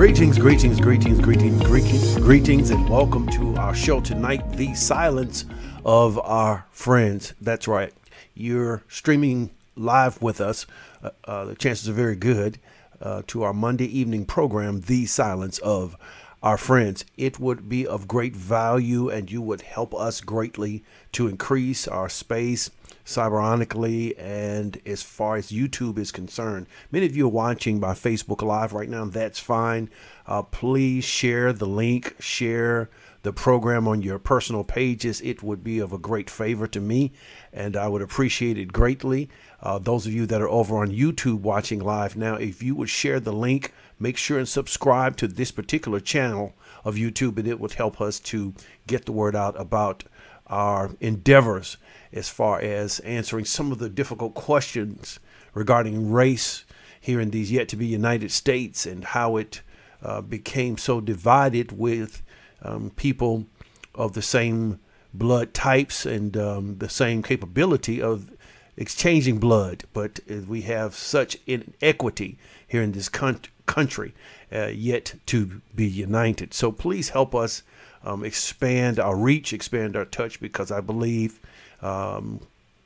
Greetings, 0.00 0.38
greetings, 0.38 0.80
greetings, 0.80 1.20
greetings, 1.20 1.62
greetings, 1.62 2.16
greetings, 2.16 2.70
and 2.70 2.88
welcome 2.88 3.28
to 3.28 3.54
our 3.56 3.74
show 3.74 4.00
tonight, 4.00 4.40
The 4.52 4.74
Silence 4.74 5.44
of 5.84 6.18
Our 6.20 6.64
Friends. 6.70 7.34
That's 7.38 7.68
right. 7.68 7.92
You're 8.32 8.82
streaming 8.88 9.50
live 9.76 10.22
with 10.22 10.40
us. 10.40 10.64
Uh, 11.02 11.10
uh, 11.24 11.44
the 11.44 11.54
chances 11.54 11.86
are 11.86 11.92
very 11.92 12.16
good 12.16 12.58
uh, 13.02 13.24
to 13.26 13.42
our 13.42 13.52
Monday 13.52 13.84
evening 13.98 14.24
program, 14.24 14.80
The 14.80 15.04
Silence 15.04 15.58
of 15.58 15.98
Our 16.42 16.56
Friends. 16.56 17.04
It 17.18 17.38
would 17.38 17.68
be 17.68 17.86
of 17.86 18.08
great 18.08 18.34
value 18.34 19.10
and 19.10 19.30
you 19.30 19.42
would 19.42 19.60
help 19.60 19.94
us 19.94 20.22
greatly 20.22 20.82
to 21.12 21.28
increase 21.28 21.86
our 21.86 22.08
space 22.08 22.70
cyberonically 23.04 24.14
and 24.18 24.80
as 24.86 25.02
far 25.02 25.36
as 25.36 25.50
YouTube 25.50 25.98
is 25.98 26.12
concerned. 26.12 26.66
Many 26.90 27.06
of 27.06 27.16
you 27.16 27.26
are 27.26 27.30
watching 27.30 27.80
by 27.80 27.92
Facebook 27.92 28.42
Live 28.42 28.72
right 28.72 28.88
now. 28.88 29.04
That's 29.04 29.38
fine. 29.38 29.90
Uh, 30.26 30.42
please 30.42 31.04
share 31.04 31.52
the 31.52 31.66
link, 31.66 32.14
share 32.20 32.88
the 33.22 33.32
program 33.32 33.86
on 33.86 34.02
your 34.02 34.18
personal 34.18 34.64
pages. 34.64 35.20
It 35.20 35.42
would 35.42 35.62
be 35.62 35.78
of 35.78 35.92
a 35.92 35.98
great 35.98 36.30
favor 36.30 36.66
to 36.68 36.80
me, 36.80 37.12
and 37.52 37.76
I 37.76 37.88
would 37.88 38.02
appreciate 38.02 38.56
it 38.56 38.72
greatly. 38.72 39.28
Uh, 39.62 39.78
those 39.78 40.06
of 40.06 40.12
you 40.12 40.26
that 40.26 40.40
are 40.40 40.48
over 40.48 40.78
on 40.78 40.88
YouTube 40.88 41.40
watching 41.40 41.80
live 41.80 42.16
now, 42.16 42.36
if 42.36 42.62
you 42.62 42.74
would 42.76 42.88
share 42.88 43.20
the 43.20 43.32
link, 43.32 43.74
make 43.98 44.16
sure 44.16 44.38
and 44.38 44.48
subscribe 44.48 45.16
to 45.18 45.28
this 45.28 45.50
particular 45.50 46.00
channel 46.00 46.54
of 46.82 46.94
YouTube, 46.94 47.38
and 47.38 47.46
it 47.46 47.60
would 47.60 47.74
help 47.74 48.00
us 48.00 48.18
to 48.20 48.54
get 48.86 49.04
the 49.04 49.12
word 49.12 49.36
out 49.36 49.60
about 49.60 50.04
our 50.50 50.90
endeavors 51.00 51.78
as 52.12 52.28
far 52.28 52.60
as 52.60 52.98
answering 53.00 53.44
some 53.44 53.72
of 53.72 53.78
the 53.78 53.88
difficult 53.88 54.34
questions 54.34 55.20
regarding 55.54 56.10
race 56.10 56.64
here 57.00 57.20
in 57.20 57.30
these 57.30 57.50
yet 57.50 57.68
to 57.68 57.76
be 57.76 57.86
United 57.86 58.30
States 58.30 58.84
and 58.84 59.04
how 59.04 59.36
it 59.36 59.62
uh, 60.02 60.20
became 60.20 60.76
so 60.76 61.00
divided 61.00 61.72
with 61.72 62.22
um, 62.62 62.90
people 62.96 63.46
of 63.94 64.12
the 64.12 64.22
same 64.22 64.78
blood 65.14 65.54
types 65.54 66.04
and 66.04 66.36
um, 66.36 66.78
the 66.78 66.88
same 66.88 67.22
capability 67.22 68.02
of 68.02 68.30
exchanging 68.76 69.38
blood. 69.38 69.84
But 69.92 70.20
we 70.46 70.62
have 70.62 70.94
such 70.94 71.36
inequity 71.46 72.38
here 72.66 72.82
in 72.82 72.92
this 72.92 73.08
con- 73.08 73.40
country 73.66 74.14
uh, 74.52 74.66
yet 74.66 75.14
to 75.26 75.60
be 75.74 75.86
united. 75.86 76.54
So 76.54 76.72
please 76.72 77.10
help 77.10 77.34
us 77.34 77.62
um, 78.04 78.24
expand 78.24 78.98
our 78.98 79.16
reach, 79.16 79.52
expand 79.52 79.96
our 79.96 80.04
touch, 80.04 80.40
because 80.40 80.70
I 80.70 80.80
believe 80.80 81.40
um, 81.82 82.40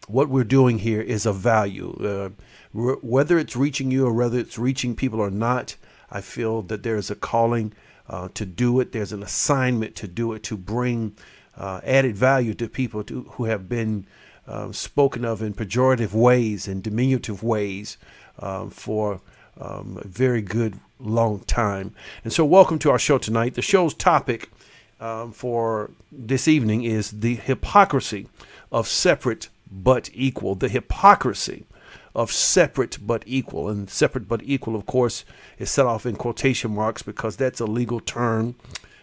what 0.07 0.29
we're 0.29 0.45
doing 0.45 0.79
here 0.79 1.01
is 1.01 1.27
of 1.27 1.37
value. 1.37 1.93
Uh, 2.01 2.31
re- 2.73 2.97
whether 3.01 3.39
it's 3.39 3.57
reaching 3.57 3.91
you 3.91 4.07
or 4.07 4.13
whether 4.13 4.39
it's 4.39 4.59
reaching 4.59 4.95
people 4.95 5.21
or 5.21 5.31
not, 5.31 5.77
I 6.11 6.21
feel 6.21 6.63
that 6.63 6.83
there's 6.83 7.11
a 7.11 7.15
calling 7.15 7.73
uh, 8.09 8.29
to 8.35 8.45
do 8.45 8.81
it. 8.81 8.93
There's 8.93 9.13
an 9.13 9.23
assignment 9.23 9.95
to 9.97 10.09
do 10.09 10.33
it 10.33 10.43
to 10.45 10.57
bring 10.57 11.17
uh, 11.57 11.81
added 11.85 12.17
value 12.17 12.55
to 12.55 12.69
people 12.69 13.05
to, 13.05 13.23
who 13.33 13.45
have 13.45 13.69
been 13.69 14.07
uh, 14.47 14.73
spoken 14.73 15.25
of 15.25 15.41
in 15.41 15.55
pejorative 15.55 16.13
ways 16.13 16.69
and 16.69 16.83
diminutive 16.83 17.43
ways 17.43 17.97
um, 18.41 18.71
for 18.71 19.21
um, 19.61 19.99
a 20.03 20.09
very 20.09 20.43
good 20.43 20.79
long 20.99 21.41
time. 21.41 21.95
And 22.25 22.33
so, 22.33 22.45
welcome 22.45 22.79
to 22.81 22.91
our 22.91 22.99
show 22.99 23.19
tonight. 23.19 23.55
The 23.55 23.63
show's 23.63 23.95
topic 23.95 24.51
um, 25.01 25.33
for 25.33 25.91
this 26.11 26.49
evening 26.49 26.85
is 26.85 27.11
the 27.11 27.35
hypocrisy 27.35 28.29
of 28.71 28.89
separate 28.89 29.49
but 29.71 30.11
equal. 30.13 30.55
The 30.55 30.69
hypocrisy 30.69 31.67
of 32.15 32.31
separate 32.31 32.99
but 33.05 33.23
equal. 33.27 33.69
And 33.69 33.91
separate 33.91 34.29
but 34.29 34.43
equal, 34.45 34.77
of 34.77 34.87
course, 34.87 35.25
is 35.59 35.71
set 35.71 35.87
off 35.87 36.07
in 36.07 36.17
quotation 36.17 36.75
marks 36.75 37.03
because 37.03 37.37
that's 37.37 37.61
a 37.61 37.67
legal 37.67 38.01
term 38.01 38.55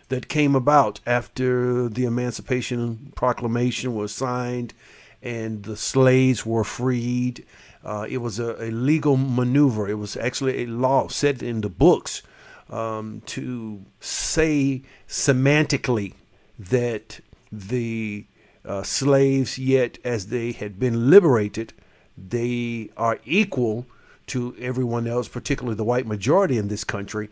that 0.09 0.27
came 0.27 0.55
about 0.55 0.99
after 1.05 1.87
the 1.87 2.05
Emancipation 2.05 3.13
Proclamation 3.15 3.95
was 3.95 4.11
signed 4.11 4.73
and 5.21 5.63
the 5.63 5.77
slaves 5.77 6.45
were 6.45 6.63
freed. 6.63 7.45
Uh, 7.83 8.05
it 8.09 8.17
was 8.17 8.39
a, 8.39 8.55
a, 8.63 8.69
legal 8.71 9.17
maneuver. 9.17 9.87
It 9.87 9.97
was 9.97 10.17
actually 10.17 10.63
a 10.63 10.67
law 10.67 11.07
set 11.07 11.41
in 11.41 11.61
the 11.61 11.69
books 11.69 12.21
um, 12.71 13.21
to 13.27 13.85
say 13.99 14.81
semantically 15.07 16.13
that 16.57 17.19
the 17.51 18.25
uh, 18.63 18.83
slaves, 18.83 19.57
yet 19.59 19.97
as 20.03 20.27
they 20.27 20.51
had 20.53 20.79
been 20.79 21.09
liberated, 21.09 21.73
they 22.17 22.89
are 22.95 23.19
equal 23.25 23.85
to 24.27 24.55
everyone 24.59 25.07
else, 25.07 25.27
particularly 25.27 25.75
the 25.75 25.83
white 25.83 26.07
majority 26.07 26.57
in 26.57 26.67
this 26.67 26.83
country. 26.83 27.29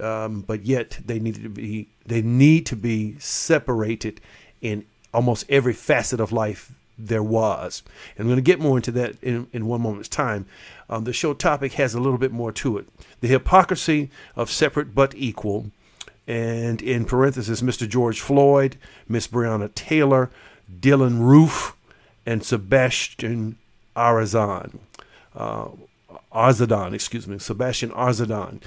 Um, 0.00 0.40
but 0.42 0.64
yet 0.64 0.98
they 1.04 1.18
need 1.18 1.34
to 1.36 1.48
be 1.50 1.88
they 2.06 2.22
need 2.22 2.64
to 2.66 2.76
be 2.76 3.18
separated 3.18 4.20
in 4.62 4.86
almost 5.12 5.44
every 5.50 5.74
facet 5.74 6.18
of 6.18 6.32
life 6.32 6.72
there 6.98 7.22
was. 7.22 7.82
And 8.16 8.24
I'm 8.24 8.28
going 8.28 8.36
to 8.36 8.42
get 8.42 8.60
more 8.60 8.76
into 8.76 8.92
that 8.92 9.16
in, 9.22 9.46
in 9.52 9.66
one 9.66 9.80
moment's 9.80 10.08
time. 10.08 10.46
Um, 10.88 11.04
the 11.04 11.12
show 11.12 11.34
topic 11.34 11.74
has 11.74 11.94
a 11.94 12.00
little 12.00 12.18
bit 12.18 12.32
more 12.32 12.52
to 12.52 12.78
it. 12.78 12.86
The 13.20 13.28
hypocrisy 13.28 14.10
of 14.36 14.50
separate 14.50 14.94
but 14.94 15.14
equal. 15.16 15.70
And 16.26 16.80
in 16.80 17.04
parenthesis, 17.04 17.62
Mr. 17.62 17.88
George 17.88 18.20
Floyd, 18.20 18.76
Miss 19.08 19.26
Breonna 19.26 19.74
Taylor, 19.74 20.30
Dylann 20.80 21.20
Roof, 21.20 21.76
and 22.24 22.44
Sebastian 22.44 23.58
Arzadon. 23.96 24.78
Uh, 25.34 25.68
Arzadon, 26.32 26.94
excuse 26.94 27.26
me, 27.26 27.38
Sebastian 27.38 27.90
Arzadon. 27.90 28.60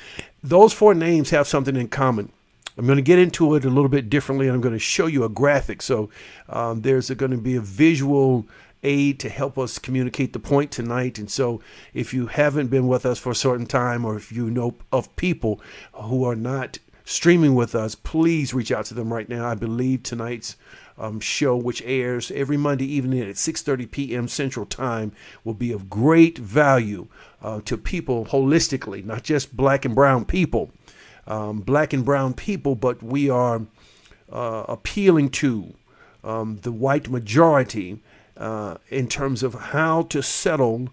Those 0.44 0.74
four 0.74 0.94
names 0.94 1.30
have 1.30 1.48
something 1.48 1.76
in 1.76 1.88
common. 1.88 2.32
I'm 2.78 2.86
going 2.86 2.98
to 2.98 3.02
get 3.02 3.20
into 3.20 3.56
it 3.56 3.66
a 3.66 3.70
little 3.70 3.90
bit 3.90 4.10
differently, 4.10 4.48
and 4.48 4.56
I'm 4.56 4.62
going 4.62 4.74
to 4.74 4.80
show 4.80 5.08
you 5.08 5.24
a 5.24 5.30
graphic. 5.30 5.82
So 5.82 6.10
um, 6.50 6.82
there's 6.82 7.10
going 7.10 7.32
to 7.32 7.38
be 7.38 7.56
a 7.56 7.62
visual 7.62 8.46
aid 8.84 9.20
to 9.20 9.30
help 9.30 9.58
us 9.58 9.80
communicate 9.80 10.34
the 10.34 10.40
point 10.40 10.72
tonight. 10.72 11.18
And 11.18 11.30
so, 11.30 11.62
if 11.94 12.14
you 12.14 12.28
haven't 12.28 12.68
been 12.68 12.88
with 12.88 13.06
us 13.06 13.20
for 13.20 13.32
a 13.32 13.36
certain 13.36 13.66
time, 13.66 14.06
or 14.06 14.16
if 14.16 14.32
you 14.32 14.50
know 14.50 14.76
of 14.92 15.14
people 15.16 15.60
who 15.94 16.24
are 16.24 16.36
not 16.36 16.78
streaming 17.04 17.56
with 17.56 17.76
us, 17.76 17.96
please 17.96 18.54
reach 18.54 18.72
out 18.72 18.86
to 18.86 18.94
them 18.94 19.14
right 19.14 19.30
now. 19.30 19.48
I 19.48 19.56
believe 19.56 20.04
tonight's 20.04 20.56
um, 20.98 21.20
show, 21.20 21.56
which 21.56 21.82
airs 21.84 22.32
every 22.32 22.58
Monday 22.58 22.86
evening 22.86 23.22
at 23.22 23.36
6:30 23.36 23.90
p.m. 23.92 24.28
Central 24.28 24.66
Time, 24.66 25.12
will 25.44 25.54
be 25.54 25.72
of 25.72 25.90
great 25.90 26.38
value 26.38 27.08
uh, 27.42 27.62
to 27.66 27.78
people 27.78 28.26
holistically, 28.26 29.04
not 29.04 29.24
just 29.24 29.56
black 29.56 29.86
and 29.86 29.96
brown 29.96 30.26
people, 30.26 30.72
um, 31.28 31.62
black 31.62 31.94
and 31.94 32.06
brown 32.06 32.34
people, 32.34 32.76
but 32.76 33.02
we 33.02 33.30
are 33.30 33.62
uh, 34.32 34.66
appealing 34.68 35.30
to 35.30 35.74
um, 36.24 36.60
the 36.64 36.72
white 36.72 37.10
majority 37.10 38.00
uh, 38.38 38.78
in 38.90 39.08
terms 39.08 39.44
of 39.44 39.54
how 39.54 40.04
to 40.04 40.22
settle 40.22 40.90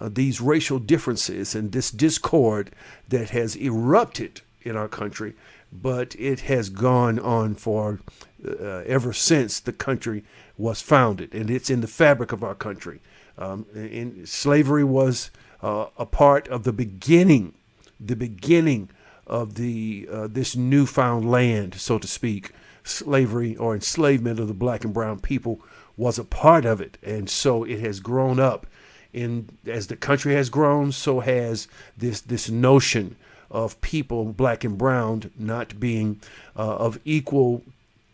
uh, 0.00 0.08
these 0.12 0.40
racial 0.40 0.78
differences 0.78 1.54
and 1.54 1.72
this 1.72 1.90
discord 1.90 2.70
that 3.08 3.30
has 3.30 3.56
erupted 3.56 4.40
in 4.62 4.76
our 4.76 4.88
country, 4.88 5.34
but 5.72 6.14
it 6.18 6.40
has 6.40 6.68
gone 6.68 7.18
on 7.18 7.54
for 7.54 8.00
uh, 8.46 8.82
ever 8.86 9.12
since 9.12 9.60
the 9.60 9.72
country 9.72 10.24
was 10.58 10.82
founded, 10.82 11.34
and 11.34 11.50
it's 11.50 11.70
in 11.70 11.80
the 11.80 11.86
fabric 11.86 12.32
of 12.32 12.44
our 12.44 12.54
country. 12.54 13.00
Um, 13.38 13.66
and 13.74 14.28
slavery 14.28 14.84
was 14.84 15.30
uh, 15.62 15.86
a 15.98 16.06
part 16.06 16.48
of 16.48 16.64
the 16.64 16.72
beginning, 16.72 17.54
the 17.98 18.16
beginning 18.16 18.90
of 19.26 19.54
the 19.54 20.08
uh, 20.10 20.26
this 20.30 20.56
newfound 20.56 21.30
land, 21.30 21.74
so 21.74 21.98
to 21.98 22.06
speak. 22.06 22.52
Slavery 22.84 23.56
or 23.56 23.74
enslavement 23.74 24.40
of 24.40 24.48
the 24.48 24.54
black 24.54 24.84
and 24.84 24.92
brown 24.92 25.20
people 25.20 25.60
was 25.96 26.18
a 26.18 26.24
part 26.24 26.64
of 26.64 26.80
it, 26.80 26.98
and 27.02 27.30
so 27.30 27.62
it 27.64 27.78
has 27.80 28.00
grown 28.00 28.40
up. 28.40 28.66
In 29.12 29.48
as 29.66 29.86
the 29.86 29.96
country 29.96 30.34
has 30.34 30.50
grown, 30.50 30.90
so 30.90 31.20
has 31.20 31.68
this 31.96 32.20
this 32.22 32.50
notion 32.50 33.16
of 33.50 33.80
people, 33.82 34.32
black 34.32 34.64
and 34.64 34.76
brown, 34.76 35.30
not 35.38 35.78
being 35.78 36.20
uh, 36.56 36.76
of 36.76 36.98
equal 37.04 37.62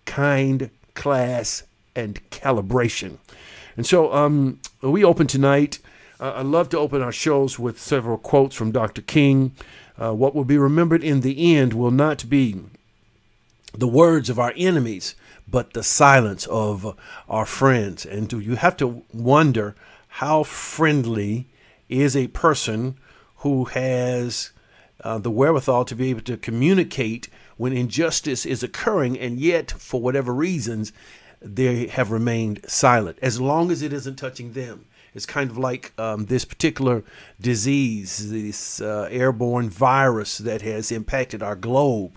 kind, 0.05 0.71
class, 0.95 1.63
and 1.95 2.21
calibration. 2.31 3.19
And 3.77 3.87
so 3.87 4.13
um, 4.13 4.59
we 4.83 5.05
open 5.05 5.29
tonight. 5.29 5.79
Uh, 6.21 6.33
I 6.37 6.43
love 6.43 6.69
to 6.71 6.79
open 6.79 7.01
our 7.01 7.13
shows 7.13 7.59
with 7.59 7.79
several 7.79 8.19
quotes 8.19 8.57
from 8.57 8.73
Dr. 8.73 9.03
King. 9.03 9.53
Uh, 10.01 10.15
what 10.15 10.35
will 10.35 10.45
be 10.45 10.59
remembered 10.59 11.03
in 11.03 11.21
the 11.21 11.57
end 11.57 11.73
will 11.75 11.91
not 11.91 12.29
be 12.29 12.57
the 13.75 13.89
words 13.89 14.31
of 14.31 14.39
our 14.39 14.53
enemies, 14.57 15.15
but 15.47 15.73
the 15.73 15.83
silence 15.83 16.47
of 16.47 16.97
our 17.29 17.47
friends. 17.47 18.07
And 18.07 18.33
you 18.33 18.55
have 18.55 18.77
to 18.79 19.03
wonder 19.13 19.75
how 20.09 20.43
friendly 20.43 21.47
is 21.89 22.17
a 22.17 22.29
person 22.29 22.97
who 23.39 23.65
has 23.67 24.53
uh, 25.03 25.19
the 25.19 25.31
wherewithal 25.31 25.85
to 25.87 25.95
be 25.95 26.11
able 26.11 26.23
to 26.23 26.37
communicate 26.37 27.29
when 27.57 27.73
injustice 27.73 28.47
is 28.47 28.63
occurring, 28.63 29.19
and 29.19 29.39
yet, 29.39 29.71
for 29.71 30.01
whatever 30.01 30.33
reasons, 30.33 30.93
they 31.41 31.87
have 31.89 32.11
remained 32.11 32.61
silent. 32.69 33.19
As 33.21 33.41
long 33.41 33.71
as 33.71 33.83
it 33.83 33.93
isn't 33.93 34.17
touching 34.17 34.53
them, 34.53 34.87
It's 35.19 35.27
kind 35.27 35.51
of 35.51 35.59
like 35.59 35.93
um, 35.99 36.27
this 36.27 36.45
particular 36.45 37.03
disease, 37.41 38.31
this 38.31 38.81
uh, 38.81 39.09
airborne 39.11 39.69
virus 39.69 40.39
that 40.39 40.63
has 40.63 40.93
impacted 40.93 41.43
our 41.43 41.57
globe. 41.57 42.17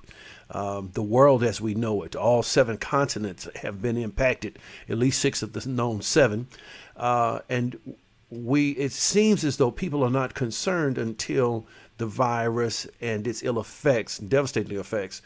Um, 0.51 0.91
the 0.93 1.01
world 1.01 1.43
as 1.43 1.59
we 1.59 1.73
know 1.73 2.03
it. 2.03 2.15
All 2.15 2.43
seven 2.43 2.77
continents 2.77 3.47
have 3.55 3.81
been 3.81 3.97
impacted, 3.97 4.59
at 4.87 4.99
least 4.99 5.19
six 5.19 5.41
of 5.41 5.53
the 5.53 5.67
known 5.67 6.03
seven. 6.03 6.47
Uh, 6.95 7.39
and 7.49 7.79
we 8.29 8.71
it 8.71 8.91
seems 8.91 9.43
as 9.43 9.57
though 9.57 9.71
people 9.71 10.03
are 10.03 10.11
not 10.11 10.35
concerned 10.35 10.99
until 10.99 11.65
the 11.97 12.05
virus 12.05 12.85
and 13.01 13.25
its 13.25 13.41
ill 13.41 13.59
effects, 13.59 14.19
devastating 14.19 14.77
effects, 14.77 15.23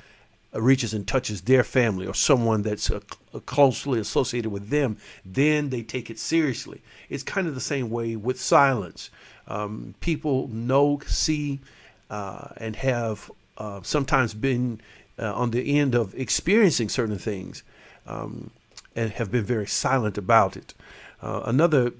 reaches 0.59 0.93
and 0.93 1.07
touches 1.07 1.41
their 1.41 1.63
family 1.63 2.07
or 2.07 2.13
someone 2.13 2.61
that's 2.61 2.89
uh, 2.89 2.99
uh, 3.33 3.39
closely 3.39 3.99
associated 3.99 4.51
with 4.51 4.69
them, 4.69 4.97
then 5.25 5.69
they 5.69 5.81
take 5.81 6.09
it 6.09 6.19
seriously. 6.19 6.81
It's 7.09 7.23
kind 7.23 7.47
of 7.47 7.55
the 7.55 7.61
same 7.61 7.89
way 7.89 8.15
with 8.15 8.39
silence. 8.39 9.09
Um, 9.47 9.95
people 9.99 10.47
know, 10.47 10.99
see, 11.05 11.59
uh, 12.09 12.49
and 12.57 12.75
have 12.77 13.31
uh, 13.57 13.81
sometimes 13.83 14.33
been 14.33 14.81
uh, 15.17 15.33
on 15.33 15.51
the 15.51 15.79
end 15.79 15.95
of 15.95 16.13
experiencing 16.15 16.89
certain 16.89 17.17
things 17.17 17.63
um, 18.07 18.51
and 18.95 19.11
have 19.11 19.31
been 19.31 19.43
very 19.43 19.67
silent 19.67 20.17
about 20.17 20.57
it. 20.57 20.73
another 21.21 21.91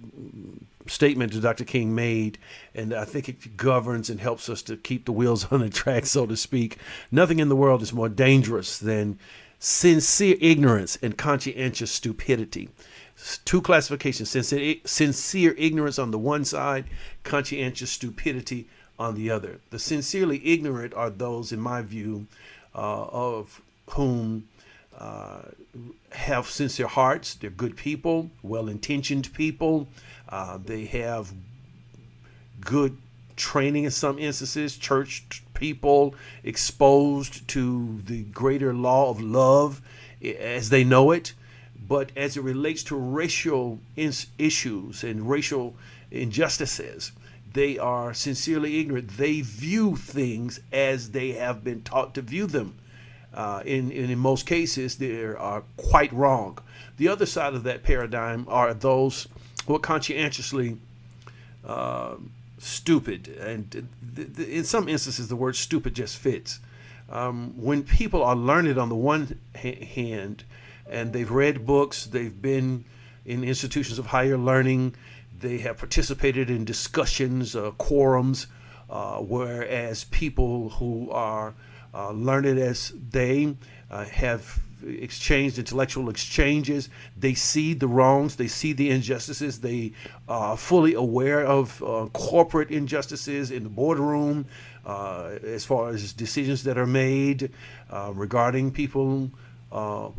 statement 0.87 1.33
that 1.33 1.41
Dr. 1.41 1.63
King 1.63 1.95
made, 1.95 2.37
and 2.73 2.93
I 2.93 3.05
think 3.05 3.29
it 3.29 3.57
governs 3.57 4.09
and 4.09 4.19
helps 4.19 4.49
us 4.49 4.61
to 4.63 4.77
keep 4.77 5.05
the 5.05 5.11
wheels 5.11 5.45
on 5.51 5.61
the 5.61 5.69
track, 5.69 6.05
so 6.05 6.25
to 6.25 6.37
speak. 6.37 6.77
Nothing 7.11 7.39
in 7.39 7.49
the 7.49 7.55
world 7.55 7.81
is 7.81 7.93
more 7.93 8.09
dangerous 8.09 8.77
than 8.77 9.19
sincere 9.59 10.37
ignorance 10.41 10.97
and 11.01 11.17
conscientious 11.17 11.91
stupidity. 11.91 12.69
Two 13.45 13.61
classifications 13.61 14.29
sincere, 14.29 15.55
ignorance 15.57 15.97
on 15.97 16.11
the 16.11 16.19
one 16.19 16.43
side, 16.43 16.85
conscientious 17.23 17.89
stupidity 17.89 18.67
on 18.99 19.15
the 19.15 19.31
other. 19.31 19.59
The 19.69 19.79
sincerely 19.79 20.45
ignorant 20.45 20.93
are 20.93 21.09
those, 21.09 21.51
in 21.51 21.59
my 21.59 21.81
view, 21.81 22.27
uh, 22.73 23.05
of 23.05 23.61
whom 23.91 24.47
uh, 24.97 25.43
have 26.11 26.47
sincere 26.47 26.87
hearts. 26.87 27.35
They're 27.35 27.49
good 27.49 27.75
people, 27.75 28.29
well 28.43 28.67
intentioned 28.67 29.33
people. 29.33 29.87
Uh, 30.35 30.57
they 30.65 30.83
have 30.83 31.31
good 32.59 32.97
training 33.37 33.85
in 33.85 33.91
some 33.91 34.19
instances, 34.19 34.75
church 34.75 35.23
people 35.53 36.13
exposed 36.43 37.47
to 37.47 38.01
the 38.05 38.23
greater 38.23 38.73
law 38.73 39.09
of 39.09 39.21
love 39.21 39.81
as 40.21 40.67
they 40.67 40.83
know 40.83 41.11
it. 41.11 41.31
But 41.87 42.11
as 42.17 42.35
it 42.35 42.41
relates 42.41 42.83
to 42.83 42.97
racial 42.97 43.79
issues 43.95 45.05
and 45.05 45.29
racial 45.29 45.73
injustices, 46.11 47.13
they 47.53 47.77
are 47.77 48.13
sincerely 48.13 48.81
ignorant. 48.81 49.11
They 49.15 49.39
view 49.39 49.95
things 49.95 50.59
as 50.73 51.11
they 51.11 51.31
have 51.31 51.63
been 51.63 51.81
taught 51.81 52.13
to 52.15 52.21
view 52.21 52.45
them. 52.45 52.75
Uh, 53.33 53.61
in, 53.65 53.89
in, 53.89 54.09
in 54.09 54.19
most 54.19 54.45
cases, 54.45 54.97
they 54.97 55.15
are 55.23 55.63
quite 55.77 56.11
wrong. 56.11 56.57
The 56.97 57.07
other 57.07 57.25
side 57.25 57.53
of 57.53 57.63
that 57.63 57.83
paradigm 57.83 58.45
are 58.49 58.73
those 58.73 59.29
who 59.65 59.75
are 59.75 59.79
conscientiously 59.79 60.77
uh, 61.65 62.15
stupid. 62.59 63.27
And 63.27 63.71
th- 64.15 64.35
th- 64.35 64.49
in 64.49 64.63
some 64.63 64.87
instances, 64.87 65.27
the 65.27 65.35
word 65.35 65.55
stupid 65.55 65.95
just 65.95 66.17
fits. 66.17 66.59
Um, 67.09 67.53
when 67.55 67.83
people 67.83 68.23
are 68.23 68.35
learned 68.35 68.77
on 68.77 68.89
the 68.89 68.95
one 68.95 69.39
ha- 69.55 69.85
hand 69.85 70.43
and 70.89 71.13
they've 71.13 71.29
read 71.29 71.65
books, 71.65 72.05
they've 72.05 72.41
been 72.41 72.85
in 73.25 73.43
institutions 73.43 73.99
of 73.99 74.07
higher 74.07 74.37
learning, 74.37 74.95
they 75.39 75.57
have 75.59 75.77
participated 75.77 76.49
in 76.49 76.63
discussions, 76.63 77.55
uh, 77.55 77.71
quorums, 77.71 78.45
uh, 78.89 79.17
whereas 79.17 80.03
people 80.05 80.69
who 80.69 81.09
are 81.11 81.53
uh, 81.93 82.11
learned 82.11 82.59
as 82.59 82.93
they 83.11 83.55
uh, 83.89 84.05
have 84.05 84.59
exchanged 84.85 85.57
intellectual 85.57 86.09
exchanges. 86.09 86.89
They 87.17 87.33
see 87.33 87.73
the 87.73 87.87
wrongs, 87.87 88.35
they 88.35 88.47
see 88.47 88.73
the 88.73 88.89
injustices, 88.89 89.59
they 89.59 89.93
are 90.27 90.57
fully 90.57 90.93
aware 90.93 91.45
of 91.45 91.81
uh, 91.83 92.07
corporate 92.13 92.71
injustices 92.71 93.51
in 93.51 93.63
the 93.63 93.69
boardroom 93.69 94.45
uh, 94.85 95.37
as 95.43 95.65
far 95.65 95.89
as 95.89 96.13
decisions 96.13 96.63
that 96.63 96.77
are 96.77 96.85
made 96.85 97.51
uh, 97.89 98.11
regarding 98.13 98.71
people 98.71 99.31
uh, 99.71 100.09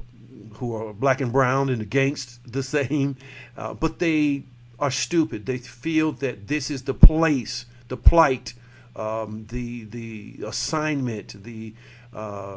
who 0.55 0.75
are 0.75 0.93
black 0.93 1.21
and 1.21 1.33
brown 1.33 1.69
and 1.69 1.81
against 1.81 2.53
the 2.53 2.63
same. 2.63 3.17
Uh, 3.57 3.75
but 3.75 3.99
they 3.99 4.43
are 4.79 4.91
stupid. 4.91 5.47
They 5.47 5.59
feel 5.59 6.13
that 6.13 6.49
this 6.49 6.71
is 6.71 6.83
the 6.83 6.95
place, 6.95 7.67
the 7.89 7.97
plight, 7.97 8.55
um, 8.95 9.47
the 9.51 9.85
the 9.85 10.41
assignment, 10.47 11.43
the 11.43 11.75
uh, 12.17 12.57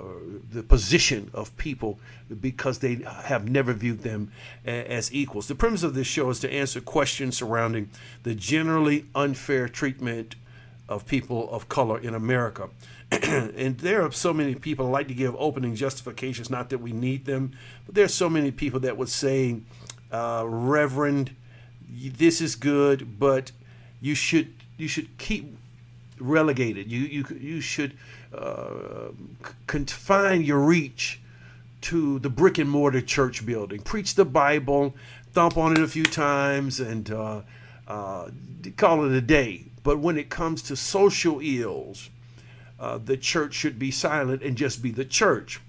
the 0.54 0.64
position 0.64 1.30
of 1.34 1.56
people 1.58 2.00
because 2.40 2.80
they 2.80 2.96
have 3.24 3.50
never 3.50 3.74
viewed 3.74 4.04
them 4.04 4.32
as 4.66 5.14
equals. 5.14 5.50
The 5.50 5.56
premise 5.56 5.84
of 5.84 5.94
this 5.94 6.08
show 6.08 6.30
is 6.30 6.40
to 6.40 6.54
answer 6.54 6.80
questions 6.80 7.36
surrounding 7.36 7.90
the 8.24 8.34
generally 8.34 9.06
unfair 9.14 9.68
treatment 9.68 10.36
of 10.88 11.06
people 11.06 11.52
of 11.52 11.68
color 11.68 12.00
in 12.00 12.16
America. 12.16 12.70
and 13.12 13.78
there 13.80 14.02
are 14.02 14.12
so 14.14 14.34
many 14.34 14.56
people 14.56 14.90
like 14.90 15.10
to 15.10 15.14
give 15.14 15.36
opening 15.38 15.76
justifications, 15.76 16.50
not 16.50 16.70
that 16.70 16.78
we 16.78 16.94
need 16.94 17.26
them, 17.26 17.52
but 17.86 17.96
there 17.96 18.06
are 18.06 18.08
so 18.08 18.30
many 18.30 18.52
people 18.52 18.80
that 18.80 18.96
would 18.96 19.10
say, 19.10 19.58
uh, 20.10 20.46
Reverend, 20.48 21.36
this 21.90 22.40
is 22.40 22.56
good, 22.56 23.20
but 23.20 23.52
you 24.00 24.16
should 24.16 24.54
you 24.78 24.88
should 24.88 25.18
keep 25.18 25.58
relegated. 26.18 26.90
You 26.90 27.00
you 27.02 27.26
you 27.38 27.60
should 27.60 27.98
uh, 28.34 29.10
confine 29.68 30.42
your 30.44 30.60
reach 30.60 31.20
to 31.82 32.20
the 32.20 32.30
brick 32.30 32.58
and 32.58 32.70
mortar 32.70 33.02
church 33.02 33.46
building. 33.46 33.82
Preach 33.82 34.16
the 34.16 34.26
Bible, 34.26 34.94
thump 35.34 35.58
on 35.58 35.72
it 35.72 35.80
a 35.80 35.88
few 35.88 36.04
times, 36.04 36.80
and 36.80 37.10
uh, 37.12 37.42
uh, 37.88 38.30
call 38.78 39.06
it 39.06 39.12
a 39.12 39.22
day. 39.22 39.66
But 39.84 40.00
when 40.00 40.18
it 40.18 40.30
comes 40.30 40.62
to 40.64 40.76
social 40.76 41.40
ills, 41.42 42.10
uh, 42.80 42.98
the 42.98 43.18
church 43.18 43.54
should 43.54 43.80
be 43.80 43.92
silent 43.92 44.42
and 44.42 44.56
just 44.56 44.82
be 44.82 44.92
the 44.92 45.06
church. 45.06 45.60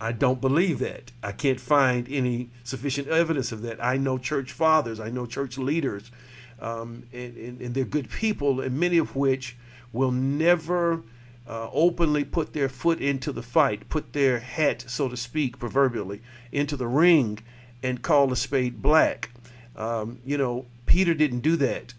I 0.00 0.12
don't 0.12 0.40
believe 0.40 0.80
that. 0.80 1.12
I 1.22 1.30
can't 1.30 1.60
find 1.60 2.08
any 2.10 2.50
sufficient 2.64 3.06
evidence 3.08 3.52
of 3.52 3.62
that. 3.62 3.82
I 3.82 3.96
know 3.96 4.18
church 4.18 4.52
fathers, 4.52 4.98
I 4.98 5.10
know 5.10 5.26
church 5.26 5.58
leaders, 5.58 6.10
um, 6.60 7.04
and, 7.12 7.36
and, 7.36 7.60
and 7.60 7.74
they're 7.74 7.84
good 7.84 8.10
people, 8.10 8.60
and 8.60 8.78
many 8.78 8.98
of 8.98 9.14
which 9.14 9.56
will 9.92 10.10
never 10.10 11.02
uh, 11.48 11.68
openly 11.72 12.24
put 12.24 12.52
their 12.52 12.68
foot 12.68 13.00
into 13.00 13.32
the 13.32 13.42
fight, 13.42 13.88
put 13.88 14.12
their 14.12 14.40
hat, 14.40 14.84
so 14.86 15.08
to 15.08 15.16
speak, 15.16 15.58
proverbially, 15.58 16.20
into 16.52 16.76
the 16.76 16.86
ring 16.86 17.38
and 17.82 18.02
call 18.02 18.32
a 18.32 18.36
spade 18.36 18.80
black. 18.80 19.30
Um, 19.76 20.20
you 20.24 20.38
know, 20.38 20.66
Peter 20.86 21.14
didn't 21.14 21.40
do 21.40 21.56
that 21.56 21.94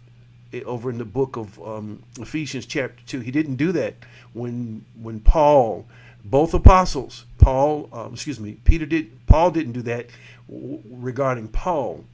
eh, 0.52 0.62
over 0.64 0.88
in 0.88 0.98
the 0.98 1.04
book 1.04 1.36
of 1.36 1.60
um, 1.62 2.02
Ephesians 2.18 2.64
chapter 2.64 3.02
2. 3.06 3.20
He 3.20 3.30
didn't 3.30 3.56
do 3.56 3.72
that 3.72 3.94
when 4.32 4.84
when 5.00 5.20
Paul, 5.20 5.86
both 6.24 6.54
apostles, 6.54 7.26
Paul, 7.38 7.88
um, 7.92 8.14
excuse 8.14 8.40
me, 8.40 8.58
Peter 8.64 8.86
did, 8.86 9.26
Paul 9.26 9.50
didn't 9.50 9.72
do 9.72 9.82
that 9.82 10.06
regarding 10.48 11.48
Paul. 11.48 12.04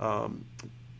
Um, 0.00 0.44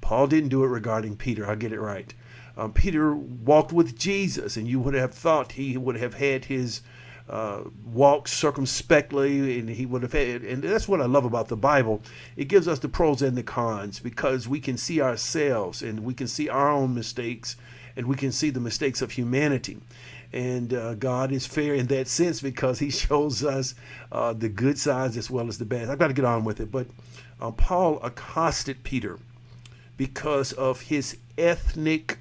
Paul 0.01 0.27
didn't 0.27 0.49
do 0.51 0.65
it 0.65 0.69
regarding 0.69 1.17
Peter. 1.17 1.49
I'll 1.49 1.57
get 1.57 1.73
it 1.73 1.81
right 1.81 2.13
uh, 2.59 2.69
Peter 2.69 3.15
walked 3.15 3.73
with 3.73 3.97
Jesus, 3.97 4.57
and 4.57 4.67
you 4.67 4.81
would 4.81 4.95
have 4.95 5.15
thought 5.15 5.53
he 5.53 5.77
would 5.77 5.97
have 5.97 6.15
had 6.15 6.47
his 6.47 6.83
uh, 7.29 7.63
walk 7.87 8.27
circumspectly, 8.27 9.61
and 9.61 9.69
he 9.71 9.87
would 9.87 10.03
have 10.03 10.13
had. 10.13 10.43
And 10.43 10.63
that's 10.63 10.89
what 10.89 11.01
I 11.01 11.07
love 11.07 11.25
about 11.25 11.49
the 11.49 11.57
Bible. 11.57 12.03
It 12.37 12.49
gives 12.49 12.67
us 12.67 12.81
the 12.81 12.89
pros 12.89 13.23
and 13.23 13.37
the 13.37 13.45
cons 13.45 14.01
because 14.01 14.49
we 14.49 14.59
can 14.59 14.77
see 14.77 15.01
ourselves, 15.01 15.83
and 15.83 16.01
we 16.01 16.15
can 16.15 16.27
see 16.27 16.49
our 16.49 16.69
own 16.69 16.95
mistakes, 16.95 17.57
and 17.97 18.07
we 18.07 18.17
can 18.17 18.33
see 18.33 18.51
the 18.51 18.61
mistakes 18.61 19.03
of 19.03 19.13
humanity. 19.13 19.79
And 20.33 20.75
uh, 20.75 20.95
God 20.95 21.31
is 21.31 21.47
fair 21.47 21.75
in 21.75 21.87
that 21.87 22.09
sense 22.09 22.41
because 22.41 22.81
He 22.81 22.91
shows 23.07 23.45
us 23.45 23.77
uh, 24.11 24.33
the 24.33 24.49
good 24.49 24.79
sides 24.79 25.17
as 25.17 25.31
well 25.31 25.47
as 25.47 25.59
the 25.59 25.65
bad. 25.65 25.89
I've 25.91 25.99
got 26.01 26.09
to 26.09 26.15
get 26.15 26.25
on 26.25 26.45
with 26.45 26.59
it, 26.59 26.73
but 26.73 26.89
uh, 27.41 27.53
Paul 27.53 28.01
accosted 28.03 28.83
Peter 28.83 29.21
because 29.97 30.53
of 30.53 30.83
his 30.83 31.17
ethnic 31.37 32.19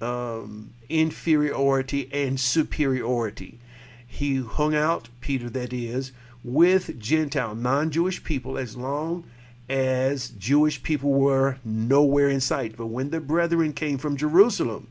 um, 0.00 0.72
inferiority 0.88 2.08
and 2.12 2.38
superiority. 2.38 3.58
He 4.06 4.36
hung 4.42 4.74
out, 4.74 5.08
Peter 5.20 5.50
that 5.50 5.72
is, 5.72 6.12
with 6.44 6.98
Gentile, 6.98 7.54
non 7.54 7.90
Jewish 7.90 8.22
people 8.24 8.56
as 8.56 8.76
long 8.76 9.24
as 9.68 10.30
Jewish 10.30 10.82
people 10.82 11.12
were 11.12 11.58
nowhere 11.64 12.28
in 12.28 12.40
sight. 12.40 12.76
But 12.76 12.86
when 12.86 13.10
the 13.10 13.20
brethren 13.20 13.72
came 13.72 13.98
from 13.98 14.16
Jerusalem, 14.16 14.88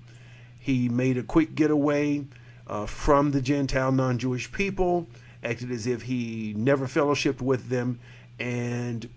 he 0.60 0.88
made 0.88 1.18
a 1.18 1.24
quick 1.24 1.56
getaway 1.56 2.26
uh, 2.68 2.86
from 2.86 3.32
the 3.32 3.42
Gentile, 3.42 3.92
non 3.92 4.18
Jewish 4.18 4.52
people, 4.52 5.08
acted 5.44 5.72
as 5.72 5.88
if 5.88 6.04
he 6.04 6.54
never 6.56 6.86
fellowshipped 6.86 7.42
with 7.42 7.70
them, 7.70 8.00
and 8.40 9.10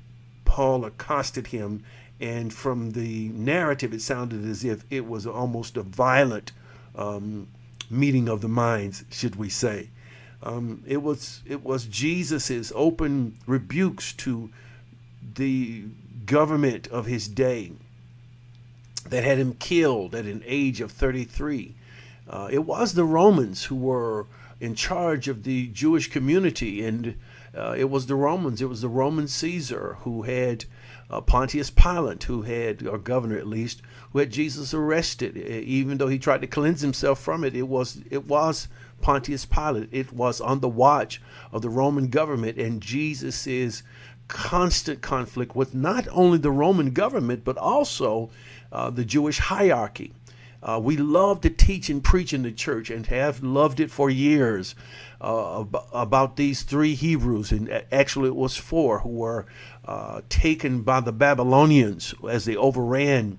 Paul 0.44 0.84
accosted 0.84 1.48
him 1.48 1.84
And 2.20 2.52
from 2.52 2.92
the 2.92 3.28
narrative, 3.28 3.94
it 3.94 4.02
sounded 4.02 4.44
as 4.44 4.64
if 4.64 4.84
it 4.90 5.06
was 5.06 5.26
almost 5.26 5.76
a 5.76 5.82
violent 5.82 6.52
um, 6.94 7.48
meeting 7.88 8.28
of 8.28 8.40
the 8.42 8.48
minds, 8.48 9.04
should 9.10 9.36
we 9.36 9.48
say. 9.48 9.88
Um, 10.42 10.82
it 10.86 11.02
was 11.02 11.42
it 11.46 11.62
was 11.62 11.84
Jesus's 11.86 12.72
open 12.74 13.36
rebukes 13.46 14.12
to 14.14 14.50
the 15.34 15.84
government 16.24 16.86
of 16.88 17.06
his 17.06 17.28
day 17.28 17.72
that 19.08 19.24
had 19.24 19.38
him 19.38 19.54
killed 19.54 20.14
at 20.14 20.24
an 20.24 20.42
age 20.46 20.80
of 20.80 20.92
33. 20.92 21.74
Uh, 22.28 22.48
it 22.50 22.64
was 22.64 22.94
the 22.94 23.04
Romans 23.04 23.64
who 23.64 23.74
were 23.74 24.26
in 24.60 24.74
charge 24.74 25.26
of 25.26 25.42
the 25.42 25.66
Jewish 25.68 26.10
community, 26.10 26.84
and 26.84 27.16
uh, 27.56 27.74
it 27.76 27.90
was 27.90 28.06
the 28.06 28.14
Romans, 28.14 28.62
it 28.62 28.68
was 28.68 28.82
the 28.82 28.88
Roman 28.88 29.26
Caesar 29.26 29.96
who 30.00 30.22
had 30.22 30.64
uh, 31.10 31.20
Pontius 31.20 31.70
Pilate, 31.70 32.22
who 32.24 32.42
had, 32.42 32.86
or 32.86 32.98
governor 32.98 33.36
at 33.36 33.46
least, 33.46 33.82
who 34.12 34.20
had 34.20 34.30
Jesus 34.30 34.72
arrested. 34.72 35.36
Even 35.36 35.98
though 35.98 36.08
he 36.08 36.18
tried 36.18 36.40
to 36.40 36.46
cleanse 36.46 36.80
himself 36.80 37.20
from 37.20 37.44
it, 37.44 37.56
it 37.56 37.68
was 37.68 38.02
it 38.10 38.26
was 38.26 38.68
Pontius 39.00 39.44
Pilate. 39.44 39.88
It 39.92 40.12
was 40.12 40.40
on 40.40 40.60
the 40.60 40.68
watch 40.68 41.20
of 41.52 41.62
the 41.62 41.70
Roman 41.70 42.08
government, 42.08 42.58
and 42.58 42.80
Jesus 42.80 43.46
is 43.46 43.82
constant 44.28 45.02
conflict 45.02 45.56
with 45.56 45.74
not 45.74 46.06
only 46.12 46.38
the 46.38 46.52
Roman 46.52 46.92
government 46.92 47.42
but 47.44 47.58
also 47.58 48.30
uh, 48.70 48.88
the 48.88 49.04
Jewish 49.04 49.38
hierarchy. 49.38 50.12
Uh, 50.62 50.78
we 50.82 50.96
love 50.96 51.40
to 51.40 51.50
teach 51.50 51.88
and 51.88 52.04
preach 52.04 52.34
in 52.34 52.42
the 52.42 52.52
church 52.52 52.90
and 52.90 53.06
have 53.06 53.42
loved 53.42 53.80
it 53.80 53.90
for 53.90 54.10
years 54.10 54.74
uh, 55.20 55.64
about 55.92 56.36
these 56.36 56.62
three 56.62 56.94
Hebrews, 56.94 57.50
and 57.50 57.82
actually 57.90 58.28
it 58.28 58.36
was 58.36 58.56
four 58.56 59.00
who 59.00 59.08
were 59.08 59.46
uh, 59.84 60.20
taken 60.28 60.82
by 60.82 61.00
the 61.00 61.12
Babylonians 61.12 62.14
as 62.28 62.44
they 62.44 62.56
overran 62.56 63.38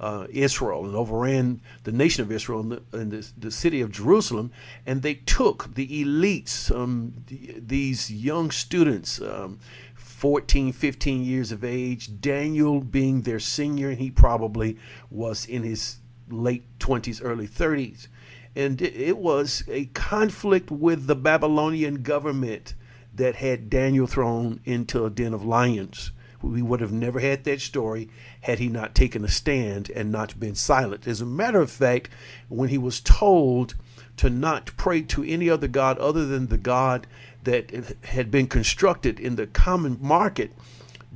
uh, 0.00 0.26
Israel 0.30 0.84
and 0.84 0.94
overran 0.94 1.60
the 1.84 1.92
nation 1.92 2.22
of 2.22 2.32
Israel 2.32 2.60
and 2.60 2.72
the, 2.72 2.82
and 2.92 3.10
the, 3.12 3.26
the, 3.38 3.50
city 3.50 3.80
of 3.80 3.92
Jerusalem, 3.92 4.50
and 4.84 5.02
they 5.02 5.14
took 5.14 5.74
the 5.74 6.04
elites, 6.04 6.74
um, 6.74 7.14
the, 7.28 7.54
these 7.58 8.10
young 8.10 8.50
students, 8.50 9.20
um, 9.20 9.58
14, 9.94 10.72
15 10.72 11.24
years 11.24 11.52
of 11.52 11.62
age, 11.62 12.20
Daniel 12.20 12.80
being 12.80 13.22
their 13.22 13.38
senior, 13.38 13.92
he 13.92 14.10
probably 14.10 14.76
was 15.10 15.46
in 15.46 15.62
his 15.62 15.98
late 16.28 16.64
20s, 16.78 17.20
early 17.22 17.46
30s. 17.46 18.08
And 18.56 18.80
it 18.80 19.18
was 19.18 19.64
a 19.68 19.86
conflict 19.86 20.70
with 20.70 21.06
the 21.06 21.16
Babylonian 21.16 22.02
government 22.02 22.74
that 23.16 23.36
had 23.36 23.70
Daniel 23.70 24.06
thrown 24.06 24.60
into 24.64 25.04
a 25.04 25.10
den 25.10 25.34
of 25.34 25.44
lions. 25.44 26.10
We 26.42 26.60
would 26.60 26.80
have 26.80 26.92
never 26.92 27.20
had 27.20 27.44
that 27.44 27.60
story 27.60 28.10
had 28.42 28.58
he 28.58 28.68
not 28.68 28.94
taken 28.94 29.24
a 29.24 29.28
stand 29.28 29.90
and 29.90 30.12
not 30.12 30.38
been 30.38 30.54
silent. 30.54 31.06
As 31.06 31.20
a 31.20 31.26
matter 31.26 31.60
of 31.60 31.70
fact, 31.70 32.10
when 32.48 32.68
he 32.68 32.76
was 32.76 33.00
told 33.00 33.74
to 34.18 34.28
not 34.28 34.76
pray 34.76 35.02
to 35.02 35.24
any 35.24 35.48
other 35.48 35.68
God 35.68 35.98
other 35.98 36.26
than 36.26 36.48
the 36.48 36.58
God 36.58 37.06
that 37.44 37.96
had 38.04 38.30
been 38.30 38.46
constructed 38.46 39.18
in 39.18 39.36
the 39.36 39.46
common 39.46 39.96
market, 40.00 40.52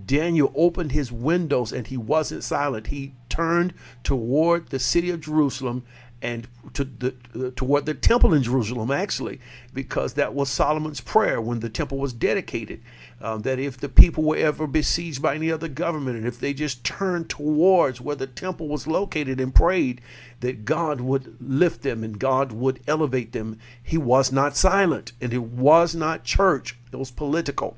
Daniel 0.06 0.52
opened 0.54 0.92
his 0.92 1.12
windows 1.12 1.72
and 1.72 1.88
he 1.88 1.96
wasn't 1.96 2.44
silent. 2.44 2.86
He 2.86 3.14
turned 3.28 3.74
toward 4.02 4.68
the 4.68 4.78
city 4.78 5.10
of 5.10 5.20
Jerusalem 5.20 5.84
and 6.20 6.48
to 6.74 6.84
the 6.84 7.52
toward 7.52 7.86
the 7.86 7.94
temple 7.94 8.34
in 8.34 8.42
Jerusalem 8.42 8.90
actually 8.90 9.40
because 9.72 10.14
that 10.14 10.34
was 10.34 10.50
Solomon's 10.50 11.00
prayer 11.00 11.40
when 11.40 11.60
the 11.60 11.68
temple 11.68 11.98
was 11.98 12.12
dedicated 12.12 12.82
um, 13.20 13.42
that 13.42 13.58
if 13.58 13.78
the 13.78 13.88
people 13.88 14.24
were 14.24 14.36
ever 14.36 14.66
besieged 14.66 15.22
by 15.22 15.34
any 15.34 15.50
other 15.50 15.68
government 15.68 16.16
and 16.16 16.26
if 16.26 16.38
they 16.38 16.52
just 16.52 16.84
turned 16.84 17.28
towards 17.28 18.00
where 18.00 18.16
the 18.16 18.26
temple 18.26 18.68
was 18.68 18.86
located 18.86 19.40
and 19.40 19.54
prayed 19.54 20.00
that 20.40 20.64
God 20.64 21.00
would 21.00 21.36
lift 21.40 21.82
them 21.82 22.04
and 22.04 22.18
God 22.18 22.52
would 22.52 22.80
elevate 22.86 23.32
them. 23.32 23.58
He 23.82 23.98
was 23.98 24.30
not 24.30 24.56
silent 24.56 25.12
and 25.20 25.32
it 25.32 25.42
was 25.42 25.94
not 25.94 26.24
church. 26.24 26.76
It 26.92 26.96
was 26.96 27.10
political 27.10 27.76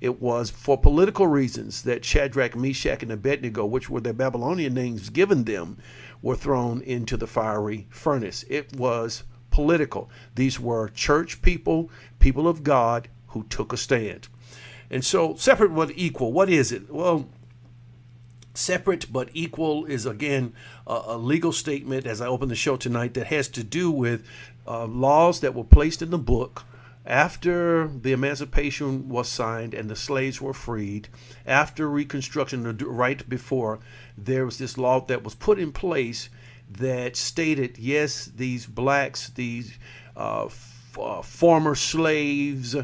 it 0.00 0.20
was 0.20 0.50
for 0.50 0.78
political 0.78 1.26
reasons 1.26 1.82
that 1.82 2.04
Shadrach, 2.04 2.56
Meshach, 2.56 3.02
and 3.02 3.12
Abednego, 3.12 3.66
which 3.66 3.90
were 3.90 4.00
the 4.00 4.14
Babylonian 4.14 4.72
names 4.72 5.10
given 5.10 5.44
them, 5.44 5.78
were 6.22 6.36
thrown 6.36 6.80
into 6.82 7.16
the 7.16 7.26
fiery 7.26 7.86
furnace. 7.90 8.44
It 8.48 8.74
was 8.74 9.24
political. 9.50 10.10
These 10.34 10.58
were 10.58 10.88
church 10.88 11.42
people, 11.42 11.90
people 12.18 12.48
of 12.48 12.62
God 12.62 13.08
who 13.28 13.44
took 13.44 13.72
a 13.72 13.76
stand. 13.76 14.28
And 14.90 15.04
so, 15.04 15.34
separate 15.34 15.74
but 15.74 15.92
equal, 15.94 16.32
what 16.32 16.48
is 16.48 16.72
it? 16.72 16.90
Well, 16.90 17.28
separate 18.54 19.12
but 19.12 19.28
equal 19.32 19.84
is 19.84 20.06
again 20.06 20.52
a, 20.86 21.02
a 21.08 21.18
legal 21.18 21.52
statement 21.52 22.06
as 22.06 22.20
I 22.20 22.26
open 22.26 22.48
the 22.48 22.56
show 22.56 22.76
tonight 22.76 23.14
that 23.14 23.28
has 23.28 23.48
to 23.48 23.62
do 23.62 23.90
with 23.90 24.26
uh, 24.66 24.86
laws 24.86 25.40
that 25.40 25.54
were 25.54 25.64
placed 25.64 26.02
in 26.02 26.10
the 26.10 26.18
book 26.18 26.64
after 27.10 27.88
the 27.88 28.12
emancipation 28.12 29.08
was 29.08 29.28
signed 29.28 29.74
and 29.74 29.90
the 29.90 29.96
slaves 29.96 30.40
were 30.40 30.54
freed, 30.54 31.08
after 31.44 31.90
Reconstruction, 31.90 32.78
right 32.78 33.28
before, 33.28 33.80
there 34.16 34.44
was 34.44 34.58
this 34.58 34.78
law 34.78 35.04
that 35.06 35.24
was 35.24 35.34
put 35.34 35.58
in 35.58 35.72
place 35.72 36.28
that 36.70 37.16
stated 37.16 37.76
yes, 37.78 38.26
these 38.26 38.64
blacks, 38.64 39.28
these 39.30 39.76
uh, 40.16 40.44
f- 40.44 40.96
uh, 40.96 41.20
former 41.20 41.74
slaves, 41.74 42.76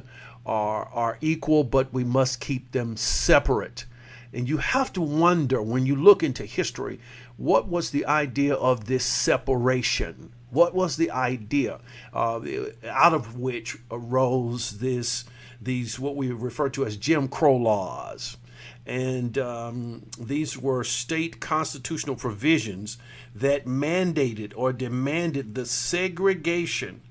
are, 0.45 0.89
are 0.93 1.19
equal, 1.21 1.63
but 1.63 1.93
we 1.93 2.03
must 2.03 2.41
keep 2.41 2.73
them 2.73 2.97
separate. 2.97 3.85
And 4.33 4.49
you 4.49 4.57
have 4.57 4.93
to 4.95 5.03
wonder 5.03 5.63
when 5.63 5.87
you 5.87 5.95
look 5.95 6.25
into 6.25 6.45
history, 6.45 6.99
what 7.37 7.69
was 7.69 7.91
the 7.91 8.07
idea 8.07 8.55
of 8.55 8.87
this 8.87 9.05
separation? 9.05 10.33
What 10.57 10.75
was 10.75 10.97
the 10.97 11.11
idea 11.11 11.81
uh, 12.15 12.41
out 12.89 13.13
of 13.13 13.39
which 13.39 13.77
arose 13.91 14.79
this 14.79 15.27
these 15.61 16.01
what 16.01 16.17
we 16.17 16.33
refer 16.33 16.71
to 16.71 16.87
as 16.87 16.97
Jim 16.97 17.29
Crow 17.29 17.57
laws? 17.57 18.39
And 18.87 19.37
um, 19.37 20.07
these 20.19 20.57
were 20.57 20.83
state 20.83 21.41
constitutional 21.41 22.17
provisions 22.17 22.97
that 23.35 23.67
mandated 23.67 24.55
or 24.57 24.73
demanded 24.73 25.55
the 25.55 25.67
segregation, 25.67 27.03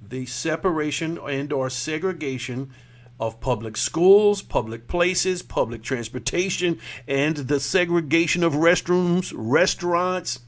the 0.00 0.24
separation 0.24 1.18
and 1.18 1.52
or 1.52 1.70
segregation 1.70 2.70
of 3.18 3.40
public 3.40 3.76
schools, 3.76 4.42
public 4.42 4.86
places, 4.86 5.42
public 5.42 5.82
transportation, 5.82 6.78
and 7.08 7.36
the 7.36 7.58
segregation 7.58 8.44
of 8.44 8.52
restrooms, 8.52 9.32
restaurants, 9.34 10.38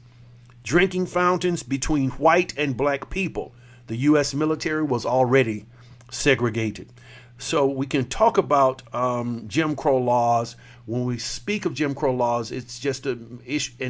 drinking 0.65 1.05
fountains 1.05 1.61
between 1.61 2.09
white 2.11 2.57
and 2.57 2.75
black 2.75 3.09
people. 3.11 3.53
The 3.85 3.97
U.S. 3.97 4.33
military 4.33 4.83
was 4.83 5.05
already 5.05 5.67
segregated. 6.09 6.91
So 7.37 7.67
we 7.67 7.85
can 7.85 8.05
talk 8.05 8.37
about 8.37 8.81
um, 8.93 9.43
Jim 9.47 9.75
Crow 9.75 9.97
laws. 9.97 10.55
When 10.85 11.05
we 11.05 11.17
speak 11.17 11.65
of 11.65 11.73
Jim 11.73 11.93
Crow 11.93 12.13
laws, 12.13 12.51
it's 12.51 12.79
just 12.79 13.05
a, 13.05 13.11
an 13.11 13.41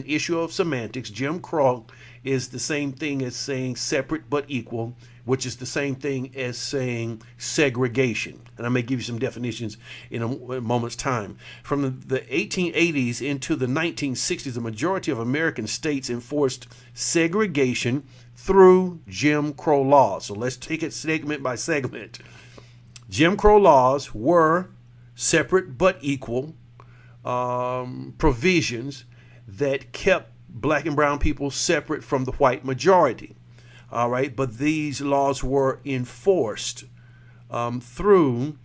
issue 0.05 0.39
of 0.39 0.51
semantics. 0.51 1.09
Jim 1.09 1.39
Crow 1.39 1.85
is 2.23 2.49
the 2.49 2.59
same 2.59 2.91
thing 2.91 3.21
as 3.21 3.35
saying 3.35 3.75
separate 3.75 4.29
but 4.29 4.45
equal 4.47 4.95
which 5.25 5.45
is 5.45 5.57
the 5.57 5.65
same 5.65 5.95
thing 5.95 6.31
as 6.35 6.57
saying 6.57 7.21
segregation. 7.37 8.39
And 8.57 8.65
I 8.65 8.69
may 8.69 8.83
give 8.83 8.99
you 8.99 9.03
some 9.03 9.19
definitions 9.19 9.77
in 10.09 10.21
a, 10.21 10.27
a 10.27 10.61
moment's 10.61 10.95
time. 10.95 11.37
From 11.63 11.81
the, 11.81 11.89
the 11.89 12.19
1880s 12.21 13.27
into 13.27 13.55
the 13.55 13.65
1960s, 13.65 14.53
the 14.53 14.61
majority 14.61 15.11
of 15.11 15.19
American 15.19 15.67
states 15.67 16.09
enforced 16.09 16.67
segregation 16.93 18.03
through 18.35 18.99
Jim 19.07 19.53
Crow 19.53 19.81
laws. 19.81 20.25
So 20.25 20.35
let's 20.35 20.57
take 20.57 20.83
it 20.83 20.93
segment 20.93 21.41
by 21.41 21.55
segment. 21.55 22.19
Jim 23.09 23.37
Crow 23.37 23.57
laws 23.57 24.13
were 24.13 24.69
separate 25.15 25.77
but 25.77 25.97
equal 26.01 26.55
um, 27.23 28.13
provisions 28.17 29.05
that 29.47 29.91
kept 29.91 30.31
black 30.49 30.85
and 30.85 30.95
brown 30.95 31.19
people 31.19 31.51
separate 31.51 32.03
from 32.03 32.25
the 32.25 32.31
white 32.33 32.65
majority. 32.65 33.35
All 33.91 34.09
right, 34.09 34.35
but 34.35 34.57
these 34.57 35.01
laws 35.01 35.43
were 35.43 35.79
enforced 35.85 36.85
um, 37.51 37.79
through 37.79 38.57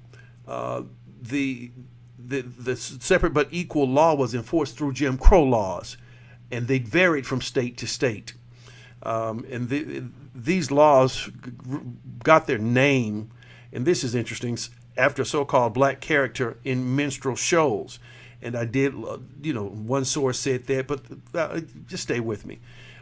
uh, 0.49 0.83
the, 1.21 1.71
the 2.19 2.41
the 2.41 2.77
separate 2.77 3.35
but 3.35 3.49
equal 3.51 3.87
law 3.87 4.15
was 4.15 4.35
enforced 4.35 4.77
through 4.79 4.95
Jim 4.95 5.19
Crow 5.19 5.45
laws, 5.45 5.97
and 6.51 6.67
they 6.67 6.79
varied 6.79 7.27
from 7.27 7.41
state 7.41 7.77
to 7.79 7.87
state. 7.87 8.35
Um, 9.03 9.47
and 9.51 9.69
the, 9.69 10.05
these 10.35 10.71
laws 10.71 11.31
got 12.23 12.47
their 12.47 12.59
name, 12.59 13.31
and 13.73 13.87
this 13.87 14.05
is 14.05 14.15
interesting, 14.15 14.59
after 14.97 15.25
so-called 15.25 15.75
black 15.75 16.00
character 16.00 16.59
in 16.65 16.97
minstrel 16.97 17.37
shows. 17.37 17.99
And 18.43 18.57
I 18.57 18.65
did, 18.65 18.95
uh, 18.95 19.19
you 19.43 19.53
know, 19.53 19.67
one 19.67 20.05
source 20.05 20.39
said 20.39 20.65
that, 20.67 20.87
but 20.87 21.03
uh, 21.35 21.61
just 21.87 22.05
stay 22.05 22.21
with 22.21 22.47
me 22.47 22.59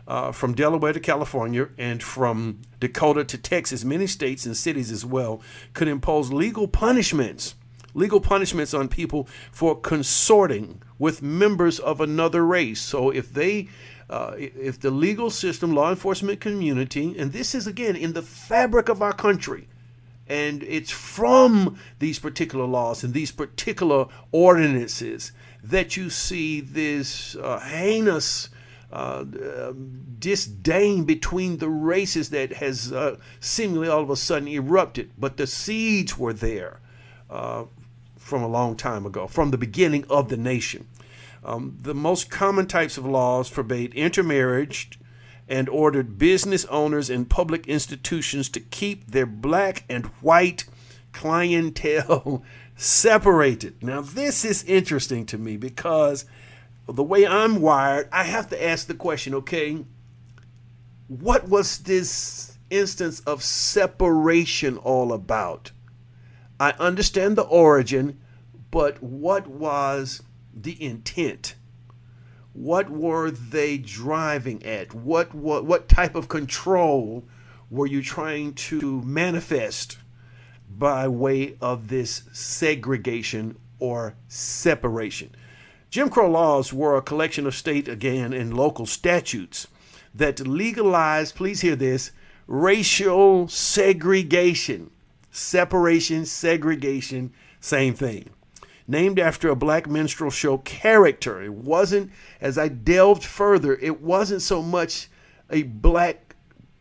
uh, 0.09 0.33
from 0.33 0.55
Delaware 0.55 0.95
to 0.95 1.01
California 1.01 1.69
and 1.77 2.03
from 2.03 2.61
Dakota 2.81 3.25
to 3.25 3.39
Texas, 3.39 3.85
many 3.85 4.07
states 4.07 4.47
and 4.47 4.57
cities 4.57 4.91
as 4.91 5.05
well 5.05 5.43
could 5.75 5.87
impose 5.87 6.33
legal 6.33 6.67
punishments, 6.67 7.55
legal 7.93 8.21
punishments 8.21 8.73
on 8.73 8.89
people 8.89 9.29
for 9.53 9.79
consorting 9.79 10.81
with 10.99 11.23
members 11.23 11.79
of 11.79 12.01
another 12.01 12.45
race. 12.45 12.81
So 12.81 13.11
if 13.11 13.33
they 13.33 13.69
uh, 14.09 14.33
if 14.39 14.81
the 14.81 14.91
legal 14.91 15.29
system, 15.29 15.75
law 15.75 15.91
enforcement 15.91 16.41
community, 16.41 17.15
and 17.19 17.31
this 17.31 17.55
is 17.55 17.67
again 17.67 17.95
in 17.95 18.15
the 18.15 18.23
fabric 18.23 18.89
of 18.89 19.03
our 19.03 19.13
country, 19.13 19.69
and 20.29 20.63
it's 20.65 20.91
from 20.91 21.79
these 21.99 22.19
particular 22.19 22.67
laws 22.67 23.03
and 23.03 23.15
these 23.15 23.31
particular 23.33 24.07
ordinances 24.31 25.33
that 25.65 25.97
you 25.97 26.11
see 26.11 26.61
this 26.61 27.35
uh, 27.37 27.59
heinous 27.61 28.51
uh, 28.93 29.25
disdain 30.19 31.05
between 31.05 31.59
the 31.59 31.69
races 31.69 32.31
that 32.31 32.55
has 32.55 32.93
uh, 32.93 33.17
seemingly 33.41 33.89
all 33.89 34.03
of 34.03 34.11
a 34.11 34.17
sudden 34.17 34.49
erupted. 34.49 35.11
But 35.19 35.37
the 35.37 35.47
seeds 35.47 36.17
were 36.19 36.33
there 36.33 36.81
uh, 37.29 37.65
from 38.17 38.43
a 38.43 38.49
long 38.49 38.77
time 38.77 39.05
ago, 39.05 39.27
from 39.27 39.51
the 39.51 39.59
beginning 39.59 40.05
of 40.09 40.29
the 40.29 40.37
nation. 40.37 40.87
Um, 41.45 41.79
the 41.83 41.95
most 41.95 42.31
common 42.31 42.67
types 42.67 42.99
of 42.99 43.07
laws 43.07 43.49
forbade 43.49 43.95
intermarriage 43.95 44.99
and 45.49 45.69
ordered 45.69 46.19
business 46.19 46.65
owners 46.67 47.09
and 47.09 47.31
public 47.31 47.67
institutions 47.67 48.49
to 48.51 48.61
keep 48.61 49.11
their 49.11 49.27
black 49.27 49.85
and 49.89 50.07
white 50.21 50.65
clientele 51.13 52.43
separated. 52.77 53.83
Now, 53.83 54.01
this 54.01 54.45
is 54.45 54.63
interesting 54.65 55.27
to 55.27 55.39
me 55.39 55.57
because 55.57 56.25
the 56.87 57.03
way 57.03 57.27
I'm 57.27 57.61
wired, 57.61 58.09
I 58.13 58.25
have 58.25 58.49
to 58.51 58.65
ask 58.65 58.87
the 58.87 58.95
question 58.95 59.35
okay, 59.35 59.85
what 61.09 61.49
was 61.49 61.79
this 61.79 62.59
instance 62.71 63.21
of 63.21 63.43
separation 63.43 64.77
all 64.77 65.13
about? 65.13 65.73
I 66.61 66.73
understand 66.73 67.37
the 67.37 67.43
origin, 67.43 68.19
but 68.71 69.03
what 69.03 69.47
was 69.47 70.23
the 70.55 70.83
intent? 70.83 71.55
What 72.59 72.91
were 72.91 73.31
they 73.31 73.79
driving 73.79 74.67
at? 74.67 74.93
What, 74.93 75.33
what, 75.33 75.65
what 75.65 75.89
type 75.89 76.17
of 76.17 76.27
control 76.27 77.23
were 77.71 77.87
you 77.87 78.03
trying 78.03 78.55
to 78.55 79.01
manifest 79.03 79.99
by 80.69 81.07
way 81.07 81.57
of 81.61 81.87
this 81.87 82.25
segregation 82.33 83.57
or 83.79 84.17
separation? 84.27 85.37
Jim 85.89 86.11
Crow 86.11 86.29
laws 86.29 86.73
were 86.73 86.97
a 86.97 87.01
collection 87.01 87.47
of 87.47 87.55
state, 87.55 87.87
again, 87.87 88.33
and 88.33 88.53
local 88.53 88.87
statutes 88.87 89.69
that 90.13 90.45
legalized, 90.45 91.37
please 91.37 91.61
hear 91.61 91.77
this, 91.77 92.11
racial 92.49 93.47
segregation. 93.47 94.91
Separation, 95.31 96.27
segregation, 96.27 97.33
same 97.61 97.95
thing 97.95 98.31
named 98.89 99.21
after 99.21 99.51
a 99.51 99.57
black 99.57 99.87
minstrel 99.87 100.31
show 100.31 100.59
character. 100.59 101.43
It 101.43 101.53
wasn't, 101.53 102.11
as 102.41 102.57
I 102.57 102.69
delved 102.69 103.23
further, 103.23 103.77
it 103.77 104.01
wasn't 104.01 104.43
so 104.43 104.63
much 104.63 105.09
a 105.51 105.63
black 105.63 106.35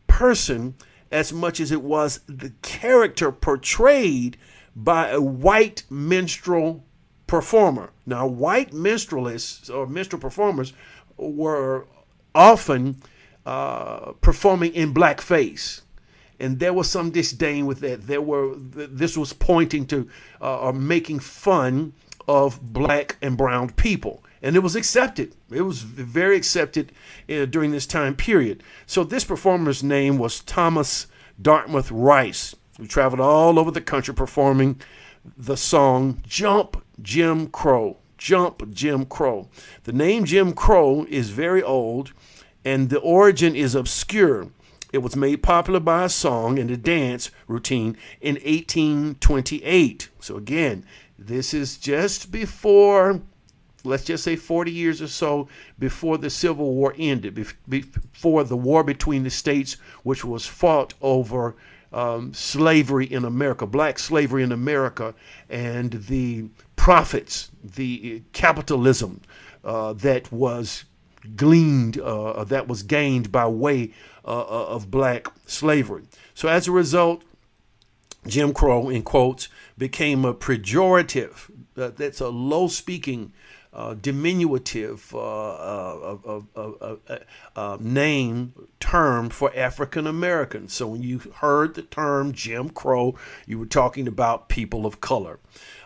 person 0.07 0.75
as 1.11 1.31
much 1.31 1.59
as 1.59 1.71
it 1.71 1.81
was 1.81 2.21
the 2.27 2.53
character 2.61 3.31
portrayed 3.31 4.37
by 4.75 5.09
a 5.09 5.21
white 5.21 5.83
minstrel 5.89 6.83
performer. 7.27 7.91
Now, 8.05 8.25
white 8.25 8.71
minstrelists 8.71 9.69
or 9.69 9.85
minstrel 9.85 10.21
performers 10.21 10.73
were 11.17 11.87
often 12.33 13.01
uh, 13.45 14.13
performing 14.21 14.73
in 14.73 14.93
blackface 14.93 15.81
and 16.39 16.59
there 16.59 16.73
was 16.73 16.89
some 16.89 17.11
disdain 17.11 17.65
with 17.65 17.79
that. 17.79 18.07
There 18.07 18.21
were 18.21 18.55
this 18.55 19.17
was 19.17 19.33
pointing 19.33 19.85
to 19.87 20.07
uh, 20.41 20.59
or 20.59 20.73
making 20.73 21.19
fun 21.19 21.93
of 22.27 22.61
black 22.61 23.17
and 23.21 23.37
brown 23.37 23.71
people, 23.71 24.23
and 24.41 24.55
it 24.55 24.59
was 24.59 24.75
accepted. 24.75 25.35
It 25.49 25.61
was 25.61 25.81
very 25.81 26.35
accepted 26.35 26.91
uh, 27.29 27.45
during 27.45 27.71
this 27.71 27.87
time 27.87 28.15
period. 28.15 28.63
So 28.85 29.03
this 29.03 29.23
performer's 29.23 29.83
name 29.83 30.17
was 30.17 30.41
Thomas 30.41 31.07
Dartmouth 31.41 31.91
Rice, 31.91 32.55
who 32.77 32.87
traveled 32.87 33.21
all 33.21 33.57
over 33.59 33.71
the 33.71 33.81
country 33.81 34.13
performing 34.13 34.81
the 35.37 35.57
song 35.57 36.21
"Jump 36.27 36.83
Jim 37.01 37.47
Crow." 37.47 37.97
Jump 38.17 38.71
Jim 38.71 39.05
Crow. 39.05 39.47
The 39.83 39.93
name 39.93 40.25
Jim 40.25 40.53
Crow 40.53 41.05
is 41.07 41.29
very 41.29 41.61
old, 41.61 42.13
and 42.65 42.89
the 42.89 42.99
origin 42.99 43.55
is 43.55 43.75
obscure. 43.75 44.47
It 44.93 44.99
was 44.99 45.15
made 45.15 45.43
popular 45.43 45.79
by 45.79 46.05
a 46.05 46.09
song 46.09 46.57
and 46.57 46.71
a 46.71 46.77
dance 46.77 47.29
routine 47.47 47.97
in 48.21 48.35
1828. 48.35 50.09
So, 50.19 50.37
again, 50.37 50.85
this 51.19 51.53
is 51.53 51.77
just 51.77 52.31
before, 52.31 53.21
let's 53.83 54.05
just 54.05 54.23
say 54.23 54.35
40 54.35 54.71
years 54.71 55.01
or 55.01 55.07
so 55.07 55.49
before 55.77 56.17
the 56.17 56.29
Civil 56.29 56.73
War 56.73 56.93
ended, 56.97 57.35
before 57.67 58.43
the 58.43 58.57
war 58.57 58.83
between 58.83 59.23
the 59.23 59.29
states, 59.29 59.73
which 60.03 60.23
was 60.23 60.45
fought 60.45 60.93
over 61.01 61.55
um, 61.91 62.33
slavery 62.33 63.05
in 63.05 63.25
America, 63.25 63.65
black 63.65 63.99
slavery 63.99 64.43
in 64.43 64.51
America, 64.51 65.13
and 65.49 65.91
the 65.93 66.45
profits, 66.75 67.51
the 67.63 68.21
capitalism 68.33 69.21
uh, 69.63 69.93
that 69.93 70.31
was 70.31 70.85
gleaned, 71.35 71.99
uh, 71.99 72.43
that 72.45 72.67
was 72.67 72.83
gained 72.83 73.31
by 73.31 73.47
way 73.47 73.93
uh, 74.25 74.41
uh, 74.41 74.65
of 74.67 74.91
black 74.91 75.27
slavery. 75.45 76.03
So 76.33 76.49
as 76.49 76.67
a 76.67 76.71
result, 76.71 77.23
Jim 78.27 78.53
Crow, 78.53 78.89
in 78.89 79.03
quotes, 79.03 79.47
became 79.77 80.25
a 80.25 80.33
pejorative. 80.33 81.49
Uh, 81.77 81.91
that's 81.95 82.19
a 82.19 82.27
low 82.27 82.67
speaking, 82.67 83.31
uh, 83.71 83.93
diminutive 83.93 85.13
uh, 85.15 86.17
uh, 87.55 87.77
name 87.79 88.53
term 88.79 89.29
for 89.29 89.55
African 89.55 90.07
Americans. 90.07 90.73
So 90.73 90.87
when 90.87 91.03
you 91.03 91.19
heard 91.35 91.75
the 91.75 91.83
term 91.83 92.33
Jim 92.33 92.69
Crow, 92.69 93.15
you 93.45 93.59
were 93.59 93.65
talking 93.65 94.07
about 94.07 94.49
people 94.49 94.85
of 94.85 94.99
color. 94.99 95.39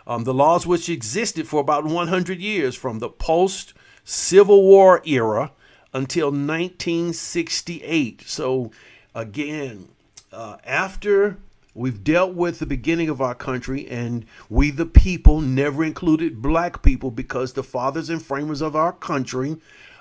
Um, 0.06 0.24
the 0.24 0.34
laws 0.34 0.66
which 0.66 0.88
existed 0.88 1.46
for 1.46 1.60
about 1.60 1.84
100 1.84 2.40
years 2.40 2.74
from 2.74 2.98
the 2.98 3.08
post 3.08 3.72
Civil 4.04 4.62
War 4.62 5.02
era 5.04 5.52
until 5.92 6.28
1968. 6.28 8.22
So, 8.26 8.70
again, 9.14 9.88
uh, 10.32 10.56
after 10.64 11.38
we've 11.74 12.02
dealt 12.02 12.34
with 12.34 12.58
the 12.58 12.66
beginning 12.66 13.08
of 13.08 13.20
our 13.20 13.34
country, 13.34 13.88
and 13.88 14.24
we, 14.48 14.70
the 14.70 14.86
people, 14.86 15.40
never 15.40 15.84
included 15.84 16.42
black 16.42 16.82
people 16.82 17.10
because 17.10 17.52
the 17.52 17.62
fathers 17.62 18.10
and 18.10 18.22
framers 18.22 18.60
of 18.60 18.74
our 18.74 18.92
country, 18.92 19.56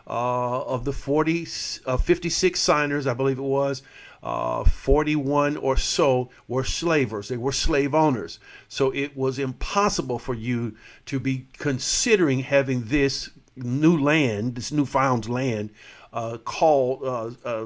uh, 0.07 0.61
of 0.63 0.85
the 0.85 0.93
40, 0.93 1.47
uh, 1.85 1.97
56 1.97 2.59
signers, 2.59 3.07
I 3.07 3.13
believe 3.13 3.37
it 3.37 3.43
was, 3.43 3.83
uh, 4.23 4.63
41 4.63 5.57
or 5.57 5.77
so 5.77 6.29
were 6.47 6.63
slavers. 6.63 7.27
They 7.27 7.37
were 7.37 7.51
slave 7.51 7.95
owners. 7.95 8.39
So 8.67 8.91
it 8.91 9.17
was 9.17 9.39
impossible 9.39 10.19
for 10.19 10.33
you 10.33 10.75
to 11.07 11.19
be 11.19 11.47
considering 11.57 12.41
having 12.41 12.85
this 12.85 13.29
new 13.63 13.97
land, 13.97 14.55
this 14.55 14.71
newfound 14.71 15.29
land, 15.29 15.71
uh, 16.13 16.37
called 16.39 17.03
uh, 17.03 17.31
uh, 17.47 17.65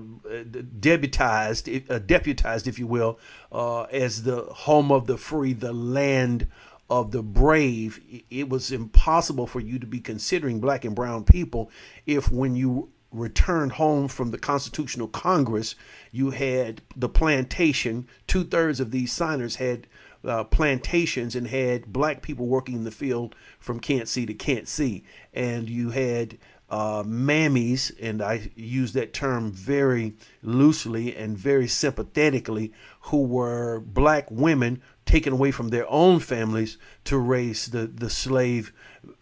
deputized, 0.79 1.67
uh, 1.89 1.99
deputized, 1.99 2.67
if 2.67 2.77
you 2.77 2.87
will, 2.87 3.19
uh, 3.51 3.83
as 3.83 4.23
the 4.23 4.41
home 4.43 4.91
of 4.91 5.07
the 5.07 5.17
free, 5.17 5.53
the 5.53 5.73
land 5.73 6.47
of 6.89 7.11
the 7.11 7.23
brave. 7.23 7.99
It 8.29 8.49
was 8.49 8.71
impossible 8.71 9.47
for 9.47 9.59
you 9.59 9.79
to 9.79 9.87
be 9.87 9.99
considering 9.99 10.59
black 10.59 10.85
and 10.85 10.95
brown 10.95 11.23
people 11.23 11.71
if, 12.05 12.31
when 12.31 12.55
you 12.55 12.89
returned 13.11 13.73
home 13.73 14.07
from 14.07 14.31
the 14.31 14.37
Constitutional 14.37 15.07
Congress, 15.07 15.75
you 16.11 16.31
had 16.31 16.81
the 16.95 17.09
plantation. 17.09 18.07
Two 18.27 18.43
thirds 18.43 18.79
of 18.79 18.91
these 18.91 19.11
signers 19.11 19.55
had 19.55 19.87
uh, 20.25 20.43
plantations 20.45 21.35
and 21.35 21.47
had 21.47 21.91
black 21.91 22.21
people 22.21 22.47
working 22.47 22.75
in 22.75 22.83
the 22.83 22.91
field 22.91 23.35
from 23.59 23.79
can't 23.79 24.07
see 24.07 24.25
to 24.25 24.33
can't 24.33 24.67
see. 24.67 25.03
And 25.33 25.69
you 25.69 25.91
had 25.91 26.37
uh, 26.69 27.03
mammies, 27.03 27.91
and 28.01 28.21
I 28.21 28.51
use 28.55 28.93
that 28.93 29.13
term 29.13 29.51
very 29.51 30.15
loosely 30.41 31.15
and 31.15 31.37
very 31.37 31.67
sympathetically, 31.67 32.73
who 33.01 33.23
were 33.23 33.79
black 33.79 34.29
women 34.31 34.81
taken 35.05 35.33
away 35.33 35.51
from 35.51 35.69
their 35.69 35.89
own 35.89 36.19
families 36.19 36.77
to 37.03 37.17
raise 37.17 37.67
the, 37.67 37.85
the 37.85 38.09
slave 38.09 38.73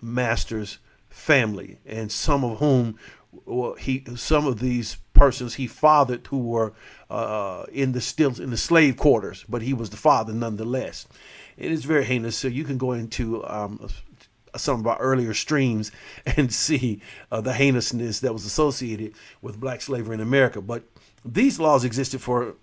master's 0.02 0.80
family, 1.10 1.80
and 1.86 2.12
some 2.12 2.44
of 2.44 2.60
whom 2.60 2.98
well, 3.46 3.74
he 3.74 4.04
some 4.16 4.46
of 4.46 4.60
these 4.60 4.98
persons 5.14 5.56
he 5.56 5.68
fathered 5.68 6.28
who 6.28 6.40
were 6.40 6.74
uh, 7.10 7.66
in 7.72 7.92
the 7.92 8.02
still 8.02 8.40
in 8.42 8.50
the 8.50 8.58
slave 8.58 8.98
quarters, 8.98 9.46
but 9.48 9.62
he 9.62 9.74
was 9.74 9.90
the 9.90 9.98
father 9.98 10.34
nonetheless. 10.34 11.08
And 11.58 11.68
It 11.68 11.72
is 11.72 11.86
very 11.86 12.06
heinous. 12.06 12.38
So 12.38 12.48
you 12.48 12.64
can 12.64 12.78
go 12.78 12.92
into 12.92 13.46
um, 13.46 13.88
some 14.56 14.80
of 14.80 14.88
our 14.88 14.98
earlier 14.98 15.34
streams 15.34 15.92
and 16.26 16.54
see 16.54 17.02
uh, 17.32 17.42
the 17.42 17.54
heinousness 17.54 18.20
that 18.22 18.34
was 18.34 18.46
associated 18.46 19.14
with 19.42 19.60
black 19.60 19.82
slavery 19.82 20.16
in 20.16 20.22
America. 20.22 20.62
But 20.62 20.84
these 21.24 21.60
laws 21.60 21.84
existed 21.84 22.22
for 22.22 22.56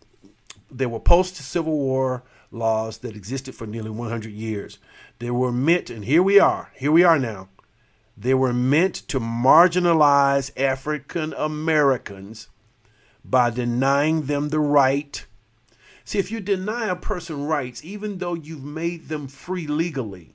they 0.71 0.87
were 0.87 1.01
post 1.01 1.37
Civil 1.37 1.77
War 1.77 2.23
laws 2.53 2.99
that 2.99 3.17
existed 3.17 3.55
for 3.55 3.67
nearly 3.67 3.91
100 3.91 4.33
years. 4.33 4.79
They 5.19 5.31
were 5.31 5.53
meant, 5.53 5.91
and 5.91 6.05
here 6.05 6.23
we 6.23 6.39
are, 6.39 6.71
here 6.75 6.93
we 6.93 7.05
are 7.05 7.19
now. 7.19 7.49
They 8.21 8.35
were 8.35 8.53
meant 8.53 8.97
to 9.09 9.19
marginalize 9.19 10.51
African 10.55 11.33
Americans 11.33 12.49
by 13.25 13.49
denying 13.49 14.27
them 14.27 14.51
the 14.51 14.61
right. 14.61 15.25
See, 16.05 16.19
if 16.19 16.31
you 16.31 16.41
deny 16.41 16.89
a 16.89 16.97
person 16.97 17.47
rights, 17.47 17.83
even 17.83 18.19
though 18.19 18.35
you've 18.35 18.63
made 18.63 19.09
them 19.09 19.27
free 19.27 19.67
legally, 19.67 20.35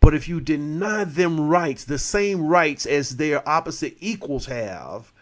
but 0.00 0.12
if 0.12 0.26
you 0.26 0.40
deny 0.40 1.04
them 1.04 1.48
rights, 1.48 1.84
the 1.84 2.00
same 2.00 2.48
rights 2.48 2.84
as 2.84 3.14
their 3.16 3.48
opposite 3.48 3.96
equals 4.00 4.46
have, 4.46 5.12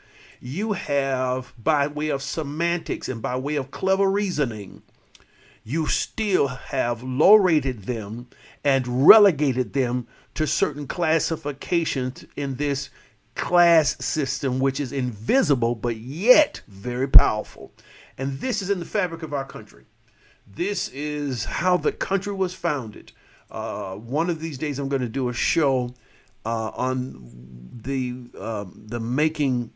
you 0.40 0.72
have, 0.72 1.52
by 1.62 1.88
way 1.88 2.09
of 2.09 2.22
semantics 2.22 3.07
and 3.07 3.20
by 3.20 3.37
way 3.37 3.57
of 3.57 3.70
clever 3.70 4.11
reasoning, 4.11 4.81
you 5.62 5.87
still 5.87 6.46
have 6.48 7.02
low 7.02 7.35
rated 7.35 7.83
them 7.83 8.28
and 8.64 9.07
relegated 9.07 9.74
them 9.74 10.07
to 10.34 10.46
certain 10.46 10.86
classifications 10.86 12.24
in 12.36 12.56
this 12.56 12.90
class 13.34 13.96
system, 14.04 14.58
which 14.58 14.80
is 14.80 14.92
invisible 14.92 15.74
but 15.74 15.96
yet 15.96 16.60
very 16.68 17.08
powerful. 17.08 17.72
And 18.18 18.40
this 18.40 18.62
is 18.62 18.70
in 18.70 18.78
the 18.78 18.84
fabric 18.84 19.22
of 19.22 19.32
our 19.32 19.44
country. 19.44 19.84
This 20.46 20.88
is 20.88 21.44
how 21.44 21.76
the 21.76 21.92
country 21.92 22.32
was 22.32 22.54
founded. 22.54 23.12
Uh, 23.50 23.94
one 23.94 24.30
of 24.30 24.40
these 24.40 24.58
days, 24.58 24.78
I'm 24.78 24.88
going 24.88 25.02
to 25.02 25.08
do 25.08 25.28
a 25.28 25.34
show 25.34 25.94
uh, 26.44 26.70
on 26.74 27.80
the 27.82 28.30
um, 28.38 28.84
the 28.86 28.98
making 28.98 29.72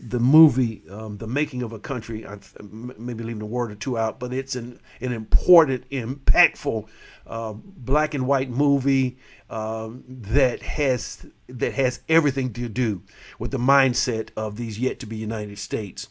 the 0.00 0.20
movie, 0.20 0.82
um, 0.90 1.18
the 1.18 1.26
making 1.26 1.62
of 1.62 1.72
a 1.72 1.78
country. 1.78 2.26
I 2.26 2.38
maybe 2.60 3.24
leaving 3.24 3.42
a 3.42 3.46
word 3.46 3.72
or 3.72 3.74
two 3.74 3.98
out, 3.98 4.18
but 4.20 4.32
it's 4.32 4.56
an 4.56 4.80
an 5.00 5.12
important, 5.12 5.88
impactful 5.90 6.86
uh, 7.26 7.52
black 7.54 8.14
and 8.14 8.26
white 8.26 8.50
movie 8.50 9.18
um, 9.50 10.04
that 10.08 10.62
has 10.62 11.26
that 11.48 11.74
has 11.74 12.00
everything 12.08 12.52
to 12.54 12.68
do 12.68 13.02
with 13.38 13.50
the 13.50 13.58
mindset 13.58 14.30
of 14.36 14.56
these 14.56 14.78
yet 14.78 14.98
to 15.00 15.06
be 15.06 15.16
United 15.16 15.58
States. 15.58 16.08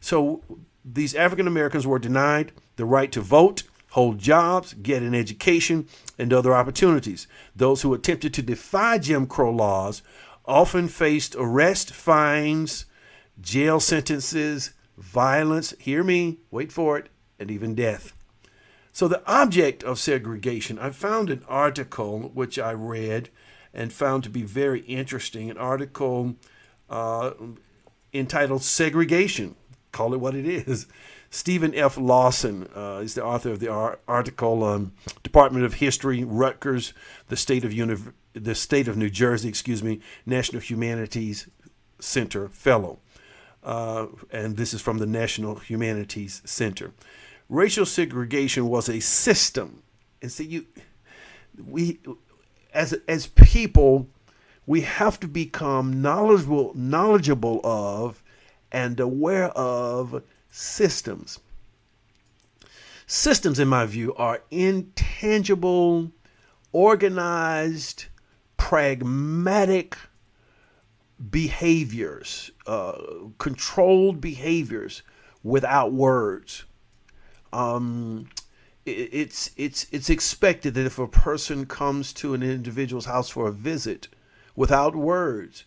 So 0.00 0.42
these 0.84 1.14
African 1.14 1.46
Americans 1.46 1.86
were 1.86 1.98
denied 1.98 2.52
the 2.76 2.84
right 2.84 3.12
to 3.12 3.20
vote, 3.20 3.64
hold 3.90 4.18
jobs, 4.18 4.74
get 4.74 5.02
an 5.02 5.14
education, 5.14 5.88
and 6.18 6.32
other 6.32 6.54
opportunities. 6.54 7.26
Those 7.54 7.82
who 7.82 7.94
attempted 7.94 8.32
to 8.34 8.42
defy 8.42 8.98
Jim 8.98 9.26
Crow 9.26 9.50
laws 9.50 10.02
often 10.46 10.88
faced 10.88 11.36
arrest, 11.38 11.92
fines, 11.92 12.86
jail 13.40 13.80
sentences, 13.80 14.72
violence, 14.98 15.74
hear 15.78 16.02
me, 16.04 16.38
wait 16.50 16.72
for 16.72 16.98
it, 16.98 17.08
and 17.38 17.50
even 17.50 17.74
death. 17.74 18.12
So, 18.92 19.08
the 19.08 19.22
object 19.26 19.84
of 19.84 19.98
segregation, 19.98 20.78
I 20.78 20.90
found 20.90 21.30
an 21.30 21.44
article 21.48 22.30
which 22.34 22.58
I 22.58 22.72
read 22.72 23.30
and 23.72 23.92
found 23.92 24.24
to 24.24 24.30
be 24.30 24.42
very 24.42 24.80
interesting, 24.80 25.50
an 25.50 25.56
article 25.56 26.34
uh, 26.88 27.32
entitled 28.12 28.62
Segregation. 28.62 29.54
Call 29.92 30.12
it 30.12 30.20
what 30.20 30.34
it 30.34 30.46
is. 30.46 30.86
Steven 31.30 31.72
F. 31.76 31.96
Lawson 31.96 32.68
uh, 32.74 33.00
is 33.04 33.14
the 33.14 33.24
author 33.24 33.50
of 33.50 33.60
the 33.60 33.68
article 34.08 34.64
on 34.64 34.90
Department 35.22 35.64
of 35.64 35.74
History, 35.74 36.24
Rutgers, 36.24 36.92
the 37.28 37.36
state 37.36 37.64
of 37.64 37.72
Uni- 37.72 37.96
the 38.32 38.54
state 38.54 38.88
of 38.88 38.96
New 38.96 39.10
Jersey, 39.10 39.48
excuse 39.48 39.82
me, 39.82 40.00
National 40.26 40.60
Humanities 40.60 41.48
Center 42.00 42.48
Fellow 42.48 42.98
uh, 43.62 44.06
and 44.30 44.56
this 44.56 44.72
is 44.74 44.80
from 44.80 44.98
the 44.98 45.06
National 45.06 45.56
Humanities 45.56 46.42
Center. 46.44 46.92
Racial 47.48 47.86
segregation 47.86 48.68
was 48.68 48.88
a 48.88 49.00
system, 49.00 49.82
and 50.22 50.30
so 50.30 50.42
you, 50.42 50.66
we, 51.66 51.98
as 52.72 52.94
as 53.08 53.26
people, 53.26 54.08
we 54.66 54.82
have 54.82 55.18
to 55.20 55.28
become 55.28 56.00
knowledgeable 56.00 56.72
knowledgeable 56.74 57.60
of 57.64 58.22
and 58.72 59.00
aware 59.00 59.48
of 59.48 60.22
systems. 60.50 61.40
Systems, 63.06 63.58
in 63.58 63.66
my 63.66 63.86
view, 63.86 64.14
are 64.14 64.42
intangible, 64.52 66.12
organized, 66.72 68.04
pragmatic 68.56 69.96
behaviors, 71.28 72.50
uh, 72.66 72.98
controlled 73.38 74.20
behaviors 74.20 75.02
without 75.42 75.92
words. 75.92 76.64
Um, 77.52 78.28
it, 78.86 79.10
it's 79.12 79.50
it's 79.56 79.86
it's 79.92 80.08
expected 80.08 80.74
that 80.74 80.86
if 80.86 80.98
a 80.98 81.08
person 81.08 81.66
comes 81.66 82.12
to 82.14 82.34
an 82.34 82.42
individual's 82.42 83.06
house 83.06 83.28
for 83.28 83.48
a 83.48 83.52
visit 83.52 84.08
without 84.56 84.96
words, 84.96 85.64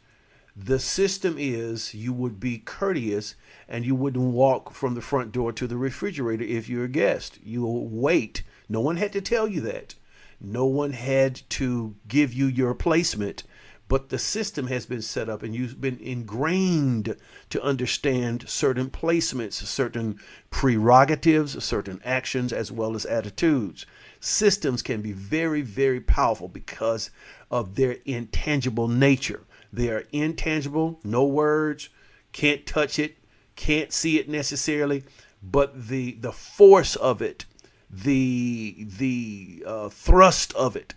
the 0.56 0.80
system 0.80 1.36
is 1.38 1.94
you 1.94 2.14
would 2.14 2.40
be 2.40 2.58
courteous 2.60 3.36
and 3.68 3.86
you 3.86 3.96
wouldn't 3.96 4.34
walk 4.34 4.72
from 4.72 4.96
the 4.96 5.02
front 5.02 5.32
door 5.32 5.52
to 5.52 5.68
the 5.68 5.78
refrigerator 5.78 6.44
if 6.44 6.70
you're 6.70 6.86
a 6.86 6.90
guest. 6.90 7.40
You'll 7.44 7.88
wait. 7.88 8.44
No 8.70 8.80
one 8.80 8.98
had 8.98 9.14
to 9.14 9.22
tell 9.22 9.48
you 9.48 9.62
that. 9.62 9.96
No 10.40 10.66
one 10.66 10.92
had 10.92 11.42
to 11.50 11.96
give 12.08 12.34
you 12.34 12.48
your 12.48 12.74
placement 12.74 13.44
but 13.88 14.10
the 14.10 14.18
system 14.18 14.68
has 14.68 14.86
been 14.86 15.02
set 15.02 15.30
up 15.30 15.44
and 15.44 15.54
you've 15.54 15.80
been 15.82 16.00
ingrained 16.00 17.16
to 17.50 17.62
understand 17.62 18.48
certain 18.48 18.90
placements, 18.90 19.54
certain 19.54 20.20
prerogatives, 20.50 21.64
certain 21.64 22.02
actions, 22.04 22.54
as 22.54 22.72
well 22.72 22.96
as 22.96 23.06
attitudes. 23.06 23.86
Systems 24.20 24.82
can 24.82 25.02
be 25.02 25.12
very, 25.12 25.62
very 25.62 26.00
powerful 26.00 26.48
because 26.48 27.10
of 27.52 27.76
their 27.76 27.98
intangible 28.06 28.88
nature. 28.88 29.42
They 29.72 29.90
are 29.90 30.06
intangible, 30.12 31.00
no 31.04 31.26
words, 31.26 31.90
can't 32.32 32.66
touch 32.66 33.00
it, 33.00 33.18
can't 33.56 33.92
see 33.92 34.18
it 34.18 34.30
necessarily, 34.30 35.04
but 35.42 35.88
the 35.88 36.14
the 36.14 36.32
force 36.32 36.96
of 36.96 37.22
it, 37.22 37.46
the 37.90 38.88
the 38.98 39.64
uh, 39.66 39.90
thrust 39.90 40.54
of 40.54 40.76
it, 40.76 40.94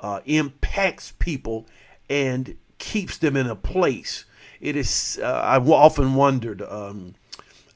uh, 0.00 0.20
impacts 0.24 1.12
people 1.18 1.66
and 2.10 2.56
keeps 2.78 3.16
them 3.16 3.36
in 3.36 3.46
a 3.46 3.56
place. 3.56 4.26
It 4.60 4.76
is. 4.76 5.18
Uh, 5.22 5.40
I've 5.42 5.70
often 5.70 6.14
wondered. 6.14 6.60
Um, 6.60 7.14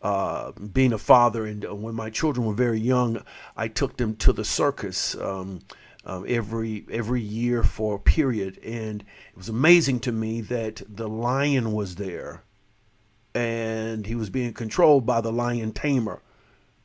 uh, 0.03 0.53
being 0.53 0.92
a 0.92 0.99
father, 0.99 1.47
and 1.47 1.64
uh, 1.64 1.75
when 1.75 1.94
my 1.94 2.11
children 2.11 2.47
were 2.47 2.53
very 2.53 2.79
young, 2.79 3.23
I 3.57 3.68
took 3.68 3.97
them 3.97 4.16
to 4.16 4.35
the 4.35 4.44
circus 4.44 5.14
um, 5.14 5.61
um, 6.05 6.27
every 6.29 6.85
every 6.90 7.23
year 7.23 7.62
for 7.62 7.94
a 7.94 7.99
period, 7.99 8.59
and 8.62 9.01
it 9.01 9.37
was 9.37 9.49
amazing 9.49 10.01
to 10.01 10.12
me 10.12 10.42
that 10.42 10.83
the 10.87 11.09
lion 11.09 11.73
was 11.73 11.94
there, 11.94 12.44
and 13.35 14.05
he 14.05 14.14
was 14.14 14.29
being 14.29 14.53
controlled 14.53 15.07
by 15.07 15.23
the 15.23 15.33
lion 15.33 15.73
tamer, 15.73 16.20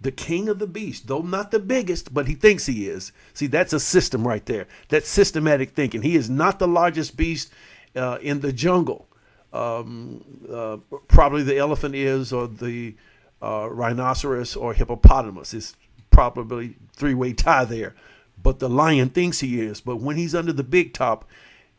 the 0.01 0.11
king 0.11 0.47
of 0.47 0.59
the 0.59 0.67
beast, 0.67 1.07
though 1.07 1.21
not 1.21 1.51
the 1.51 1.59
biggest, 1.59 2.13
but 2.13 2.27
he 2.27 2.33
thinks 2.33 2.65
he 2.65 2.87
is. 2.87 3.11
See, 3.33 3.47
that's 3.47 3.73
a 3.73 3.79
system 3.79 4.27
right 4.27 4.45
there. 4.45 4.67
That's 4.87 5.09
systematic 5.09 5.71
thinking. 5.71 6.01
He 6.01 6.15
is 6.15 6.29
not 6.29 6.59
the 6.59 6.67
largest 6.67 7.17
beast 7.17 7.51
uh, 7.95 8.17
in 8.21 8.39
the 8.39 8.53
jungle. 8.53 9.07
Um, 9.51 10.23
uh, 10.49 10.77
probably 11.07 11.43
the 11.43 11.57
elephant 11.57 11.95
is, 11.95 12.31
or 12.31 12.47
the 12.47 12.95
uh, 13.41 13.67
rhinoceros, 13.69 14.55
or 14.55 14.73
hippopotamus. 14.73 15.53
It's 15.53 15.75
probably 16.11 16.75
three-way 16.93 17.33
tie 17.33 17.65
there. 17.65 17.95
But 18.41 18.59
the 18.59 18.69
lion 18.69 19.09
thinks 19.09 19.41
he 19.41 19.59
is. 19.59 19.81
But 19.81 19.97
when 19.97 20.15
he's 20.15 20.33
under 20.33 20.53
the 20.53 20.63
big 20.63 20.93
top, 20.93 21.25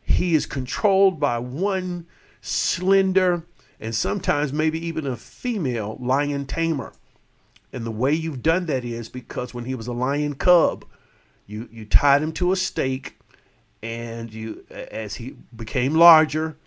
he 0.01 0.35
is 0.35 0.45
controlled 0.45 1.19
by 1.19 1.39
one 1.39 2.05
slender 2.41 3.45
and 3.79 3.95
sometimes 3.95 4.53
maybe 4.53 4.85
even 4.85 5.07
a 5.07 5.15
female 5.15 5.97
lion 5.99 6.45
tamer 6.45 6.93
and 7.73 7.85
the 7.85 7.91
way 7.91 8.13
you've 8.13 8.43
done 8.43 8.65
that 8.65 8.83
is 8.83 9.09
because 9.09 9.53
when 9.53 9.65
he 9.65 9.75
was 9.75 9.87
a 9.87 9.93
lion 9.93 10.35
cub, 10.35 10.85
you 11.45 11.67
you 11.71 11.85
tied 11.85 12.21
him 12.21 12.31
to 12.33 12.51
a 12.51 12.55
stake, 12.55 13.17
and 13.81 14.33
you 14.33 14.65
as 14.69 15.15
he 15.15 15.35
became 15.55 15.95
larger, 15.95 16.57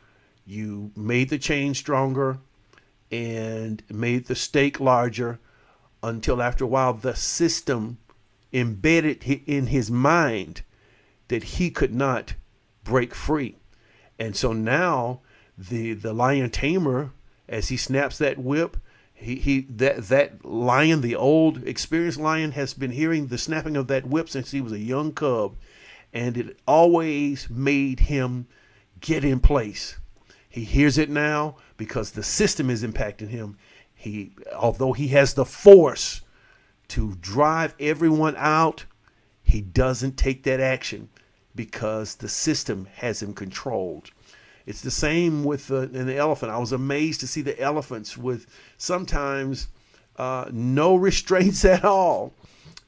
you 0.47 0.91
made 0.97 1.29
the 1.29 1.39
chain 1.39 1.75
stronger, 1.75 2.39
and 3.11 3.83
made 3.89 4.27
the 4.27 4.35
stake 4.35 4.81
larger, 4.81 5.39
until 6.03 6.43
after 6.43 6.65
a 6.65 6.69
while 6.69 6.95
the 6.95 7.15
system 7.15 7.99
embedded 8.53 9.25
in 9.47 9.69
his 9.69 9.91
mind 9.91 10.63
that 11.29 11.43
he 11.43 11.71
could 11.71 11.95
not 11.95 12.35
break 12.83 13.15
free, 13.15 13.57
and 14.19 14.37
so 14.37 14.53
now 14.53 15.21
the 15.57 15.93
the 15.93 16.13
lion 16.13 16.51
tamer 16.51 17.13
as 17.49 17.69
he 17.69 17.77
snaps 17.77 18.19
that 18.19 18.39
whip 18.39 18.77
he, 19.15 19.37
he 19.37 19.61
that 19.71 20.09
that 20.09 20.45
lion, 20.45 21.01
the 21.01 21.17
old 21.17 21.67
experienced 21.67 22.19
lion, 22.19 22.53
has 22.53 22.75
been 22.75 22.91
hearing 22.91 23.29
the 23.29 23.39
snapping 23.39 23.77
of 23.77 23.87
that 23.87 24.07
whip 24.07 24.29
since 24.29 24.51
he 24.51 24.61
was 24.61 24.73
a 24.73 24.79
young 24.79 25.13
cub, 25.13 25.57
and 26.13 26.37
it 26.37 26.59
always 26.67 27.49
made 27.49 28.01
him 28.01 28.47
get 29.01 29.25
in 29.25 29.41
place. 29.41 29.99
He 30.49 30.65
hears 30.65 30.99
it 30.99 31.11
now 31.11 31.57
because 31.77 32.13
the 32.13 32.23
system 32.23 32.71
is 32.71 32.85
impacting 32.85 33.29
him. 33.29 33.57
He, 33.95 34.33
although 34.55 34.93
he 34.93 35.09
has 35.09 35.35
the 35.35 35.45
force 35.45 36.21
to 36.89 37.17
drive 37.21 37.75
everyone 37.81 38.35
out, 38.37 38.85
he 39.43 39.61
doesn't 39.61 40.17
take 40.17 40.43
that 40.43 40.61
action 40.61 41.09
because 41.55 42.17
the 42.17 42.29
system 42.29 42.89
has 42.97 43.23
him 43.23 43.33
controlled. 43.33 44.11
It's 44.67 44.81
the 44.81 44.91
same 44.91 45.45
with 45.45 45.71
uh, 45.71 45.89
an 45.93 46.11
elephant. 46.11 46.51
I 46.51 46.59
was 46.59 46.73
amazed 46.73 47.21
to 47.21 47.27
see 47.27 47.43
the 47.43 47.59
elephants 47.61 48.17
with 48.17 48.47
sometimes 48.79 49.69
uh, 50.17 50.47
no 50.53 50.95
restraints 51.09 51.65
at 51.65 51.85
all, 51.85 52.33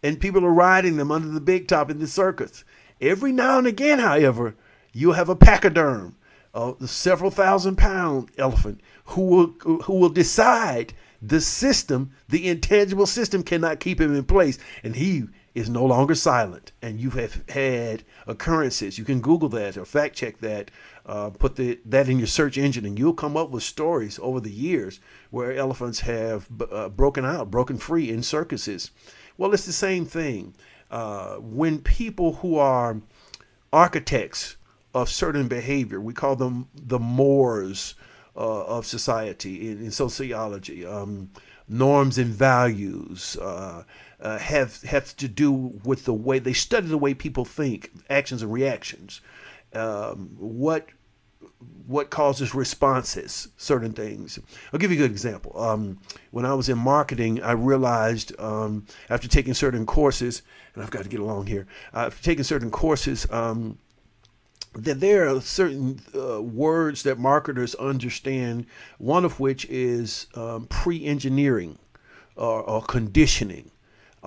and 0.02 0.20
people 0.20 0.44
are 0.44 0.52
riding 0.52 0.96
them 0.96 1.10
under 1.10 1.28
the 1.28 1.40
big 1.40 1.68
top 1.68 1.90
in 1.90 1.98
the 1.98 2.06
circus. 2.06 2.64
Every 3.00 3.32
now 3.32 3.58
and 3.58 3.66
again, 3.66 3.98
however, 3.98 4.54
you'll 4.92 5.12
have 5.14 5.28
a 5.28 5.36
pachyderm, 5.36 6.16
a 6.54 6.74
several 6.86 7.30
thousand 7.30 7.76
pound 7.76 8.30
elephant, 8.38 8.80
who 9.06 9.22
will 9.22 9.80
who 9.82 9.94
will 9.94 10.08
decide 10.08 10.94
the 11.20 11.40
system, 11.40 12.12
the 12.28 12.48
intangible 12.48 13.06
system, 13.06 13.42
cannot 13.42 13.80
keep 13.80 14.00
him 14.00 14.14
in 14.14 14.24
place, 14.24 14.58
and 14.82 14.96
he 14.96 15.24
is 15.56 15.70
no 15.70 15.84
longer 15.84 16.14
silent. 16.14 16.70
And 16.82 17.00
you 17.00 17.10
have 17.10 17.42
had 17.48 18.04
occurrences. 18.26 18.98
You 18.98 19.04
can 19.04 19.20
Google 19.20 19.48
that 19.48 19.76
or 19.76 19.84
fact 19.86 20.14
check 20.14 20.38
that. 20.38 20.70
Uh, 21.06 21.30
put 21.30 21.54
the, 21.54 21.78
that 21.84 22.08
in 22.08 22.18
your 22.18 22.26
search 22.26 22.58
engine, 22.58 22.84
and 22.84 22.98
you'll 22.98 23.14
come 23.14 23.36
up 23.36 23.50
with 23.50 23.62
stories 23.62 24.18
over 24.20 24.40
the 24.40 24.50
years 24.50 24.98
where 25.30 25.52
elephants 25.52 26.00
have 26.00 26.48
uh, 26.72 26.88
broken 26.88 27.24
out, 27.24 27.48
broken 27.48 27.78
free 27.78 28.10
in 28.10 28.24
circuses. 28.24 28.90
Well, 29.38 29.54
it's 29.54 29.66
the 29.66 29.72
same 29.72 30.04
thing. 30.04 30.54
Uh, 30.90 31.36
when 31.36 31.78
people 31.78 32.34
who 32.34 32.58
are 32.58 33.00
architects 33.72 34.56
of 34.92 35.08
certain 35.08 35.46
behavior, 35.46 36.00
we 36.00 36.12
call 36.12 36.34
them 36.34 36.68
the 36.74 36.98
mores 36.98 37.94
uh, 38.34 38.64
of 38.64 38.84
society 38.84 39.70
in, 39.70 39.84
in 39.84 39.92
sociology, 39.92 40.84
um, 40.84 41.30
norms 41.68 42.18
and 42.18 42.34
values. 42.34 43.36
Uh, 44.20 44.38
have 44.38 44.82
have 44.82 45.14
to 45.16 45.28
do 45.28 45.52
with 45.84 46.06
the 46.06 46.14
way 46.14 46.38
they 46.38 46.52
study 46.54 46.86
the 46.86 46.96
way 46.96 47.12
people 47.12 47.44
think, 47.44 47.90
actions 48.08 48.42
and 48.42 48.52
reactions. 48.52 49.20
Um, 49.74 50.30
what 50.38 50.88
what 51.86 52.10
causes 52.10 52.54
responses, 52.54 53.48
certain 53.56 53.92
things. 53.92 54.38
I'll 54.72 54.78
give 54.78 54.90
you 54.90 54.96
a 54.96 55.00
good 55.00 55.10
example. 55.10 55.58
Um, 55.58 56.00
when 56.30 56.44
I 56.44 56.54
was 56.54 56.68
in 56.68 56.78
marketing, 56.78 57.42
I 57.42 57.52
realized 57.52 58.38
um, 58.40 58.86
after 59.08 59.28
taking 59.28 59.54
certain 59.54 59.86
courses, 59.86 60.42
and 60.74 60.82
I've 60.82 60.90
got 60.90 61.04
to 61.04 61.08
get 61.08 61.20
along 61.20 61.46
here, 61.46 61.66
uh, 61.94 62.06
after 62.06 62.22
taking 62.22 62.44
certain 62.44 62.70
courses, 62.70 63.30
um, 63.30 63.78
that 64.74 65.00
there 65.00 65.28
are 65.28 65.40
certain 65.40 66.00
uh, 66.14 66.42
words 66.42 67.02
that 67.04 67.18
marketers 67.18 67.74
understand, 67.76 68.66
one 68.98 69.24
of 69.24 69.40
which 69.40 69.64
is 69.66 70.26
um, 70.34 70.66
pre 70.66 71.04
engineering 71.04 71.78
or, 72.34 72.62
or 72.62 72.82
conditioning. 72.82 73.70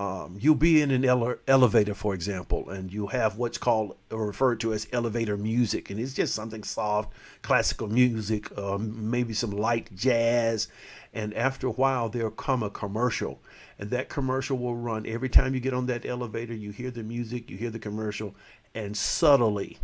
Um, 0.00 0.38
you'll 0.40 0.54
be 0.54 0.80
in 0.80 0.90
an 0.90 1.04
ele- 1.04 1.36
elevator, 1.46 1.92
for 1.92 2.14
example, 2.14 2.70
and 2.70 2.90
you 2.90 3.08
have 3.08 3.36
what's 3.36 3.58
called 3.58 3.98
or 4.10 4.28
referred 4.28 4.58
to 4.60 4.72
as 4.72 4.88
elevator 4.92 5.36
music, 5.36 5.90
and 5.90 6.00
it's 6.00 6.14
just 6.14 6.34
something 6.34 6.64
soft, 6.64 7.12
classical 7.42 7.86
music, 7.86 8.56
um, 8.56 9.10
maybe 9.10 9.34
some 9.34 9.50
light 9.50 9.94
jazz, 9.94 10.68
and 11.12 11.34
after 11.34 11.66
a 11.66 11.72
while 11.72 12.08
there'll 12.08 12.30
come 12.30 12.62
a 12.62 12.70
commercial, 12.70 13.42
and 13.78 13.90
that 13.90 14.08
commercial 14.08 14.56
will 14.56 14.74
run 14.74 15.04
every 15.06 15.28
time 15.28 15.52
you 15.52 15.60
get 15.60 15.74
on 15.74 15.84
that 15.84 16.06
elevator. 16.06 16.54
You 16.54 16.70
hear 16.70 16.90
the 16.90 17.02
music, 17.02 17.50
you 17.50 17.58
hear 17.58 17.68
the 17.68 17.78
commercial, 17.78 18.34
and 18.74 18.96
subtly, 18.96 19.80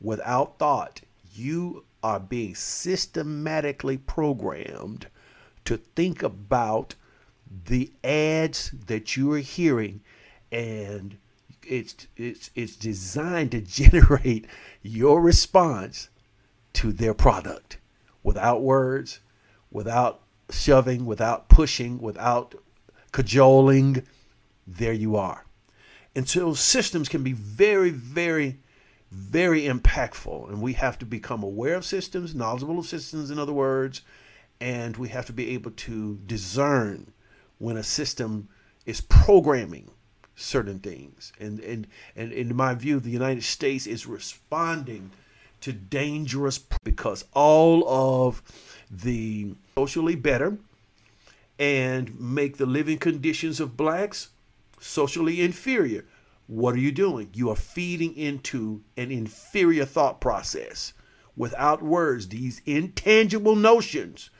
without 0.00 0.60
thought, 0.60 1.00
you 1.34 1.84
are 2.00 2.20
being 2.20 2.54
systematically 2.54 3.96
programmed 3.96 5.08
to 5.64 5.78
think 5.96 6.22
about 6.22 6.94
the 7.50 7.92
ads 8.04 8.70
that 8.86 9.16
you 9.16 9.32
are 9.32 9.38
hearing 9.38 10.00
and 10.50 11.16
it's 11.66 12.06
it's 12.16 12.50
it's 12.54 12.76
designed 12.76 13.52
to 13.52 13.60
generate 13.62 14.46
your 14.82 15.20
response 15.20 16.08
to 16.74 16.92
their 16.92 17.14
product. 17.14 17.78
Without 18.22 18.62
words 18.62 19.20
without 19.70 20.22
shoving 20.50 21.04
without 21.04 21.48
pushing 21.48 22.00
without 22.00 22.54
cajoling 23.12 24.06
there 24.66 24.92
you 24.92 25.16
are. 25.16 25.44
And 26.14 26.28
so 26.28 26.54
systems 26.54 27.08
can 27.08 27.22
be 27.22 27.32
very 27.32 27.90
very 27.90 28.58
very 29.10 29.62
impactful 29.62 30.48
and 30.48 30.60
we 30.60 30.74
have 30.74 30.98
to 30.98 31.06
become 31.06 31.42
aware 31.42 31.74
of 31.74 31.84
systems 31.84 32.34
knowledgeable 32.34 32.78
of 32.78 32.86
systems 32.86 33.30
in 33.30 33.38
other 33.38 33.54
words 33.54 34.02
and 34.60 34.98
we 34.98 35.08
have 35.08 35.24
to 35.24 35.32
be 35.32 35.54
able 35.54 35.70
to 35.70 36.18
discern 36.26 37.10
when 37.58 37.76
a 37.76 37.82
system 37.82 38.48
is 38.86 39.00
programming 39.00 39.90
certain 40.34 40.78
things. 40.78 41.32
And, 41.38 41.60
and, 41.60 41.86
and 42.16 42.32
in 42.32 42.54
my 42.54 42.74
view, 42.74 43.00
the 43.00 43.10
United 43.10 43.42
States 43.42 43.86
is 43.86 44.06
responding 44.06 45.10
to 45.60 45.72
dangerous 45.72 46.58
because 46.84 47.24
all 47.34 47.86
of 47.88 48.42
the 48.90 49.54
socially 49.76 50.14
better 50.14 50.56
and 51.58 52.18
make 52.20 52.56
the 52.56 52.66
living 52.66 52.98
conditions 52.98 53.58
of 53.58 53.76
blacks 53.76 54.28
socially 54.80 55.42
inferior. 55.42 56.04
What 56.46 56.74
are 56.76 56.78
you 56.78 56.92
doing? 56.92 57.30
You 57.34 57.50
are 57.50 57.56
feeding 57.56 58.16
into 58.16 58.82
an 58.96 59.10
inferior 59.10 59.84
thought 59.84 60.20
process 60.20 60.92
without 61.36 61.82
words, 61.82 62.28
these 62.28 62.62
intangible 62.64 63.56
notions 63.56 64.30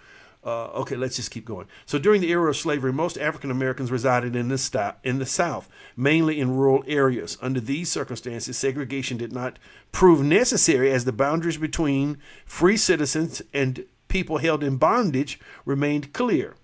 uh, 0.48 0.70
okay, 0.80 0.96
let's 0.96 1.16
just 1.16 1.30
keep 1.30 1.44
going. 1.44 1.66
So 1.84 1.98
during 1.98 2.20
the 2.20 2.30
era 2.30 2.48
of 2.48 2.56
slavery, 2.56 2.92
most 2.92 3.18
African 3.18 3.50
Americans 3.50 3.90
resided 3.90 4.34
in 4.34 4.48
the, 4.48 4.94
in 5.04 5.18
the 5.18 5.26
South, 5.26 5.68
mainly 5.96 6.40
in 6.40 6.56
rural 6.56 6.82
areas. 6.86 7.36
Under 7.42 7.60
these 7.60 7.90
circumstances, 7.90 8.56
segregation 8.56 9.18
did 9.18 9.32
not 9.32 9.58
prove 9.92 10.22
necessary 10.22 10.90
as 10.90 11.04
the 11.04 11.12
boundaries 11.12 11.58
between 11.58 12.18
free 12.46 12.76
citizens 12.76 13.42
and 13.52 13.84
people 14.08 14.38
held 14.38 14.64
in 14.64 14.76
bondage 14.76 15.38
remained 15.66 16.12
clear. 16.14 16.54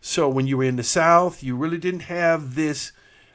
So 0.00 0.28
when 0.28 0.46
you 0.46 0.56
were 0.56 0.64
in 0.64 0.76
the 0.76 0.82
South, 0.82 1.42
you 1.42 1.54
really 1.54 1.78
didn't 1.78 2.00
have 2.00 2.54
this 2.54 2.92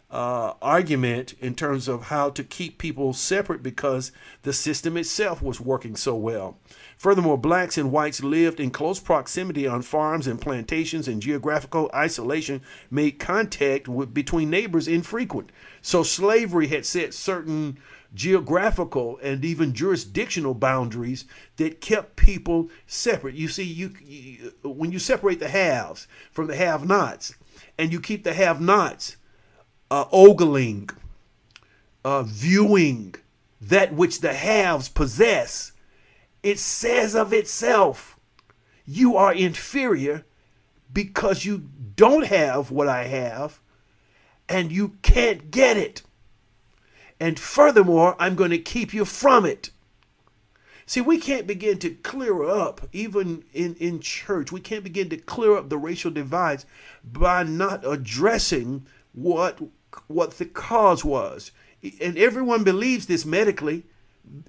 uh, 0.09 0.53
argument 0.61 1.33
in 1.39 1.55
terms 1.55 1.87
of 1.87 2.03
how 2.03 2.29
to 2.29 2.43
keep 2.43 2.77
people 2.77 3.13
separate 3.13 3.63
because 3.63 4.11
the 4.43 4.53
system 4.53 4.95
itself 4.95 5.41
was 5.41 5.59
working 5.59 5.95
so 5.95 6.15
well. 6.15 6.57
Furthermore, 7.03 7.37
blacks 7.37 7.77
and 7.77 7.91
whites 7.91 8.23
lived 8.23 8.61
in 8.61 8.71
close 8.71 8.97
proximity 8.97 9.67
on 9.67 9.81
farms 9.81 10.25
and 10.25 10.39
plantations, 10.39 11.05
and 11.05 11.21
geographical 11.21 11.91
isolation 11.93 12.61
made 12.89 13.19
contact 13.19 13.89
with, 13.89 14.13
between 14.13 14.49
neighbors 14.49 14.87
infrequent. 14.87 15.51
So, 15.81 16.01
slavery 16.03 16.67
had 16.67 16.85
set 16.85 17.13
certain 17.13 17.77
geographical 18.15 19.19
and 19.21 19.43
even 19.43 19.73
jurisdictional 19.73 20.53
boundaries 20.53 21.25
that 21.57 21.81
kept 21.81 22.15
people 22.15 22.69
separate. 22.87 23.35
You 23.35 23.49
see, 23.49 23.63
you, 23.63 23.91
you 24.01 24.53
when 24.63 24.93
you 24.93 24.99
separate 24.99 25.41
the 25.41 25.49
haves 25.49 26.07
from 26.31 26.47
the 26.47 26.55
have-nots, 26.55 27.35
and 27.77 27.91
you 27.91 27.99
keep 27.99 28.23
the 28.23 28.33
have-nots 28.33 29.17
uh, 29.91 30.05
ogling, 30.09 30.89
uh, 32.05 32.23
viewing 32.23 33.15
that 33.59 33.93
which 33.93 34.21
the 34.21 34.33
haves 34.33 34.87
possess, 34.87 35.72
it 36.43 36.59
says 36.59 37.15
of 37.15 37.33
itself, 37.33 38.19
you 38.85 39.15
are 39.15 39.33
inferior 39.33 40.25
because 40.91 41.45
you 41.45 41.69
don't 41.95 42.27
have 42.27 42.69
what 42.69 42.87
I 42.87 43.05
have 43.05 43.59
and 44.47 44.71
you 44.71 44.97
can't 45.01 45.49
get 45.49 45.77
it. 45.77 46.03
And 47.19 47.39
furthermore, 47.39 48.15
I'm 48.19 48.35
going 48.35 48.51
to 48.51 48.57
keep 48.57 48.93
you 48.93 49.05
from 49.05 49.45
it. 49.45 49.71
See, 50.85 50.99
we 50.99 51.17
can't 51.17 51.47
begin 51.47 51.79
to 51.79 51.91
clear 51.91 52.43
up, 52.43 52.81
even 52.91 53.45
in, 53.53 53.75
in 53.75 54.01
church, 54.01 54.51
we 54.51 54.59
can't 54.59 54.83
begin 54.83 55.09
to 55.09 55.17
clear 55.17 55.55
up 55.55 55.69
the 55.69 55.77
racial 55.77 56.11
divides 56.11 56.65
by 57.03 57.43
not 57.43 57.87
addressing 57.87 58.85
what 59.13 59.59
what 60.07 60.31
the 60.39 60.45
cause 60.45 61.05
was. 61.05 61.51
And 62.01 62.17
everyone 62.17 62.63
believes 62.63 63.05
this 63.05 63.25
medically. 63.25 63.85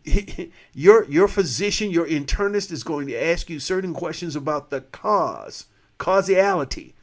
Your 0.73 1.05
your 1.05 1.29
physician, 1.29 1.91
your 1.91 2.07
internist 2.07 2.71
is 2.71 2.85
going 2.85 3.07
to 3.09 3.17
ask 3.17 3.51
you 3.51 3.59
certain 3.59 3.93
questions 3.93 4.37
about 4.37 4.71
the 4.71 4.81
cause, 4.81 5.67
causality 5.99 6.95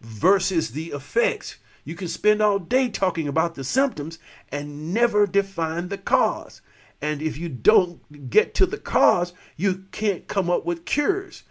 versus 0.00 0.70
the 0.70 0.86
effects. 0.86 1.58
You 1.84 1.94
can 1.94 2.08
spend 2.08 2.40
all 2.40 2.58
day 2.58 2.88
talking 2.88 3.28
about 3.28 3.54
the 3.54 3.64
symptoms 3.64 4.18
and 4.50 4.94
never 4.94 5.26
define 5.26 5.88
the 5.88 5.98
cause. 5.98 6.62
And 7.02 7.20
if 7.20 7.36
you 7.36 7.50
don't 7.50 8.30
get 8.30 8.54
to 8.54 8.66
the 8.66 8.78
cause, 8.78 9.34
you 9.56 9.84
can't 9.92 10.26
come 10.26 10.48
up 10.48 10.64
with 10.64 10.86
cures. 10.86 11.42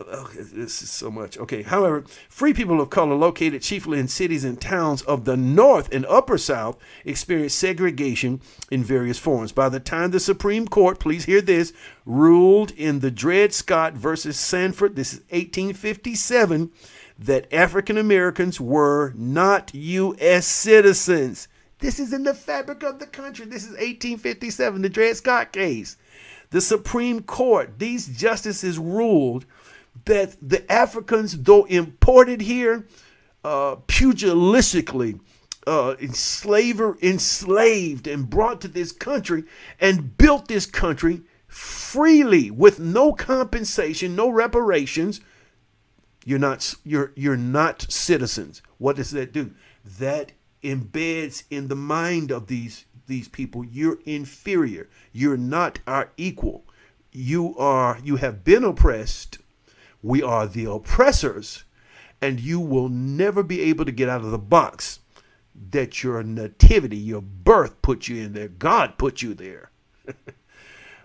Okay, 0.00 0.40
this 0.40 0.80
is 0.80 0.90
so 0.90 1.10
much. 1.10 1.36
Okay, 1.36 1.62
however, 1.62 2.04
free 2.28 2.54
people 2.54 2.80
of 2.80 2.88
color 2.88 3.14
located 3.14 3.60
chiefly 3.60 3.98
in 3.98 4.08
cities 4.08 4.42
and 4.42 4.58
towns 4.58 5.02
of 5.02 5.26
the 5.26 5.36
North 5.36 5.92
and 5.92 6.06
Upper 6.06 6.38
South 6.38 6.78
experienced 7.04 7.58
segregation 7.58 8.40
in 8.70 8.82
various 8.82 9.18
forms. 9.18 9.52
By 9.52 9.68
the 9.68 9.80
time 9.80 10.10
the 10.10 10.18
Supreme 10.18 10.66
Court, 10.66 10.98
please 10.98 11.26
hear 11.26 11.42
this, 11.42 11.74
ruled 12.06 12.70
in 12.70 13.00
the 13.00 13.10
Dred 13.10 13.52
Scott 13.52 13.92
versus 13.92 14.38
Sandford, 14.38 14.96
this 14.96 15.12
is 15.12 15.20
1857, 15.28 16.70
that 17.18 17.52
African 17.52 17.98
Americans 17.98 18.58
were 18.58 19.12
not 19.14 19.74
U.S. 19.74 20.46
citizens. 20.46 21.48
This 21.80 22.00
is 22.00 22.14
in 22.14 22.22
the 22.22 22.34
fabric 22.34 22.82
of 22.82 22.98
the 22.98 23.06
country. 23.06 23.44
This 23.44 23.64
is 23.64 23.72
1857, 23.72 24.80
the 24.80 24.88
Dred 24.88 25.16
Scott 25.16 25.52
case. 25.52 25.98
The 26.50 26.62
Supreme 26.62 27.22
Court, 27.22 27.78
these 27.78 28.08
justices 28.08 28.78
ruled 28.78 29.44
that 30.04 30.36
the 30.40 30.70
Africans, 30.70 31.42
though 31.42 31.64
imported 31.64 32.40
here 32.40 32.86
uh, 33.44 33.76
pugilistically, 33.86 35.20
uh, 35.66 35.94
enslaver, 36.00 36.98
enslaved 37.02 38.06
and 38.06 38.28
brought 38.28 38.60
to 38.60 38.68
this 38.68 38.92
country 38.92 39.44
and 39.80 40.16
built 40.16 40.48
this 40.48 40.66
country 40.66 41.22
freely 41.46 42.50
with 42.50 42.80
no 42.80 43.12
compensation, 43.12 44.16
no 44.16 44.28
reparations, 44.28 45.20
you're 46.24 46.38
not 46.38 46.74
you're 46.84 47.12
you're 47.14 47.36
not 47.36 47.86
citizens. 47.90 48.62
What 48.78 48.96
does 48.96 49.10
that 49.10 49.32
do? 49.32 49.52
That 49.98 50.32
embeds 50.62 51.42
in 51.50 51.68
the 51.68 51.76
mind 51.76 52.30
of 52.30 52.46
these 52.46 52.86
these 53.06 53.28
people 53.28 53.64
you're 53.64 53.98
inferior. 54.04 54.88
You're 55.12 55.36
not 55.36 55.80
our 55.86 56.10
equal. 56.16 56.64
You 57.10 57.56
are 57.58 57.98
you 58.02 58.16
have 58.16 58.44
been 58.44 58.64
oppressed. 58.64 59.38
We 60.02 60.22
are 60.22 60.46
the 60.46 60.64
oppressors 60.64 61.64
and 62.22 62.38
you 62.38 62.60
will 62.60 62.88
never 62.88 63.42
be 63.42 63.60
able 63.62 63.84
to 63.84 63.92
get 63.92 64.08
out 64.08 64.22
of 64.22 64.30
the 64.30 64.38
box 64.38 65.00
that 65.70 66.02
your 66.02 66.22
nativity, 66.22 66.96
your 66.96 67.20
birth 67.20 67.82
put 67.82 68.08
you 68.08 68.22
in 68.22 68.32
there. 68.32 68.48
God 68.48 68.96
put 68.96 69.20
you 69.20 69.34
there. 69.34 69.70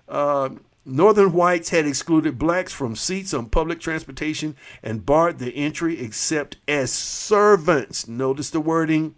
uh, 0.07 0.49
Northern 0.85 1.33
whites 1.33 1.69
had 1.71 1.85
excluded 1.85 2.39
blacks 2.39 2.71
from 2.71 2.95
seats 2.95 3.33
on 3.33 3.49
public 3.49 3.81
transportation 3.81 4.55
and 4.81 5.05
barred 5.05 5.39
the 5.39 5.53
entry 5.53 5.99
except 5.99 6.57
as 6.65 6.93
servants. 6.93 8.07
Notice 8.07 8.51
the 8.51 8.61
wording 8.61 9.15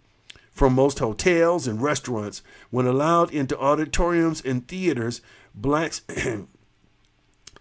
from 0.50 0.74
most 0.74 0.98
hotels 0.98 1.68
and 1.68 1.80
restaurants. 1.80 2.42
When 2.70 2.86
allowed 2.86 3.32
into 3.32 3.56
auditoriums 3.56 4.40
and 4.44 4.66
theaters, 4.66 5.20
blacks 5.54 6.02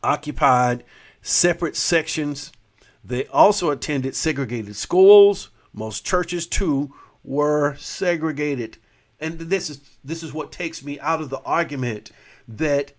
occupied 0.03 0.83
separate 1.21 1.75
sections. 1.75 2.51
They 3.03 3.25
also 3.27 3.69
attended 3.69 4.15
segregated 4.15 4.75
schools. 4.75 5.49
Most 5.73 6.05
churches, 6.05 6.47
too, 6.47 6.93
were 7.23 7.75
segregated. 7.75 8.77
And 9.19 9.37
this 9.39 9.69
is 9.69 9.81
this 10.03 10.23
is 10.23 10.33
what 10.33 10.51
takes 10.51 10.83
me 10.83 10.99
out 10.99 11.21
of 11.21 11.29
the 11.29 11.41
argument 11.41 12.11
that 12.47 12.93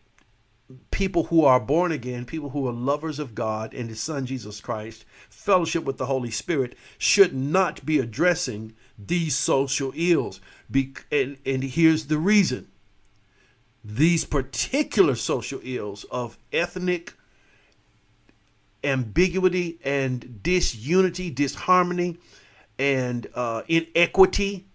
people 0.91 1.25
who 1.25 1.45
are 1.45 1.59
born 1.59 1.93
again, 1.93 2.25
people 2.25 2.51
who 2.51 2.69
are 2.69 2.73
lovers 2.73 3.19
of 3.19 3.35
God 3.35 3.75
and 3.75 3.89
His 3.89 4.01
Son 4.01 4.27
Jesus 4.27 4.61
Christ, 4.61 5.05
fellowship 5.29 5.85
with 5.85 5.99
the 5.99 6.07
Holy 6.07 6.31
Spirit, 6.31 6.77
should 6.99 7.35
not 7.35 7.85
be 7.85 7.99
addressing 7.99 8.75
these 8.99 9.35
social 9.35 9.93
ills. 9.97 10.41
Be- 10.71 10.95
and, 11.11 11.39
and 11.45 11.65
here's 11.65 12.07
the 12.07 12.19
reason 12.19 12.69
these 13.83 14.27
particular 14.27 15.15
social 15.15 15.61
ills 15.63 16.05
of 16.05 16.39
ethnic 16.53 17.15
ambiguity 18.83 19.79
and 19.85 20.43
disunity, 20.43 21.31
disharmony, 21.31 22.19
and 22.79 23.27
uh, 23.35 23.62
inequity 23.69 24.66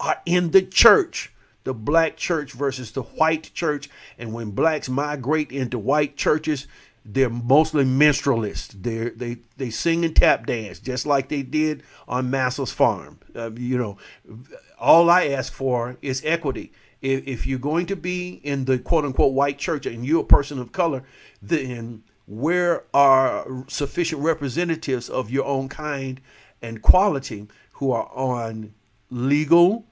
are 0.00 0.20
in 0.26 0.50
the 0.50 0.62
church 0.62 1.32
the 1.64 1.74
black 1.74 2.16
church 2.16 2.52
versus 2.52 2.92
the 2.92 3.02
white 3.02 3.50
church. 3.54 3.90
And 4.18 4.32
when 4.32 4.52
blacks 4.52 4.88
migrate 4.88 5.50
into 5.50 5.78
white 5.78 6.16
churches, 6.16 6.66
they're 7.04 7.28
mostly 7.28 7.84
minstrelists. 7.84 8.82
They 8.82 9.10
they 9.10 9.38
they 9.56 9.70
sing 9.70 10.04
and 10.04 10.14
tap 10.14 10.46
dance 10.46 10.78
just 10.78 11.04
like 11.04 11.28
they 11.28 11.42
did 11.42 11.82
on 12.06 12.30
Massa's 12.30 12.72
farm. 12.72 13.18
Uh, 13.34 13.50
you 13.52 13.76
know, 13.76 13.98
all 14.78 15.10
I 15.10 15.26
ask 15.26 15.52
for 15.52 15.96
is 16.00 16.22
equity. 16.24 16.72
If, 17.02 17.26
if 17.26 17.46
you're 17.46 17.58
going 17.58 17.84
to 17.86 17.96
be 17.96 18.40
in 18.42 18.64
the 18.64 18.78
quote 18.78 19.04
unquote 19.04 19.34
white 19.34 19.58
church 19.58 19.84
and 19.84 20.06
you're 20.06 20.22
a 20.22 20.26
person 20.26 20.58
of 20.58 20.72
color, 20.72 21.02
then 21.42 22.04
where 22.26 22.84
are 22.94 23.64
sufficient 23.68 24.22
representatives 24.22 25.08
of 25.10 25.30
your 25.30 25.44
own 25.44 25.68
kind 25.68 26.20
and 26.62 26.80
quality 26.80 27.46
who 27.72 27.92
are 27.92 28.10
on 28.14 28.74
legal 29.10 29.86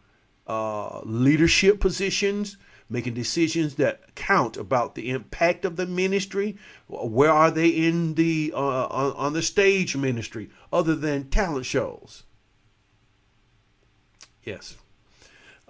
uh, 0.46 1.00
leadership 1.04 1.80
positions, 1.80 2.56
making 2.88 3.14
decisions 3.14 3.74
that 3.76 4.14
count 4.14 4.56
about 4.56 4.94
the 4.94 5.10
impact 5.10 5.64
of 5.64 5.76
the 5.76 5.86
ministry. 5.86 6.56
Where 6.88 7.30
are 7.30 7.50
they 7.50 7.68
in 7.68 8.14
the 8.14 8.52
uh, 8.54 8.86
on, 8.86 9.12
on 9.12 9.32
the 9.32 9.42
stage 9.42 9.96
ministry 9.96 10.50
other 10.72 10.94
than 10.94 11.28
talent 11.28 11.66
shows? 11.66 12.24
Yes. 14.42 14.76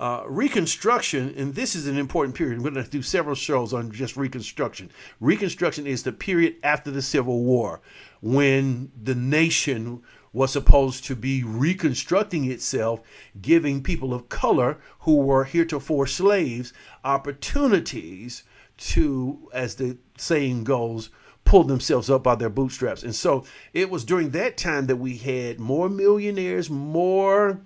Uh, 0.03 0.25
Reconstruction, 0.27 1.33
and 1.37 1.55
this 1.55 1.77
is 1.77 1.87
an 1.87 1.97
important 1.97 2.35
period. 2.35 2.61
We're 2.61 2.73
going 2.73 2.85
to 2.85 2.91
do 2.91 3.03
several 3.03 3.37
shows 3.37 3.73
on 3.73 3.93
just 3.93 4.17
Reconstruction. 4.17 4.91
Reconstruction 5.21 5.87
is 5.87 6.03
the 6.03 6.11
period 6.11 6.57
after 6.65 6.91
the 6.91 7.01
Civil 7.01 7.45
War 7.45 7.81
when 8.21 8.91
the 9.01 9.15
nation 9.15 10.03
was 10.33 10.51
supposed 10.51 11.05
to 11.05 11.15
be 11.15 11.45
reconstructing 11.45 12.51
itself, 12.51 13.01
giving 13.41 13.81
people 13.81 14.13
of 14.13 14.29
color 14.29 14.79
who 15.03 15.19
were 15.19 15.45
heretofore 15.45 16.09
slaves 16.09 16.73
opportunities 17.05 18.43
to, 18.79 19.49
as 19.55 19.77
the 19.77 19.99
saying 20.19 20.65
goes, 20.65 21.11
pull 21.45 21.63
themselves 21.63 22.11
up 22.11 22.25
by 22.25 22.35
their 22.35 22.51
bootstraps. 22.51 23.05
And 23.05 23.15
so 23.15 23.45
it 23.73 23.89
was 23.89 24.05
during 24.05 24.31
that 24.31 24.57
time 24.57 24.87
that 24.87 24.97
we 24.97 25.17
had 25.19 25.61
more 25.61 25.89
millionaires, 25.89 26.69
more 26.69 27.61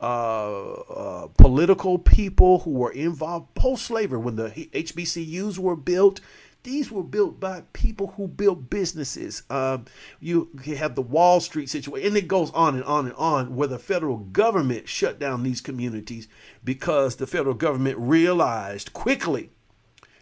uh, 0.00 0.72
uh, 0.72 1.26
political 1.36 1.98
people 1.98 2.60
who 2.60 2.70
were 2.70 2.92
involved 2.92 3.54
post 3.54 3.84
slavery 3.84 4.18
when 4.18 4.36
the 4.36 4.50
HBCUs 4.50 5.58
were 5.58 5.76
built. 5.76 6.20
These 6.62 6.90
were 6.90 7.02
built 7.02 7.40
by 7.40 7.64
people 7.72 8.08
who 8.16 8.28
built 8.28 8.68
businesses. 8.68 9.42
Um, 9.48 9.86
you 10.20 10.50
have 10.76 10.94
the 10.94 11.02
Wall 11.02 11.40
Street 11.40 11.70
situation, 11.70 12.08
and 12.08 12.16
it 12.16 12.28
goes 12.28 12.50
on 12.50 12.74
and 12.74 12.84
on 12.84 13.06
and 13.06 13.14
on, 13.16 13.56
where 13.56 13.68
the 13.68 13.78
federal 13.78 14.18
government 14.18 14.88
shut 14.88 15.18
down 15.18 15.42
these 15.42 15.60
communities 15.60 16.28
because 16.62 17.16
the 17.16 17.26
federal 17.26 17.54
government 17.54 17.96
realized 17.98 18.92
quickly 18.92 19.50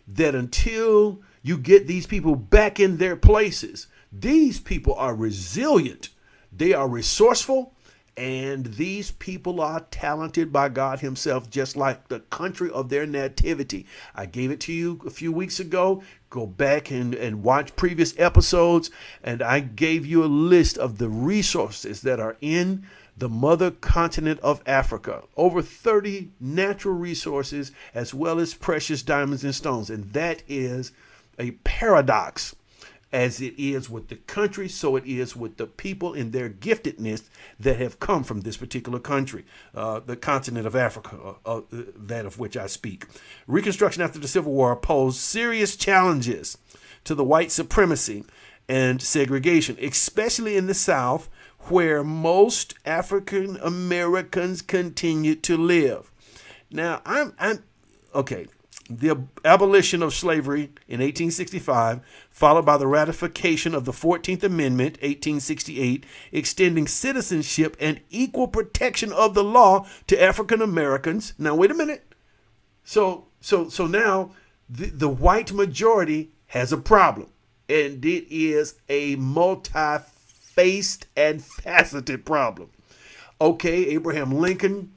that 0.06 0.34
until 0.34 1.22
you 1.42 1.58
get 1.58 1.86
these 1.86 2.06
people 2.06 2.36
back 2.36 2.78
in 2.80 2.96
their 2.96 3.16
places, 3.16 3.88
these 4.12 4.58
people 4.58 4.94
are 4.94 5.14
resilient, 5.14 6.08
they 6.52 6.72
are 6.72 6.88
resourceful, 6.88 7.74
and 8.18 8.66
these 8.74 9.12
people 9.12 9.61
are 9.61 9.87
talented 9.92 10.52
by 10.52 10.68
God 10.70 10.98
Himself, 10.98 11.48
just 11.48 11.76
like 11.76 12.09
the 12.09 12.18
country 12.18 12.68
of 12.68 12.88
their 12.88 13.07
nativity. 13.07 13.87
I 14.12 14.26
gave 14.26 14.50
it 14.50 14.59
to 14.62 14.72
you 14.72 15.00
a 15.07 15.11
few 15.11 15.31
weeks 15.31 15.61
ago. 15.61 16.02
Go 16.28 16.44
back 16.44 16.90
and, 16.90 17.14
and 17.14 17.44
watch 17.44 17.76
previous 17.76 18.18
episodes, 18.18 18.90
and 19.22 19.40
I 19.40 19.61
gave 19.61 20.04
you 20.04 20.24
a 20.24 20.26
list 20.26 20.76
of 20.76 20.98
the 20.98 21.09
resources 21.09 22.02
that 22.02 22.18
are 22.18 22.37
in 22.40 22.85
the 23.16 23.28
mother 23.28 23.70
continent 23.70 24.40
of 24.40 24.62
Africa. 24.66 25.22
Over 25.37 25.62
30 25.62 26.31
natural 26.40 26.94
resources, 26.94 27.70
as 27.94 28.12
well 28.12 28.40
as 28.40 28.52
precious 28.52 29.02
diamonds 29.02 29.44
and 29.44 29.54
stones. 29.54 29.90
And 29.90 30.12
that 30.12 30.42
is 30.48 30.90
a 31.38 31.52
paradox 31.62 32.57
as 33.12 33.40
it 33.40 33.55
is 33.57 33.88
with 33.88 34.09
the 34.09 34.16
country, 34.16 34.68
so 34.68 34.97
it 34.97 35.07
is 35.07 35.35
with 35.35 35.57
the 35.57 35.66
people 35.66 36.12
in 36.12 36.31
their 36.31 36.51
giftedness 36.51 37.25
that 37.59 37.77
have 37.77 38.01
come 38.01 38.23
from 38.23 38.42
this 38.42 38.57
particular 38.57 38.99
country, 38.99 39.44
uh, 39.75 40.01
the 40.01 40.16
continent 40.16 40.66
of 40.66 40.77
Africa, 40.77 41.37
uh, 41.47 41.57
uh, 41.57 41.62
that 41.71 42.27
of 42.27 42.38
which 42.38 42.57
I 42.57 42.66
speak. 42.66 43.07
Reconstruction 43.47 44.03
after 44.03 44.18
the 44.18 44.29
Civil 44.29 44.53
War 44.53 44.77
posed 44.77 45.18
serious 45.18 45.77
challenges 45.77 46.59
to 47.05 47.14
the 47.14 47.25
white 47.25 47.51
supremacy 47.51 48.25
and 48.68 49.01
segregation, 49.01 49.79
especially 49.81 50.57
in 50.57 50.66
the 50.66 50.75
South, 50.75 51.31
where 51.68 52.05
most 52.05 52.75
African 52.85 53.57
Americans 53.57 54.61
continued 54.61 55.42
to 55.44 55.57
live. 55.57 56.11
Now, 56.71 57.01
I'm, 57.07 57.33
I'm 57.38 57.62
okay 58.14 58.47
the 58.88 59.22
abolition 59.44 60.03
of 60.03 60.14
slavery 60.14 60.64
in 60.87 61.01
1865, 61.01 62.01
followed 62.31 62.64
by 62.64 62.79
the 62.79 62.87
ratification 62.87 63.74
of 63.74 63.85
the 63.85 63.92
14th 63.92 64.42
Amendment, 64.42 64.94
1868, 64.94 66.07
extending 66.33 66.87
citizenship 66.87 67.77
and 67.79 68.00
equal 68.08 68.48
protection 68.48 69.12
of 69.12 69.35
the 69.35 69.44
law 69.44 69.87
to 70.06 70.21
African 70.21 70.62
Americans. 70.62 71.35
Now, 71.38 71.54
wait 71.54 71.71
a 71.71 71.75
minute. 71.75 72.15
So, 72.83 73.27
so, 73.40 73.69
so 73.69 73.87
now 73.87 74.31
the, 74.71 74.87
the 74.87 75.08
white 75.08 75.52
majority 75.52 76.31
has 76.46 76.73
a 76.73 76.79
problem, 76.79 77.29
and 77.69 78.02
it 78.04 78.27
is 78.31 78.77
a 78.88 79.17
multi-faced 79.17 81.06
and 81.15 81.44
faceted 81.44 82.25
problem. 82.25 82.71
Okay, 83.40 83.87
Abraham 83.88 84.33
Lincoln, 84.33 84.92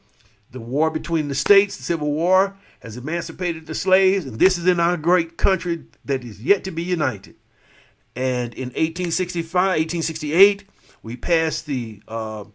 the 0.51 0.61
war 0.61 0.89
between 0.89 1.27
the 1.27 1.35
states, 1.35 1.75
the 1.75 1.83
Civil 1.83 2.11
War 2.11 2.55
has 2.81 2.97
emancipated 2.97 3.67
the 3.67 3.75
slaves, 3.75 4.25
and 4.25 4.39
this 4.39 4.57
is 4.57 4.67
in 4.67 4.79
our 4.79 4.97
great 4.97 5.37
country 5.37 5.85
that 6.03 6.23
is 6.23 6.41
yet 6.41 6.63
to 6.63 6.71
be 6.71 6.83
united. 6.83 7.35
And 8.15 8.53
in 8.53 8.69
1865, 8.69 9.53
1868, 9.53 10.65
we 11.03 11.15
passed 11.15 11.65
the 11.65 12.01
uh, 12.07 12.45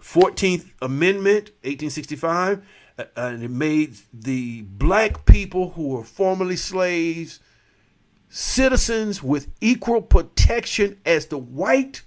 14th 0.00 0.70
Amendment, 0.80 1.50
1865, 1.62 2.62
uh, 2.98 3.04
and 3.16 3.42
it 3.42 3.50
made 3.50 3.96
the 4.12 4.62
black 4.62 5.24
people 5.26 5.70
who 5.70 5.88
were 5.88 6.04
formerly 6.04 6.56
slaves 6.56 7.40
citizens 8.28 9.22
with 9.22 9.48
equal 9.60 10.00
protection 10.00 10.98
as 11.04 11.26
the 11.26 11.38
white 11.38 12.02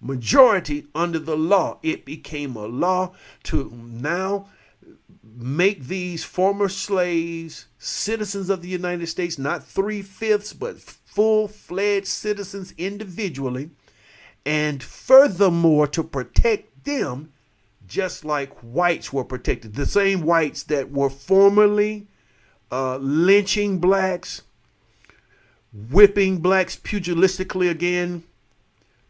majority 0.00 0.86
under 0.94 1.18
the 1.18 1.36
law. 1.36 1.78
It 1.82 2.04
became 2.04 2.54
a 2.54 2.66
law 2.66 3.14
to 3.44 3.70
now 3.74 4.48
make 5.36 5.84
these 5.84 6.24
former 6.24 6.68
slaves 6.68 7.66
citizens 7.78 8.50
of 8.50 8.62
the 8.62 8.68
United 8.68 9.06
States, 9.06 9.38
not 9.38 9.64
three 9.64 10.02
fifths, 10.02 10.52
but 10.52 10.80
full 10.80 11.48
fledged 11.48 12.06
citizens 12.06 12.74
individually. 12.76 13.70
And 14.44 14.82
furthermore, 14.82 15.86
to 15.88 16.02
protect 16.04 16.84
them 16.84 17.32
just 17.86 18.24
like 18.24 18.52
whites 18.60 19.12
were 19.12 19.24
protected. 19.24 19.74
The 19.74 19.86
same 19.86 20.22
whites 20.22 20.62
that 20.64 20.90
were 20.90 21.10
formerly 21.10 22.08
uh, 22.70 22.96
lynching 22.96 23.78
blacks, 23.78 24.42
whipping 25.72 26.38
blacks 26.38 26.76
pugilistically 26.76 27.70
again, 27.70 28.24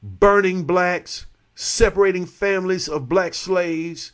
burning 0.03 0.65
blacks, 0.65 1.27
separating 1.55 2.27
families 2.27 2.89
of 2.89 3.09
black 3.09 3.35
slaves, 3.35 4.13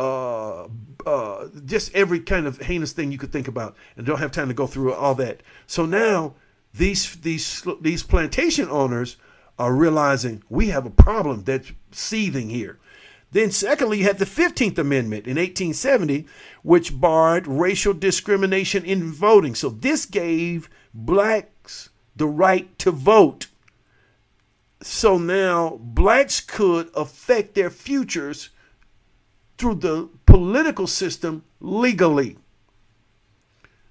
uh, 0.00 0.68
uh, 1.06 1.48
just 1.64 1.94
every 1.94 2.20
kind 2.20 2.46
of 2.46 2.58
heinous 2.62 2.92
thing 2.92 3.12
you 3.12 3.18
could 3.18 3.32
think 3.32 3.48
about, 3.48 3.76
and 3.96 4.06
don't 4.06 4.18
have 4.18 4.32
time 4.32 4.48
to 4.48 4.54
go 4.54 4.66
through 4.66 4.94
all 4.94 5.14
that. 5.16 5.42
So 5.66 5.84
now 5.84 6.34
these 6.72 7.16
these 7.16 7.66
these 7.80 8.02
plantation 8.02 8.68
owners 8.70 9.16
are 9.58 9.74
realizing 9.74 10.42
we 10.48 10.68
have 10.68 10.86
a 10.86 10.90
problem 10.90 11.44
that's 11.44 11.72
seething 11.90 12.48
here. 12.48 12.78
Then, 13.32 13.52
secondly, 13.52 13.98
you 13.98 14.04
had 14.04 14.18
the 14.18 14.24
15th 14.24 14.76
Amendment 14.76 15.26
in 15.26 15.36
1870, 15.36 16.26
which 16.64 16.98
barred 16.98 17.46
racial 17.46 17.94
discrimination 17.94 18.84
in 18.84 19.12
voting. 19.12 19.54
So, 19.54 19.68
this 19.68 20.04
gave 20.04 20.68
blacks 20.92 21.90
the 22.16 22.26
right 22.26 22.76
to 22.80 22.90
vote. 22.90 23.46
So 24.82 25.18
now 25.18 25.78
blacks 25.82 26.40
could 26.40 26.90
affect 26.94 27.54
their 27.54 27.70
futures 27.70 28.50
through 29.60 29.74
the 29.74 30.08
political 30.24 30.86
system 30.86 31.44
legally. 31.60 32.38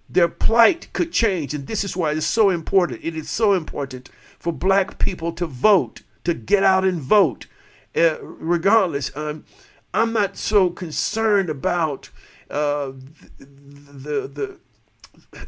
Their 0.10 0.28
plight 0.28 0.92
could 0.94 1.12
change, 1.12 1.54
and 1.54 1.68
this 1.68 1.84
is 1.84 1.96
why 1.96 2.12
it's 2.12 2.26
so 2.26 2.50
important. 2.50 3.02
It 3.04 3.16
is 3.16 3.30
so 3.30 3.54
important 3.54 4.10
for 4.40 4.52
black 4.52 4.98
people 4.98 5.32
to 5.34 5.46
vote, 5.46 6.02
to 6.24 6.34
get 6.34 6.64
out 6.64 6.84
and 6.84 7.00
vote. 7.00 7.46
Uh, 7.96 8.18
regardless, 8.22 9.16
um, 9.16 9.46
I'm 9.94 10.12
not 10.12 10.38
so 10.38 10.72
concerned 10.72 11.52
about 11.52 12.10
uh, 12.50 12.94
the, 13.38 14.28
the 14.28 14.28
the 14.28 14.60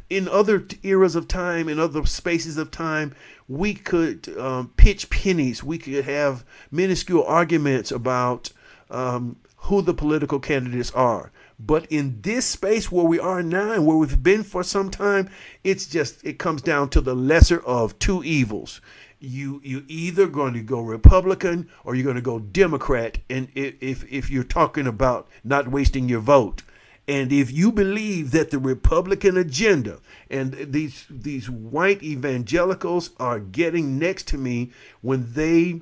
in 0.10 0.28
other 0.28 0.68
eras 0.84 1.16
of 1.16 1.28
time, 1.28 1.68
in 1.68 1.80
other 1.80 2.06
spaces 2.06 2.58
of 2.58 2.70
time, 2.70 3.16
we 3.48 3.74
could 3.74 4.38
um, 4.38 4.72
pitch 4.76 5.10
pennies. 5.10 5.64
We 5.64 5.80
could 5.80 6.06
have 6.06 6.44
minuscule 6.70 7.24
arguments 7.24 7.90
about 7.92 8.52
um, 8.92 9.38
who 9.62 9.82
the 9.82 9.94
political 9.94 10.40
candidates 10.40 10.92
are. 10.92 11.32
But 11.60 11.86
in 11.92 12.22
this 12.22 12.46
space 12.46 12.92
where 12.92 13.06
we 13.06 13.20
are 13.20 13.44
now 13.44 13.74
and 13.74 13.86
where 13.86 13.98
we've 13.98 14.24
been 14.24 14.44
for 14.44 14.64
some 14.64 14.90
time, 14.90 15.30
it's 15.64 15.86
just 15.86 16.24
it 16.26 16.40
comes 16.40 16.62
down 16.62 16.90
to 16.90 17.02
the 17.02 17.16
lesser 17.16 17.60
of 17.60 17.98
two 18.00 18.24
evils. 18.24 18.82
You 19.20 19.62
you 19.64 19.84
either 19.88 20.26
going 20.26 20.54
to 20.56 20.62
go 20.62 20.82
Republican 20.82 21.70
or 21.84 21.94
you're 21.94 22.04
going 22.04 22.16
to 22.16 22.22
go 22.22 22.40
Democrat. 22.40 23.20
And 23.30 23.50
if 23.54 24.04
if 24.12 24.32
you're 24.32 24.44
talking 24.44 24.88
about 24.88 25.28
not 25.44 25.68
wasting 25.68 26.10
your 26.10 26.22
vote, 26.22 26.64
and 27.08 27.32
if 27.32 27.52
you 27.52 27.72
believe 27.72 28.32
that 28.32 28.50
the 28.50 28.58
Republican 28.58 29.38
agenda 29.38 30.00
and 30.30 30.54
these 30.54 31.06
these 31.08 31.50
white 31.52 32.02
evangelicals 32.02 33.12
are 33.20 33.40
getting 33.40 34.00
next 34.00 34.28
to 34.30 34.38
me 34.40 34.72
when 35.02 35.34
they 35.34 35.82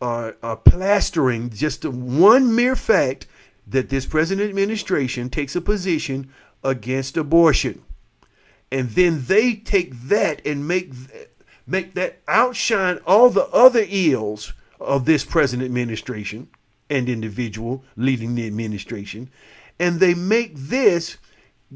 are, 0.00 0.36
are 0.42 0.56
plastering 0.56 1.50
just 1.50 1.82
the 1.82 1.90
one 1.90 2.54
mere 2.54 2.76
fact 2.76 3.26
that 3.66 3.88
this 3.88 4.06
president 4.06 4.48
administration 4.48 5.30
takes 5.30 5.54
a 5.54 5.60
position 5.60 6.30
against 6.64 7.16
abortion. 7.16 7.82
And 8.72 8.90
then 8.90 9.24
they 9.26 9.54
take 9.54 9.92
that 10.02 10.44
and 10.46 10.66
make 10.66 10.92
make 11.66 11.94
that 11.94 12.20
outshine 12.26 12.98
all 13.06 13.30
the 13.30 13.46
other 13.48 13.84
ills 13.88 14.52
of 14.80 15.04
this 15.04 15.24
present 15.24 15.62
administration 15.62 16.48
and 16.88 17.08
individual 17.08 17.84
leading 17.96 18.34
the 18.34 18.46
administration. 18.46 19.30
And 19.78 20.00
they 20.00 20.14
make 20.14 20.54
this 20.56 21.18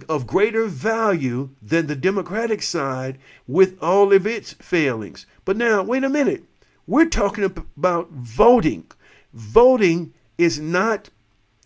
of 0.09 0.27
greater 0.27 0.67
value 0.67 1.51
than 1.63 1.87
the 1.87 1.95
Democratic 1.95 2.63
side 2.63 3.19
with 3.47 3.81
all 3.81 4.13
of 4.13 4.27
its 4.27 4.55
failings. 4.55 5.27
But 5.45 5.57
now, 5.57 5.83
wait 5.83 6.03
a 6.03 6.09
minute. 6.09 6.45
We're 6.87 7.09
talking 7.09 7.45
about 7.45 8.11
voting. 8.11 8.87
Voting 9.33 10.13
is 10.37 10.59
not 10.61 11.11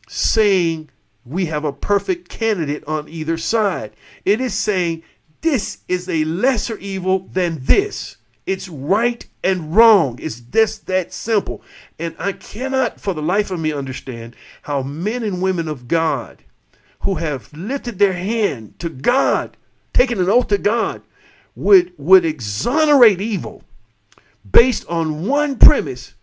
saying 0.09 0.91
we 1.25 1.47
have 1.47 1.65
a 1.65 1.73
perfect 1.73 2.29
candidate 2.29 2.85
on 2.87 3.09
either 3.09 3.37
side. 3.37 3.93
It 4.25 4.41
is 4.41 4.55
saying 4.55 5.03
this 5.41 5.79
is 5.89 6.09
a 6.09 6.25
lesser 6.25 6.79
evil 6.79 7.21
than 7.33 7.65
this. 7.65 8.17
It's 8.47 8.69
right 8.69 9.27
and 9.45 9.75
wrong. 9.75 10.19
It's 10.23 10.41
just 10.41 10.87
that 10.87 11.13
simple. 11.13 11.63
And 11.99 12.15
I 12.19 12.33
cannot, 12.33 13.01
for 13.01 13.13
the 13.13 13.23
life 13.23 13.51
of 13.51 13.61
me, 13.61 13.73
understand 13.73 14.35
how 14.63 14.83
men 14.83 15.23
and 15.23 15.43
women 15.43 15.69
of 15.69 15.87
God 15.87 16.45
who 17.01 17.17
have 17.17 17.53
lifted 17.53 17.99
their 17.99 18.15
hand 18.15 18.79
to 18.79 18.89
God, 18.89 19.57
taken 19.93 20.19
an 20.19 20.31
oath 20.31 20.49
to 20.49 20.59
God, 20.59 21.03
would, 21.55 21.93
would 21.99 22.25
exonerate 22.25 23.21
evil 23.21 23.65
based 24.51 24.87
on 24.89 25.27
one 25.27 25.59
premise 25.59 26.15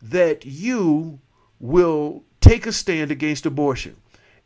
that 0.00 0.44
you 0.44 1.20
will 1.60 2.24
take 2.40 2.66
a 2.66 2.72
stand 2.72 3.10
against 3.10 3.46
abortion. 3.46 3.96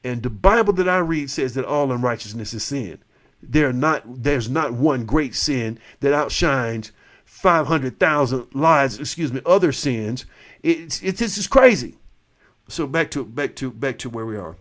And 0.04 0.22
the 0.22 0.30
Bible 0.30 0.72
that 0.74 0.88
I 0.88 0.98
read 0.98 1.30
says 1.30 1.54
that 1.54 1.64
all 1.64 1.90
unrighteousness 1.90 2.54
is 2.54 2.62
sin. 2.62 2.98
There 3.42 3.72
not 3.72 4.22
there's 4.22 4.48
not 4.48 4.72
one 4.72 5.04
great 5.04 5.34
sin 5.34 5.78
that 6.00 6.12
outshines 6.12 6.92
500,000 7.24 8.54
lies, 8.54 8.98
excuse 8.98 9.32
me, 9.32 9.40
other 9.44 9.72
sins. 9.72 10.26
It's 10.62 11.02
it's 11.02 11.18
this 11.18 11.36
is 11.36 11.46
crazy. 11.46 11.96
So 12.68 12.86
back 12.86 13.10
to 13.12 13.24
back 13.24 13.56
to 13.56 13.70
back 13.70 13.98
to 13.98 14.10
where 14.10 14.26
we 14.26 14.36
are. 14.36 14.56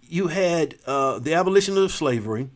You 0.00 0.28
had 0.28 0.76
uh, 0.86 1.18
the 1.18 1.34
abolition 1.34 1.76
of 1.76 1.92
slavery, 1.92 2.48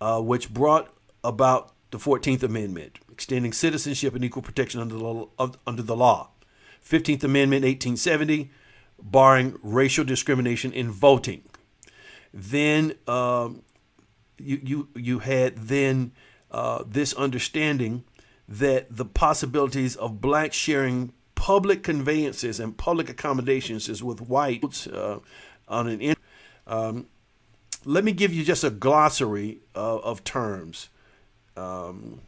uh, 0.00 0.20
which 0.20 0.52
brought 0.52 0.92
about 1.22 1.72
the 1.90 1.98
14th 1.98 2.42
Amendment, 2.42 2.98
extending 3.20 3.52
citizenship 3.52 4.14
and 4.14 4.24
equal 4.24 4.42
protection 4.42 4.80
under 4.80 4.96
the, 4.96 5.58
under 5.66 5.82
the 5.82 5.94
law. 5.94 6.30
15th 6.82 7.22
Amendment, 7.22 7.64
1870, 7.64 8.50
barring 8.98 9.58
racial 9.62 10.06
discrimination 10.06 10.72
in 10.72 10.90
voting. 10.90 11.42
Then 12.32 12.94
um, 13.06 13.62
you, 14.38 14.60
you, 14.62 14.88
you 14.94 15.18
had 15.18 15.54
then 15.58 16.12
uh, 16.50 16.82
this 16.86 17.12
understanding 17.12 18.04
that 18.48 18.86
the 18.88 19.04
possibilities 19.04 19.96
of 19.96 20.22
blacks 20.22 20.56
sharing 20.56 21.12
public 21.34 21.82
conveyances 21.82 22.58
and 22.58 22.78
public 22.78 23.10
accommodations 23.10 23.86
is 23.90 24.02
with 24.02 24.22
whites 24.22 24.86
uh, 24.86 25.18
on 25.68 25.88
an 25.88 26.14
um, 26.66 27.06
let 27.84 28.02
me 28.02 28.12
give 28.12 28.32
you 28.32 28.44
just 28.44 28.64
a 28.64 28.70
glossary 28.70 29.58
uh, 29.74 29.98
of 29.98 30.24
terms 30.24 30.88
um, 31.56 32.20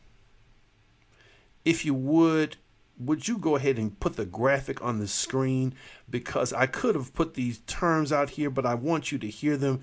if 1.65 1.85
you 1.85 1.95
would 1.95 2.57
would 2.99 3.27
you 3.27 3.39
go 3.39 3.57
ahead 3.57 3.79
and 3.79 3.99
put 3.99 4.17
the 4.17 4.27
graphic 4.27 4.83
on 4.83 4.99
the 4.99 5.09
screen 5.09 5.75
because 6.09 6.53
I 6.53 6.67
could 6.67 6.95
have 6.95 7.15
put 7.15 7.35
these 7.35 7.59
terms 7.61 8.13
out 8.13 8.31
here, 8.31 8.51
but 8.51 8.67
I 8.67 8.75
want 8.75 9.11
you 9.11 9.19
to 9.19 9.29
hear 9.29 9.57
them 9.57 9.81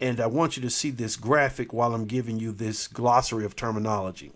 and 0.00 0.20
I 0.20 0.26
want 0.26 0.56
you 0.56 0.62
to 0.62 0.70
see 0.70 0.90
this 0.90 1.16
graphic 1.16 1.72
while 1.72 1.94
I'm 1.94 2.04
giving 2.04 2.38
you 2.38 2.52
this 2.52 2.86
glossary 2.86 3.44
of 3.44 3.56
terminology. 3.56 4.32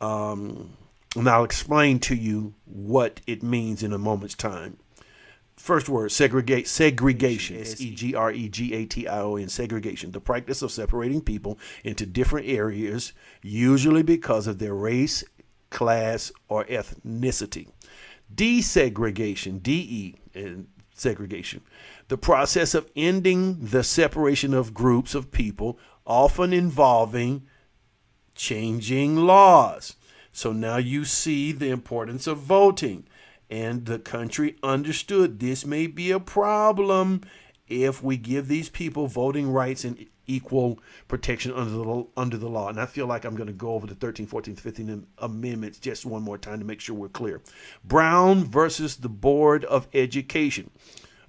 Um, 0.00 0.76
and 1.16 1.28
I'll 1.28 1.44
explain 1.44 2.00
to 2.00 2.14
you 2.14 2.54
what 2.64 3.20
it 3.26 3.42
means 3.42 3.82
in 3.82 3.92
a 3.92 3.98
moment's 3.98 4.34
time. 4.34 4.78
First 5.56 5.88
word, 5.88 6.12
segregate, 6.12 6.68
segregation, 6.68 7.58
S-E-G-R-E-G-A-T-I-O-N, 7.60 9.48
segregation, 9.48 10.12
the 10.12 10.20
practice 10.20 10.62
of 10.62 10.70
separating 10.70 11.20
people 11.20 11.58
into 11.82 12.06
different 12.06 12.46
areas, 12.46 13.12
usually 13.42 14.04
because 14.04 14.46
of 14.46 14.60
their 14.60 14.74
race, 14.74 15.24
class, 15.70 16.32
or 16.48 16.64
ethnicity. 16.64 17.68
Desegregation, 18.34 19.62
D-E, 19.62 20.16
and 20.34 20.68
segregation, 20.92 21.62
the 22.08 22.18
process 22.18 22.74
of 22.74 22.90
ending 22.96 23.56
the 23.60 23.82
separation 23.82 24.52
of 24.52 24.74
groups 24.74 25.14
of 25.14 25.30
people, 25.30 25.78
often 26.04 26.52
involving 26.52 27.46
changing 28.34 29.16
laws. 29.16 29.96
So 30.32 30.52
now 30.52 30.76
you 30.76 31.04
see 31.04 31.52
the 31.52 31.70
importance 31.70 32.26
of 32.26 32.38
voting 32.38 33.06
and 33.50 33.86
the 33.86 33.98
country 33.98 34.56
understood 34.62 35.40
this 35.40 35.64
may 35.64 35.86
be 35.86 36.10
a 36.10 36.20
problem 36.20 37.22
if 37.66 38.02
we 38.02 38.16
give 38.16 38.48
these 38.48 38.68
people 38.68 39.06
voting 39.06 39.50
rights 39.50 39.84
and 39.84 40.06
equal 40.28 40.78
protection 41.08 41.52
under 41.52 41.70
the 41.70 42.06
under 42.16 42.36
the 42.36 42.48
law. 42.48 42.68
And 42.68 42.80
I 42.80 42.86
feel 42.86 43.06
like 43.06 43.24
I'm 43.24 43.34
going 43.34 43.48
to 43.48 43.52
go 43.52 43.72
over 43.72 43.86
the 43.86 43.96
13, 43.96 44.26
14, 44.26 44.54
15 44.54 45.06
amendments 45.18 45.78
just 45.78 46.06
one 46.06 46.22
more 46.22 46.38
time 46.38 46.60
to 46.60 46.64
make 46.64 46.80
sure 46.80 46.94
we're 46.94 47.08
clear. 47.08 47.42
Brown 47.84 48.44
versus 48.44 48.96
the 48.96 49.08
Board 49.08 49.64
of 49.64 49.88
Education, 49.92 50.70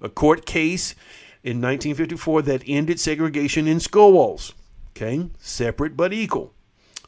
a 0.00 0.08
court 0.08 0.46
case 0.46 0.94
in 1.42 1.60
1954 1.60 2.42
that 2.42 2.62
ended 2.66 3.00
segregation 3.00 3.66
in 3.66 3.80
schools. 3.80 4.54
Okay, 4.90 5.28
separate 5.38 5.96
but 5.96 6.12
equal. 6.12 6.52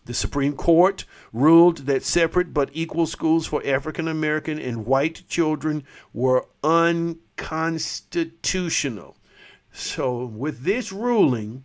The 0.05 0.14
Supreme 0.14 0.57
Court 0.57 1.05
ruled 1.32 1.86
that 1.86 2.03
separate 2.03 2.53
but 2.53 2.70
equal 2.72 3.07
schools 3.07 3.47
for 3.47 3.64
African 3.64 4.09
American 4.09 4.59
and 4.59 4.84
white 4.84 5.22
children 5.28 5.84
were 6.12 6.49
unconstitutional. 6.64 9.16
So, 9.70 10.24
with 10.24 10.64
this 10.64 10.90
ruling, 10.90 11.62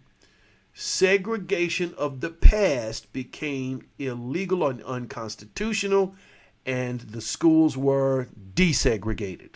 segregation 0.80 1.92
of 1.98 2.22
the 2.22 2.30
past 2.30 3.12
became 3.12 3.82
illegal 3.98 4.68
and 4.68 4.84
unconstitutional, 4.84 6.14
and 6.68 7.00
the 7.00 7.20
schools 7.20 7.76
were 7.76 8.28
desegregated. 8.54 9.56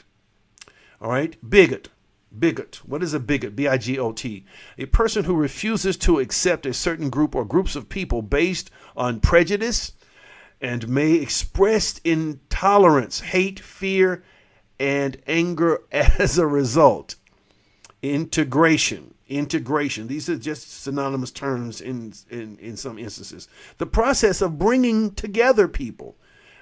All 0.99 1.11
right, 1.11 1.37
bigot. 1.47 1.89
Bigot. 2.37 2.77
What 2.87 3.03
is 3.03 3.13
a 3.13 3.19
bigot? 3.19 3.55
B 3.55 3.67
I 3.67 3.77
G 3.77 3.99
O 3.99 4.13
T. 4.13 4.45
A 4.79 4.85
person 4.85 5.25
who 5.25 5.35
refuses 5.35 5.95
to 5.97 6.17
accept 6.17 6.65
a 6.65 6.73
certain 6.73 7.11
group 7.11 7.35
or 7.35 7.45
groups 7.45 7.75
of 7.75 7.87
people 7.87 8.23
based 8.23 8.71
on 8.97 9.19
prejudice 9.19 9.91
and 10.59 10.87
may 10.89 11.13
express 11.13 11.99
intolerance, 12.03 13.19
hate, 13.19 13.59
fear, 13.59 14.23
and 14.79 15.21
anger 15.27 15.83
as 15.91 16.39
a 16.39 16.47
result. 16.47 17.15
Integration 18.01 19.13
integration. 19.31 20.07
These 20.07 20.29
are 20.29 20.37
just 20.37 20.83
synonymous 20.83 21.31
terms 21.31 21.81
in, 21.81 22.13
in, 22.29 22.57
in 22.59 22.77
some 22.77 22.99
instances. 22.99 23.47
The 23.77 23.85
process 23.85 24.41
of 24.41 24.59
bringing 24.59 25.13
together 25.13 25.67
people, 25.67 26.17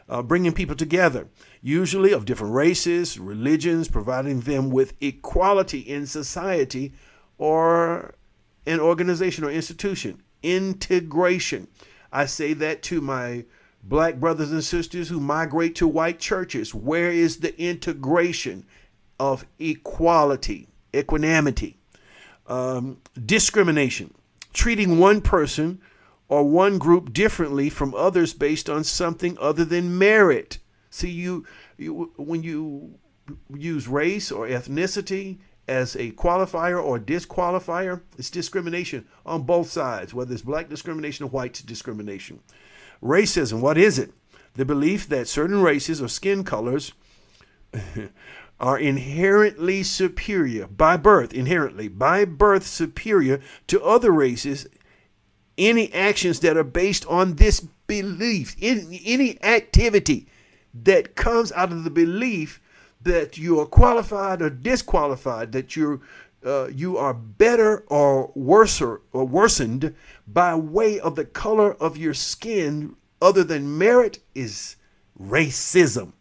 uh, 0.07 0.21
bringing 0.21 0.53
people 0.53 0.75
together, 0.75 1.27
usually 1.61 2.13
of 2.13 2.25
different 2.25 2.53
races, 2.53 3.19
religions, 3.19 3.87
providing 3.87 4.41
them 4.41 4.69
with 4.69 4.93
equality 5.01 5.79
in 5.79 6.05
society 6.05 6.93
or 7.37 8.13
an 8.65 8.79
organization 8.79 9.43
or 9.43 9.49
institution. 9.49 10.21
Integration. 10.43 11.67
I 12.11 12.25
say 12.25 12.53
that 12.53 12.83
to 12.83 13.01
my 13.01 13.45
black 13.83 14.15
brothers 14.19 14.51
and 14.51 14.63
sisters 14.63 15.09
who 15.09 15.19
migrate 15.19 15.75
to 15.75 15.87
white 15.87 16.19
churches. 16.19 16.73
Where 16.75 17.11
is 17.11 17.37
the 17.37 17.59
integration 17.59 18.65
of 19.19 19.45
equality, 19.59 20.68
equanimity? 20.95 21.79
um, 22.49 22.97
discrimination, 23.25 24.13
treating 24.51 24.97
one 24.97 25.21
person 25.21 25.79
or 26.27 26.43
one 26.43 26.77
group 26.77 27.13
differently 27.13 27.69
from 27.69 27.93
others 27.93 28.33
based 28.33 28.69
on 28.69 28.83
something 28.83 29.37
other 29.39 29.63
than 29.63 29.97
merit. 29.97 30.57
See, 30.89 31.09
you, 31.09 31.45
you 31.77 32.11
when 32.17 32.43
you 32.43 32.95
use 33.55 33.87
race 33.87 34.31
or 34.31 34.47
ethnicity 34.47 35.37
as 35.67 35.95
a 35.95 36.11
qualifier 36.11 36.83
or 36.83 36.99
disqualifier, 36.99 38.01
it's 38.17 38.31
discrimination 38.31 39.07
on 39.25 39.43
both 39.43 39.69
sides, 39.69 40.13
whether 40.13 40.33
it's 40.33 40.41
black 40.41 40.67
discrimination 40.67 41.25
or 41.25 41.29
white 41.29 41.61
discrimination. 41.65 42.39
Racism, 43.03 43.61
what 43.61 43.77
is 43.77 43.99
it? 43.99 44.11
The 44.55 44.65
belief 44.65 45.07
that 45.09 45.27
certain 45.27 45.61
races 45.61 46.01
or 46.01 46.07
skin 46.07 46.43
colors 46.43 46.93
are 48.59 48.77
inherently 48.77 49.83
superior 49.83 50.67
by 50.67 50.97
birth, 50.97 51.33
inherently 51.33 51.87
by 51.87 52.25
birth 52.25 52.65
superior 52.65 53.39
to 53.67 53.81
other 53.81 54.11
races. 54.11 54.67
Any 55.57 55.93
actions 55.93 56.39
that 56.41 56.57
are 56.57 56.63
based 56.63 57.05
on 57.07 57.35
this 57.35 57.61
belief, 57.87 58.55
in 58.59 58.97
any 59.05 59.41
activity 59.43 60.27
that 60.73 61.15
comes 61.15 61.51
out 61.53 61.71
of 61.71 61.83
the 61.83 61.89
belief 61.89 62.61
that 63.01 63.37
you 63.37 63.59
are 63.59 63.65
qualified 63.65 64.41
or 64.41 64.49
disqualified, 64.49 65.51
that 65.53 65.75
you're 65.75 66.01
uh, 66.45 66.67
you 66.67 66.97
are 66.97 67.13
better 67.13 67.83
or 67.87 68.31
worse 68.33 68.79
or 68.79 69.01
worsened 69.11 69.93
by 70.25 70.55
way 70.55 70.97
of 70.97 71.15
the 71.15 71.25
color 71.25 71.73
of 71.73 71.97
your 71.97 72.13
skin 72.13 72.95
other 73.21 73.43
than 73.43 73.77
merit 73.77 74.19
is 74.33 74.77
racism 75.21 76.13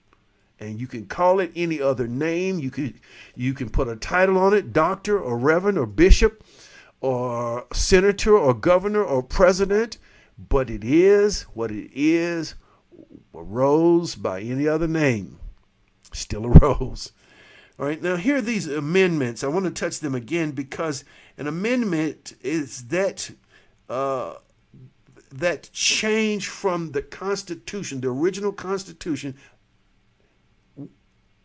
and 0.60 0.80
you 0.80 0.86
can 0.86 1.06
call 1.06 1.40
it 1.40 1.52
any 1.54 1.80
other 1.80 2.06
name. 2.06 2.58
You 2.58 2.70
could 2.70 2.94
you 3.34 3.54
can 3.54 3.70
put 3.70 3.88
a 3.88 3.96
title 3.96 4.38
on 4.38 4.54
it, 4.54 4.72
doctor 4.72 5.18
or 5.20 5.38
reverend 5.38 5.78
or 5.78 5.86
bishop 5.86 6.44
or 7.00 7.66
senator 7.72 8.36
or 8.36 8.54
governor 8.54 9.02
or 9.02 9.22
president, 9.22 9.98
but 10.38 10.68
it 10.70 10.82
is 10.84 11.42
what 11.54 11.70
it 11.70 11.90
is, 11.94 12.54
a 13.34 13.42
rose 13.42 14.14
by 14.14 14.40
any 14.40 14.66
other 14.66 14.88
name. 14.88 15.38
Still 16.12 16.46
a 16.46 16.48
rose. 16.60 17.12
All 17.78 17.86
right, 17.86 18.02
now 18.02 18.16
here 18.16 18.36
are 18.36 18.42
these 18.42 18.66
amendments. 18.66 19.44
I 19.44 19.48
want 19.48 19.64
to 19.66 19.70
touch 19.70 20.00
them 20.00 20.14
again 20.14 20.50
because 20.50 21.04
an 21.36 21.46
amendment 21.46 22.32
is 22.42 22.88
that 22.88 23.30
uh, 23.88 24.34
that 25.30 25.70
change 25.72 26.48
from 26.48 26.92
the 26.92 27.02
Constitution, 27.02 28.00
the 28.00 28.08
original 28.08 28.52
Constitution, 28.52 29.36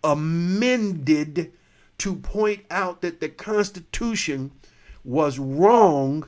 amended 0.04 1.52
to 2.00 2.16
point 2.16 2.66
out 2.70 3.02
that 3.02 3.20
the 3.20 3.30
Constitution 3.30 4.52
was 5.04 5.40
wrong 5.40 6.28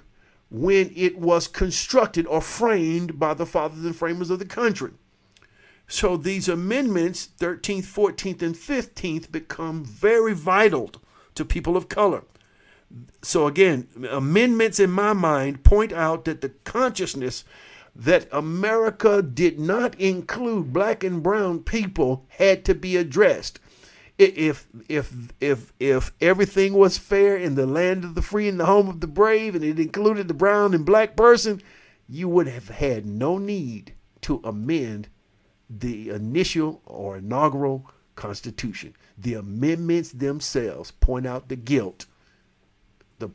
when 0.49 0.91
it 0.95 1.17
was 1.17 1.47
constructed 1.47 2.25
or 2.27 2.41
framed 2.41 3.19
by 3.19 3.33
the 3.33 3.45
fathers 3.45 3.83
and 3.83 3.95
framers 3.95 4.29
of 4.29 4.39
the 4.39 4.45
country. 4.45 4.91
So 5.87 6.17
these 6.17 6.47
amendments, 6.47 7.29
13th, 7.39 7.85
14th, 7.85 8.41
and 8.41 8.55
15th, 8.55 9.31
become 9.31 9.83
very 9.83 10.33
vital 10.33 10.91
to 11.35 11.45
people 11.45 11.77
of 11.77 11.89
color. 11.89 12.23
So 13.21 13.47
again, 13.47 13.87
amendments 14.09 14.79
in 14.79 14.91
my 14.91 15.13
mind 15.13 15.63
point 15.63 15.91
out 15.91 16.25
that 16.25 16.41
the 16.41 16.49
consciousness 16.63 17.43
that 17.95 18.27
America 18.31 19.21
did 19.21 19.59
not 19.59 19.99
include 19.99 20.73
black 20.73 21.03
and 21.03 21.23
brown 21.23 21.63
people 21.63 22.25
had 22.29 22.65
to 22.65 22.75
be 22.75 22.97
addressed 22.97 23.59
if 24.17 24.67
if 24.87 25.13
if 25.41 25.73
if 25.79 26.13
everything 26.21 26.73
was 26.73 26.97
fair 26.97 27.35
in 27.35 27.55
the 27.55 27.65
land 27.65 28.03
of 28.03 28.15
the 28.15 28.21
free 28.21 28.47
and 28.47 28.59
the 28.59 28.65
home 28.65 28.87
of 28.87 29.01
the 29.01 29.07
brave 29.07 29.55
and 29.55 29.63
it 29.63 29.79
included 29.79 30.27
the 30.27 30.33
brown 30.33 30.73
and 30.73 30.85
black 30.85 31.15
person 31.15 31.61
you 32.07 32.29
would 32.29 32.47
have 32.47 32.69
had 32.69 33.05
no 33.05 33.37
need 33.37 33.93
to 34.21 34.39
amend 34.43 35.09
the 35.69 36.09
initial 36.09 36.81
or 36.85 37.17
inaugural 37.17 37.89
constitution. 38.15 38.95
The 39.17 39.33
amendments 39.33 40.11
themselves 40.11 40.91
point 40.91 41.25
out 41.25 41.49
the 41.49 41.55
guilt 41.55 42.05
the 43.19 43.31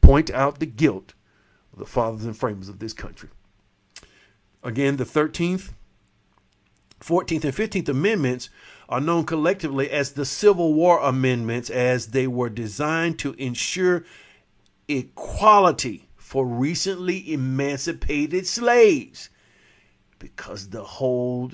point 0.00 0.30
out 0.30 0.58
the 0.58 0.66
guilt 0.66 1.14
of 1.72 1.78
the 1.78 1.86
fathers 1.86 2.24
and 2.24 2.36
framers 2.36 2.68
of 2.68 2.80
this 2.80 2.92
country. 2.92 3.28
Again 4.64 4.96
the 4.96 5.04
13th 5.04 5.72
14th 7.00 7.44
and 7.44 7.54
15th 7.54 7.88
amendments 7.88 8.48
are 8.88 9.00
known 9.00 9.24
collectively 9.24 9.90
as 9.90 10.12
the 10.12 10.24
Civil 10.24 10.74
War 10.74 11.00
Amendments, 11.00 11.70
as 11.70 12.08
they 12.08 12.26
were 12.26 12.50
designed 12.50 13.18
to 13.20 13.32
ensure 13.34 14.04
equality 14.88 16.08
for 16.16 16.46
recently 16.46 17.32
emancipated 17.32 18.46
slaves 18.46 19.30
because 20.18 20.68
the 20.68 20.84
whole 20.84 21.50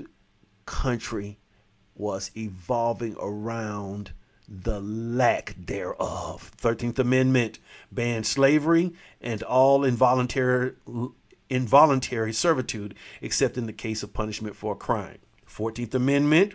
country 0.66 1.39
was 1.95 2.30
evolving 2.37 3.16
around 3.20 4.12
the 4.49 4.80
lack 4.80 5.55
thereof. 5.59 6.51
13th 6.61 6.99
Amendment 6.99 7.59
banned 7.91 8.26
slavery 8.26 8.93
and 9.20 9.43
all 9.43 9.85
involuntary 9.85 10.72
involuntary 11.49 12.33
servitude 12.33 12.95
except 13.20 13.59
in 13.59 13.66
the 13.66 13.72
case 13.72 14.03
of 14.03 14.12
punishment 14.12 14.57
for 14.57 14.72
a 14.72 14.76
crime. 14.76 15.18
14th 15.47 15.95
Amendment 15.95 16.55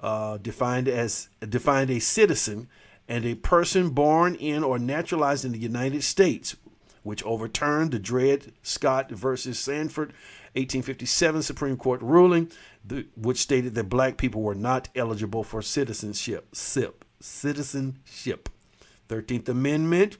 uh, 0.00 0.38
defined 0.38 0.88
as 0.88 1.28
defined 1.48 1.90
a 1.90 1.98
citizen 1.98 2.68
and 3.08 3.24
a 3.24 3.34
person 3.34 3.90
born 3.90 4.34
in 4.34 4.62
or 4.62 4.78
naturalized 4.78 5.44
in 5.44 5.52
the 5.52 5.58
United 5.58 6.02
States, 6.02 6.56
which 7.02 7.24
overturned 7.24 7.90
the 7.90 7.98
Dred 7.98 8.52
Scott 8.62 9.10
versus 9.10 9.58
Sandford 9.58 10.12
1857 10.54 11.42
Supreme 11.42 11.76
Court 11.76 12.02
ruling, 12.02 12.50
the, 12.84 13.06
which 13.16 13.38
stated 13.38 13.74
that 13.74 13.84
black 13.84 14.16
people 14.16 14.42
were 14.42 14.54
not 14.54 14.88
eligible 14.94 15.44
for 15.44 15.62
citizenship. 15.62 16.54
SIP, 16.54 17.04
citizenship. 17.20 18.48
13th 19.08 19.48
Amendment 19.48 20.18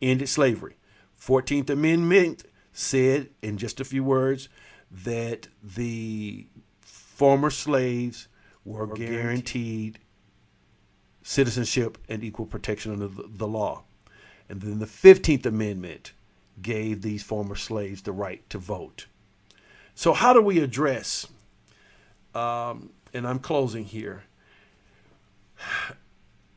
ended 0.00 0.28
slavery. 0.28 0.76
14th 1.20 1.70
Amendment 1.70 2.44
said, 2.72 3.30
in 3.42 3.56
just 3.56 3.80
a 3.80 3.84
few 3.84 4.04
words, 4.04 4.48
that 4.90 5.48
the 5.62 6.46
former 6.80 7.50
slaves 7.50 8.28
were, 8.64 8.86
guaranteed, 8.86 9.98
citizenship 11.22 11.98
and 12.08 12.22
equal 12.22 12.46
protection 12.46 12.92
under 12.92 13.08
the, 13.08 13.24
the 13.28 13.46
law. 13.46 13.84
And 14.48 14.60
then 14.60 14.78
the 14.78 14.86
15th 14.86 15.46
Amendment 15.46 16.12
gave 16.60 17.02
these 17.02 17.22
former 17.22 17.54
slaves 17.54 18.02
the 18.02 18.12
right 18.12 18.48
to 18.50 18.58
vote. 18.58 19.06
So, 19.94 20.12
how 20.12 20.32
do 20.32 20.40
we 20.40 20.58
address, 20.60 21.26
um, 22.34 22.90
and 23.12 23.26
I'm 23.26 23.38
closing 23.38 23.84
here. 23.84 24.24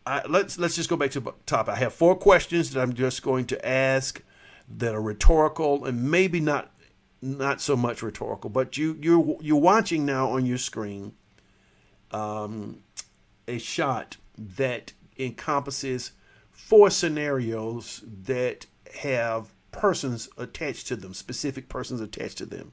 I, 0.08 0.22
let's 0.28 0.60
let's 0.60 0.76
just 0.76 0.88
go 0.88 0.96
back 0.96 1.10
to 1.12 1.20
the 1.20 1.34
top. 1.48 1.68
I 1.68 1.78
have 1.78 1.92
four 1.92 2.16
questions 2.16 2.72
that 2.72 2.80
I'm 2.80 2.94
just 2.94 3.24
going 3.24 3.46
to 3.46 3.68
ask 3.68 4.22
that 4.78 4.94
are 4.94 5.02
rhetorical 5.02 5.84
and 5.84 6.12
maybe 6.12 6.40
not 6.40 6.72
not 7.24 7.60
so 7.60 7.76
much 7.76 8.04
rhetorical, 8.04 8.52
but 8.52 8.78
you 8.78 9.00
you're 9.02 9.36
you're 9.42 9.60
watching 9.60 10.06
now 10.06 10.30
on 10.30 10.46
your 10.46 10.60
screen 10.60 11.14
um, 12.12 12.80
a 13.48 13.58
shot 13.58 14.18
that 14.38 14.94
encompasses 15.18 16.12
four 16.52 16.90
scenarios 16.90 18.04
that 18.24 18.66
have 18.94 19.54
persons 19.72 20.30
attached 20.38 20.88
to 20.88 20.96
them, 20.96 21.14
specific 21.14 21.70
persons 21.70 22.02
attached 22.02 22.38
to 22.38 22.46
them. 22.46 22.72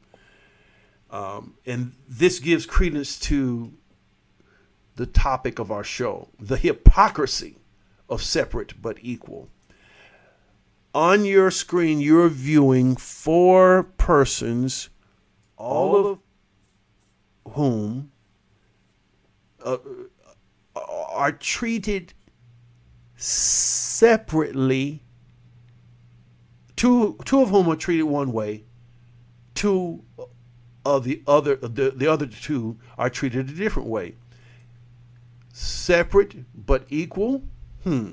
Um, 1.11 1.55
and 1.67 1.93
this 2.09 2.39
gives 2.39 2.65
credence 2.65 3.19
to 3.21 3.73
the 4.97 5.07
topic 5.07 5.59
of 5.59 5.71
our 5.71 5.85
show 5.85 6.29
the 6.39 6.57
hypocrisy 6.57 7.57
of 8.09 8.23
separate 8.23 8.81
but 8.81 8.99
equal. 9.01 9.49
On 10.95 11.25
your 11.25 11.51
screen, 11.51 12.01
you're 12.01 12.29
viewing 12.29 12.97
four 12.97 13.85
persons, 13.97 14.91
all 15.57 15.97
of 15.97 16.19
whom 17.55 18.12
uh, 19.65 19.79
are 20.75 21.33
treated 21.33 22.15
separately. 23.17 25.03
Two, 26.77 27.19
two 27.25 27.43
of 27.43 27.51
whom 27.51 27.69
are 27.69 27.77
treated 27.77 28.05
one 28.05 28.33
way, 28.33 28.65
two 29.55 30.03
of 30.85 31.05
the 31.05 31.23
other 31.27 31.57
the, 31.57 31.93
the 31.95 32.09
other 32.09 32.27
two 32.27 32.79
are 32.99 33.11
treated 33.11 33.49
a 33.49 33.53
different 33.53 33.89
way. 33.89 34.17
Separate 35.53 36.45
but 36.55 36.87
equal? 36.89 37.43
Hmm. 37.85 38.13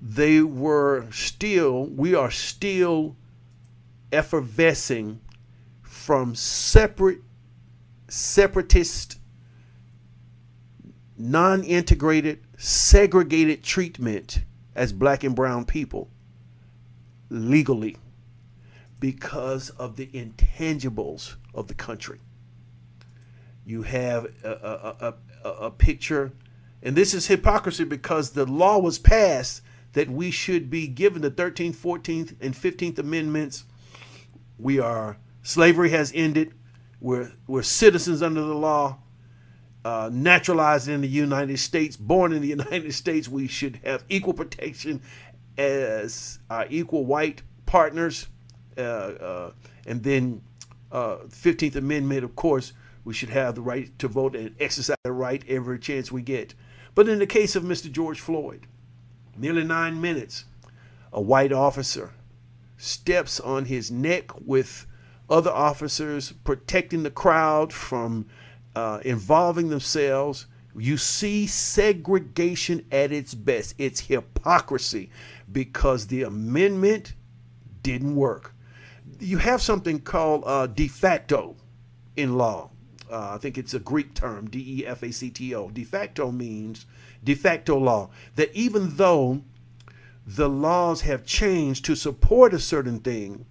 They 0.00 0.40
were 0.40 1.06
still, 1.10 1.86
we 1.86 2.14
are 2.14 2.30
still 2.30 3.16
effervescing 4.10 5.20
from 5.82 6.34
separate, 6.34 7.20
separatist, 8.08 9.18
non 11.20 11.62
integrated, 11.62 12.40
segregated 12.56 13.62
treatment 13.62 14.40
as 14.74 14.92
black 14.92 15.22
and 15.22 15.36
brown 15.36 15.66
people 15.66 16.08
legally 17.28 17.96
because 18.98 19.70
of 19.70 19.96
the 19.96 20.06
intangibles 20.08 21.36
of 21.54 21.68
the 21.68 21.74
country. 21.74 22.18
You 23.66 23.82
have 23.82 24.26
a, 24.42 24.48
a, 24.50 25.14
a, 25.44 25.50
a, 25.66 25.70
picture, 25.70 26.32
and 26.82 26.96
this 26.96 27.12
is 27.14 27.26
hypocrisy 27.26 27.84
because 27.84 28.30
the 28.30 28.46
law 28.46 28.78
was 28.78 28.98
passed 28.98 29.62
that 29.92 30.08
we 30.08 30.30
should 30.30 30.70
be 30.70 30.86
given 30.86 31.22
the 31.22 31.30
13th, 31.30 31.76
14th, 31.76 32.34
and 32.40 32.54
15th 32.54 32.98
Amendments. 32.98 33.64
We 34.58 34.78
are, 34.80 35.18
slavery 35.42 35.90
has 35.90 36.12
ended. 36.14 36.54
We're, 37.00 37.32
we're 37.46 37.62
citizens 37.62 38.22
under 38.22 38.40
the 38.40 38.54
law, 38.54 38.98
uh, 39.84 40.10
naturalized 40.12 40.88
in 40.88 41.00
the 41.00 41.08
United 41.08 41.58
States, 41.58 41.96
born 41.96 42.32
in 42.32 42.42
the 42.42 42.48
United 42.60 42.92
States. 42.92 43.28
We 43.28 43.48
should 43.48 43.80
have 43.84 44.04
equal 44.08 44.34
protection 44.34 45.00
as 45.56 46.38
our 46.48 46.66
equal 46.70 47.04
white 47.04 47.42
partners 47.66 48.28
uh, 48.76 48.80
uh, 48.80 49.52
and 49.86 50.02
then 50.02 50.42
uh, 50.92 51.18
15th 51.28 51.76
Amendment, 51.76 52.24
of 52.24 52.34
course, 52.36 52.72
we 53.04 53.14
should 53.14 53.30
have 53.30 53.54
the 53.54 53.60
right 53.60 53.96
to 53.98 54.08
vote 54.08 54.36
and 54.36 54.54
exercise 54.60 54.96
the 55.04 55.12
right 55.12 55.42
every 55.48 55.78
chance 55.78 56.12
we 56.12 56.22
get. 56.22 56.54
But 56.94 57.08
in 57.08 57.18
the 57.18 57.26
case 57.26 57.56
of 57.56 57.62
Mr. 57.62 57.90
George 57.90 58.20
Floyd, 58.20 58.66
nearly 59.36 59.64
nine 59.64 60.00
minutes, 60.00 60.44
a 61.12 61.20
white 61.20 61.52
officer 61.52 62.12
steps 62.76 63.40
on 63.40 63.66
his 63.66 63.90
neck 63.90 64.30
with 64.44 64.86
other 65.28 65.50
officers 65.50 66.32
protecting 66.44 67.02
the 67.02 67.10
crowd 67.10 67.72
from 67.72 68.26
uh, 68.74 69.00
involving 69.04 69.68
themselves. 69.68 70.46
You 70.76 70.96
see 70.96 71.46
segregation 71.46 72.86
at 72.92 73.12
its 73.12 73.34
best. 73.34 73.74
It's 73.78 74.00
hypocrisy 74.00 75.10
because 75.50 76.06
the 76.06 76.22
amendment 76.22 77.14
didn't 77.82 78.14
work 78.14 78.54
you 79.20 79.38
have 79.38 79.60
something 79.62 80.00
called 80.00 80.42
uh, 80.46 80.66
de 80.66 80.88
facto 80.88 81.56
in 82.16 82.36
law. 82.36 82.70
Uh, 83.10 83.32
I 83.34 83.38
think 83.38 83.58
it's 83.58 83.74
a 83.74 83.80
Greek 83.80 84.14
term, 84.14 84.48
D 84.48 84.80
E 84.80 84.86
F 84.86 85.02
A 85.02 85.12
C 85.12 85.30
T 85.30 85.54
O. 85.54 85.70
De 85.70 85.84
facto 85.84 86.30
means 86.30 86.86
de 87.22 87.34
facto 87.34 87.76
law. 87.76 88.10
That 88.36 88.54
even 88.54 88.96
though 88.96 89.42
the 90.26 90.48
laws 90.48 91.02
have 91.02 91.24
changed 91.24 91.84
to 91.86 91.96
support 91.96 92.54
a 92.54 92.60
certain 92.60 93.00
thing, 93.00 93.46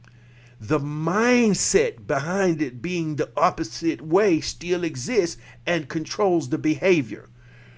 the 0.60 0.80
mindset 0.80 2.06
behind 2.06 2.62
it 2.62 2.82
being 2.82 3.16
the 3.16 3.32
opposite 3.38 4.02
way 4.02 4.42
still 4.42 4.84
exists 4.84 5.42
and 5.66 5.88
controls 5.88 6.50
the 6.50 6.58
behavior. 6.58 7.30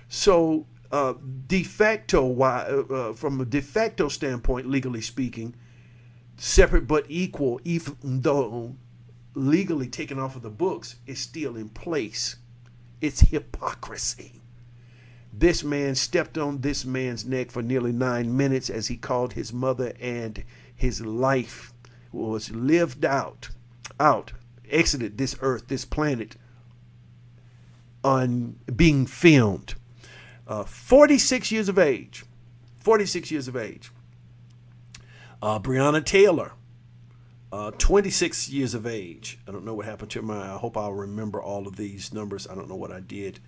So, 0.09 0.65
uh, 0.91 1.13
de 1.47 1.63
facto, 1.63 2.41
uh, 2.41 2.84
uh, 2.89 3.13
from 3.13 3.39
a 3.39 3.45
de 3.45 3.61
facto 3.61 4.07
standpoint, 4.07 4.67
legally 4.67 5.01
speaking, 5.01 5.55
separate 6.38 6.88
but 6.88 7.05
equal, 7.07 7.61
even 7.63 7.95
though 8.01 8.75
legally 9.36 9.88
taken 9.88 10.17
off 10.19 10.36
of 10.36 10.41
the 10.41 10.49
books, 10.49 10.95
is 11.05 11.19
still 11.19 11.55
in 11.55 11.69
place. 11.69 12.38
It's 12.99 13.21
hypocrisy. 13.21 14.41
This 15.32 15.63
man 15.63 15.95
stepped 15.95 16.38
on 16.38 16.61
this 16.61 16.84
man's 16.84 17.25
neck 17.25 17.51
for 17.51 17.61
nearly 17.61 17.93
nine 17.93 18.36
minutes 18.36 18.69
as 18.69 18.88
he 18.88 18.97
called 18.97 19.34
his 19.34 19.53
mother, 19.53 19.93
and 19.99 20.43
his 20.75 20.99
life 20.99 21.73
was 22.12 22.51
lived 22.51 23.05
out, 23.05 23.49
out, 23.99 24.34
exited 24.70 25.18
this 25.18 25.36
earth, 25.41 25.68
this 25.68 25.86
planet, 25.86 26.36
on 28.03 28.59
being 28.76 29.05
filmed. 29.05 29.76
Uh, 30.47 30.64
46 30.64 31.51
years 31.51 31.70
of 31.70 31.78
age. 31.78 32.26
46 32.78 33.32
years 33.32 33.47
of 33.47 33.55
age. 33.55 33.91
Uh, 35.41 35.59
Breonna 35.59 36.03
Taylor, 36.03 36.53
uh, 37.51 37.72
26 37.72 38.49
years 38.49 38.74
of 38.74 38.86
age. 38.86 39.39
I 39.47 39.51
don't 39.51 39.66
know 39.66 39.74
what 39.74 39.86
happened 39.86 40.12
to 40.12 40.22
my. 40.22 40.53
I 40.53 40.57
hope 40.57 40.78
I'll 40.78 40.93
remember 40.93 41.41
all 41.41 41.68
of 41.68 41.76
these 41.76 42.14
numbers. 42.14 42.47
I 42.47 42.55
don't 42.55 42.70
know 42.70 42.76
what 42.76 42.91
I 42.91 42.99
did. 42.99 43.39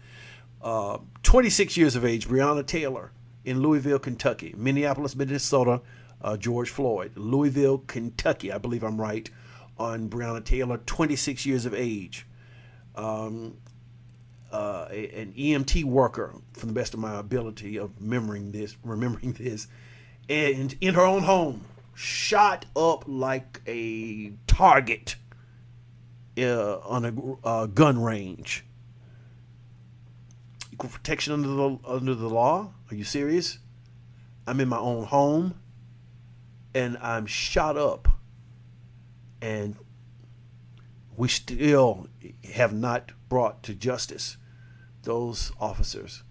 Uh, 0.62 1.00
26 1.24 1.78
years 1.78 1.96
of 1.96 2.06
age, 2.06 2.28
Breonna 2.28 2.66
Taylor 2.66 3.12
in 3.46 3.62
Louisville, 3.62 4.00
Kentucky. 4.00 4.54
Minneapolis, 4.58 5.16
Minnesota, 5.16 5.82
uh, 6.24 6.38
George 6.38 6.70
Floyd. 6.70 7.12
Louisville, 7.16 7.80
Kentucky, 7.80 8.52
I 8.52 8.58
believe 8.58 8.84
I'm 8.84 9.00
right, 9.00 9.30
on 9.78 10.10
Breonna 10.10 10.44
Taylor, 10.44 10.78
26 10.78 11.46
years 11.46 11.66
of 11.66 11.74
age. 11.74 12.26
Um, 12.96 13.58
uh, 14.52 14.88
an 14.92 15.34
EMT 15.34 15.84
worker, 15.84 16.34
from 16.54 16.70
the 16.70 16.74
best 16.74 16.94
of 16.94 17.00
my 17.00 17.18
ability 17.20 17.78
of 17.78 17.92
remembering 18.00 18.52
this, 18.52 18.78
remembering 18.84 19.34
this, 19.40 19.68
and 20.30 20.76
in 20.80 20.94
her 20.94 21.02
own 21.02 21.24
home, 21.24 21.66
shot 21.96 22.66
up 22.76 23.04
like 23.08 23.62
a 23.68 24.32
target 24.48 25.16
uh, 26.38 26.78
on 26.80 27.06
a 27.06 27.48
uh, 27.48 27.66
gun 27.66 28.02
range. 28.02 28.64
Equal 30.72 30.90
protection 30.90 31.34
under 31.34 31.48
the 31.48 31.80
under 31.86 32.16
the 32.16 32.30
law? 32.30 32.72
Are 32.90 32.96
you 32.96 33.04
serious? 33.04 33.60
I'm 34.48 34.60
in 34.60 34.70
my 34.70 34.78
own 34.78 35.06
home, 35.06 35.56
and 36.74 36.98
I'm 37.02 37.26
shot 37.26 37.78
up, 37.78 38.08
and 39.42 39.76
we 41.16 41.28
still 41.28 42.08
have 42.54 42.74
not 42.74 43.12
brought 43.30 43.64
to 43.64 43.74
justice 43.74 44.38
those 45.04 45.52
officers, 45.60 46.24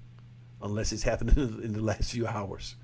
unless 0.61 0.93
it's 0.93 1.05
happened 1.05 1.37
in 1.37 1.73
the 1.73 1.83
last 1.83 2.13
few 2.13 2.27
hours. 2.27 2.77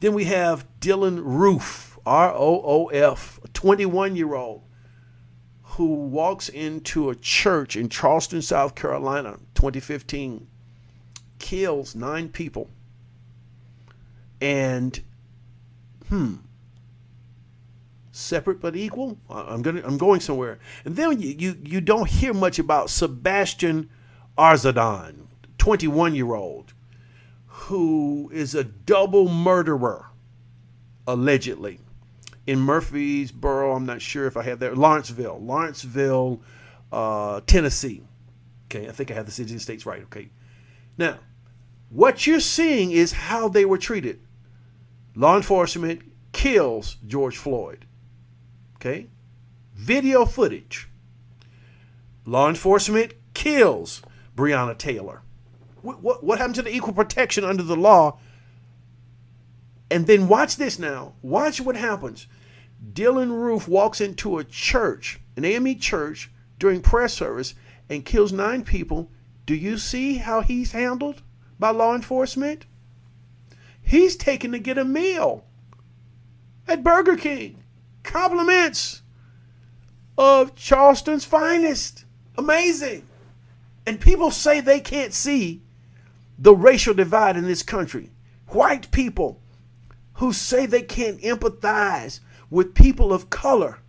Then 0.00 0.14
we 0.14 0.24
have 0.24 0.66
Dylann 0.80 1.20
Roof 1.24 1.98
R 2.06 2.32
O 2.32 2.62
O 2.64 2.86
F, 2.88 3.40
a 3.42 3.48
21 3.48 4.14
year 4.16 4.34
old 4.34 4.62
who 5.76 5.86
walks 5.86 6.48
into 6.48 7.10
a 7.10 7.14
church 7.14 7.76
in 7.76 7.88
Charleston, 7.88 8.40
South 8.40 8.74
Carolina, 8.74 9.38
2015, 9.54 10.46
kills 11.38 11.94
nine 11.94 12.28
people. 12.30 12.70
And, 14.40 14.98
hmm, 16.08 16.36
separate 18.16 18.60
but 18.60 18.74
equal. 18.74 19.18
I'm 19.28 19.62
gonna, 19.62 19.82
I'm 19.84 19.98
going 19.98 20.20
somewhere. 20.20 20.58
And 20.84 20.96
then 20.96 21.20
you, 21.20 21.34
you, 21.38 21.56
you 21.62 21.80
don't 21.80 22.08
hear 22.08 22.32
much 22.32 22.58
about 22.58 22.90
Sebastian 22.90 23.90
Arzadon, 24.38 25.26
21 25.58 26.14
year 26.14 26.34
old, 26.34 26.72
who 27.46 28.30
is 28.32 28.54
a 28.54 28.64
double 28.64 29.28
murderer 29.28 30.06
allegedly 31.06 31.80
in 32.46 32.58
Murfreesboro. 32.58 33.74
I'm 33.74 33.86
not 33.86 34.02
sure 34.02 34.26
if 34.26 34.36
I 34.36 34.42
have 34.42 34.58
that. 34.60 34.76
Lawrenceville, 34.76 35.38
Lawrenceville, 35.40 36.42
uh, 36.92 37.40
Tennessee. 37.46 38.02
Okay, 38.66 38.88
I 38.88 38.92
think 38.92 39.10
I 39.10 39.14
have 39.14 39.26
the 39.26 39.32
cities 39.32 39.52
and 39.52 39.60
states 39.60 39.86
right. 39.86 40.02
Okay, 40.04 40.30
now 40.98 41.18
what 41.88 42.26
you're 42.26 42.40
seeing 42.40 42.90
is 42.90 43.12
how 43.12 43.48
they 43.48 43.64
were 43.64 43.78
treated. 43.78 44.20
Law 45.14 45.36
enforcement 45.36 46.02
kills 46.32 46.96
George 47.06 47.36
Floyd. 47.36 47.85
Okay, 48.76 49.08
video 49.74 50.24
footage. 50.24 50.88
Law 52.24 52.48
enforcement 52.48 53.14
kills 53.34 54.02
Breonna 54.36 54.76
Taylor. 54.76 55.22
What, 55.82 56.02
what, 56.02 56.24
what 56.24 56.38
happened 56.38 56.56
to 56.56 56.62
the 56.62 56.74
equal 56.74 56.92
protection 56.92 57.44
under 57.44 57.62
the 57.62 57.76
law? 57.76 58.18
And 59.90 60.06
then 60.06 60.28
watch 60.28 60.56
this 60.56 60.78
now. 60.78 61.14
Watch 61.22 61.60
what 61.60 61.76
happens. 61.76 62.26
Dylann 62.92 63.30
Roof 63.30 63.68
walks 63.68 64.00
into 64.00 64.38
a 64.38 64.44
church, 64.44 65.20
an 65.36 65.44
AME 65.44 65.78
church, 65.78 66.30
during 66.58 66.80
prayer 66.80 67.08
service 67.08 67.54
and 67.88 68.04
kills 68.04 68.32
nine 68.32 68.64
people. 68.64 69.10
Do 69.46 69.54
you 69.54 69.78
see 69.78 70.18
how 70.18 70.40
he's 70.40 70.72
handled 70.72 71.22
by 71.58 71.70
law 71.70 71.94
enforcement? 71.94 72.66
He's 73.80 74.16
taken 74.16 74.52
to 74.52 74.58
get 74.58 74.78
a 74.78 74.84
meal 74.84 75.44
at 76.66 76.82
Burger 76.82 77.16
King. 77.16 77.62
Compliments 78.06 79.02
of 80.16 80.54
Charleston's 80.54 81.24
finest. 81.24 82.04
Amazing. 82.38 83.06
And 83.84 84.00
people 84.00 84.30
say 84.30 84.60
they 84.60 84.80
can't 84.80 85.12
see 85.12 85.60
the 86.38 86.54
racial 86.54 86.94
divide 86.94 87.36
in 87.36 87.44
this 87.44 87.62
country. 87.62 88.10
White 88.48 88.90
people 88.90 89.40
who 90.14 90.32
say 90.32 90.66
they 90.66 90.82
can't 90.82 91.20
empathize 91.20 92.20
with 92.48 92.74
people 92.74 93.12
of 93.12 93.28
color. 93.28 93.80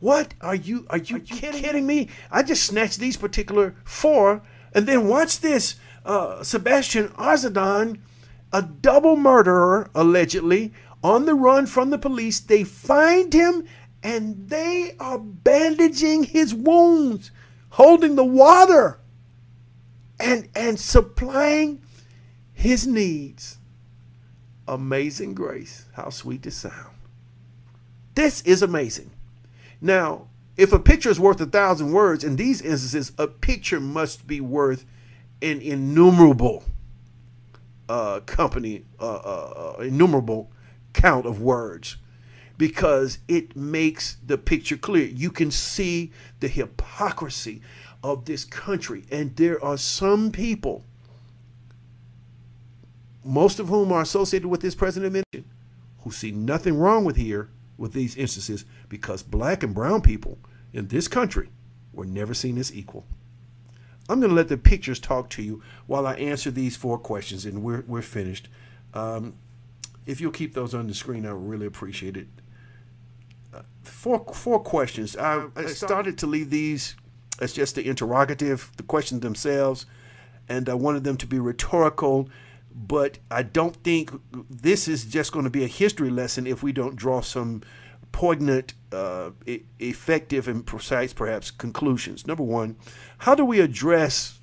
What 0.00 0.34
are 0.40 0.54
you 0.54 0.86
are 0.90 0.98
you, 0.98 1.16
are 1.16 1.18
you 1.18 1.24
kidding, 1.24 1.62
kidding, 1.62 1.86
me? 1.86 2.08
I 2.30 2.42
just 2.42 2.64
snatched 2.64 2.98
these 2.98 3.16
particular 3.16 3.76
four 3.84 4.42
and 4.72 4.86
then 4.86 5.08
watch 5.08 5.40
this. 5.40 5.76
Uh, 6.04 6.42
Sebastian 6.42 7.08
Arzadon, 7.10 7.98
a 8.52 8.62
double 8.62 9.16
murderer 9.16 9.90
allegedly, 9.94 10.72
on 11.02 11.26
the 11.26 11.34
run 11.34 11.66
from 11.66 11.90
the 11.90 11.98
police. 11.98 12.40
They 12.40 12.64
find 12.64 13.32
him 13.32 13.64
and 14.02 14.48
they 14.48 14.94
are 15.00 15.18
bandaging 15.18 16.24
his 16.24 16.54
wounds, 16.54 17.30
holding 17.70 18.16
the 18.16 18.24
water 18.24 19.00
and 20.20 20.48
and 20.54 20.78
supplying 20.78 21.82
his 22.52 22.86
needs. 22.86 23.58
Amazing 24.66 25.34
grace. 25.34 25.86
How 25.92 26.10
sweet 26.10 26.42
the 26.42 26.50
sound. 26.50 26.94
This 28.14 28.42
is 28.42 28.62
amazing. 28.62 29.10
Now, 29.80 30.26
if 30.56 30.72
a 30.72 30.78
picture 30.78 31.08
is 31.08 31.20
worth 31.20 31.40
a 31.40 31.46
thousand 31.46 31.92
words, 31.92 32.24
in 32.24 32.36
these 32.36 32.60
instances, 32.60 33.12
a 33.16 33.28
picture 33.28 33.78
must 33.78 34.26
be 34.26 34.40
worth 34.40 34.84
an 35.40 35.60
innumerable 35.60 36.64
uh, 37.88 38.20
company, 38.26 38.84
uh, 39.00 39.04
uh, 39.04 39.74
uh 39.78 39.82
innumerable 39.82 40.50
count 40.98 41.26
of 41.26 41.40
words 41.40 41.96
because 42.58 43.20
it 43.28 43.56
makes 43.56 44.16
the 44.26 44.36
picture 44.36 44.76
clear. 44.76 45.06
You 45.06 45.30
can 45.30 45.52
see 45.52 46.12
the 46.40 46.48
hypocrisy 46.48 47.62
of 48.02 48.24
this 48.24 48.44
country. 48.44 49.04
And 49.10 49.34
there 49.36 49.64
are 49.64 49.78
some 49.78 50.32
people, 50.32 50.84
most 53.24 53.60
of 53.60 53.68
whom 53.68 53.92
are 53.92 54.02
associated 54.02 54.48
with 54.48 54.60
this 54.60 54.74
president 54.74 55.06
administration, 55.06 55.48
who 56.00 56.10
see 56.10 56.32
nothing 56.32 56.76
wrong 56.76 57.04
with 57.04 57.16
here 57.16 57.48
with 57.76 57.92
these 57.92 58.16
instances 58.16 58.64
because 58.88 59.22
black 59.22 59.62
and 59.62 59.72
brown 59.72 60.02
people 60.02 60.36
in 60.72 60.88
this 60.88 61.06
country 61.06 61.48
were 61.92 62.06
never 62.06 62.34
seen 62.34 62.58
as 62.58 62.74
equal. 62.74 63.06
I'm 64.08 64.18
going 64.18 64.30
to 64.30 64.36
let 64.36 64.48
the 64.48 64.56
pictures 64.56 64.98
talk 64.98 65.30
to 65.30 65.42
you 65.42 65.62
while 65.86 66.08
I 66.08 66.14
answer 66.14 66.50
these 66.50 66.76
four 66.76 66.98
questions, 66.98 67.44
and 67.44 67.62
we're, 67.62 67.84
we're 67.86 68.02
finished. 68.02 68.48
Um, 68.94 69.34
if 70.08 70.20
you'll 70.20 70.32
keep 70.32 70.54
those 70.54 70.74
on 70.74 70.88
the 70.88 70.94
screen, 70.94 71.24
I 71.24 71.30
really 71.30 71.66
appreciate 71.66 72.16
it 72.16 72.26
four 73.82 74.24
four 74.32 74.60
questions. 74.60 75.16
I, 75.16 75.46
I 75.56 75.66
started 75.66 76.18
to 76.18 76.26
leave 76.26 76.50
these 76.50 76.96
as 77.40 77.52
just 77.52 77.74
the 77.74 77.88
interrogative, 77.88 78.70
the 78.76 78.82
questions 78.82 79.20
themselves, 79.20 79.86
and 80.48 80.68
I 80.68 80.74
wanted 80.74 81.04
them 81.04 81.16
to 81.18 81.26
be 81.26 81.38
rhetorical. 81.38 82.28
But 82.74 83.18
I 83.30 83.42
don't 83.42 83.74
think 83.82 84.12
this 84.48 84.86
is 84.86 85.04
just 85.04 85.32
going 85.32 85.44
to 85.44 85.50
be 85.50 85.64
a 85.64 85.68
history 85.68 86.10
lesson 86.10 86.46
if 86.46 86.62
we 86.62 86.72
don't 86.72 86.94
draw 86.94 87.20
some 87.20 87.62
poignant, 88.12 88.74
uh, 88.92 89.30
e- 89.46 89.62
effective, 89.80 90.46
and 90.46 90.64
precise, 90.64 91.12
perhaps, 91.12 91.50
conclusions. 91.50 92.26
Number 92.26 92.44
one, 92.44 92.76
how 93.18 93.34
do 93.34 93.44
we 93.44 93.58
address 93.60 94.38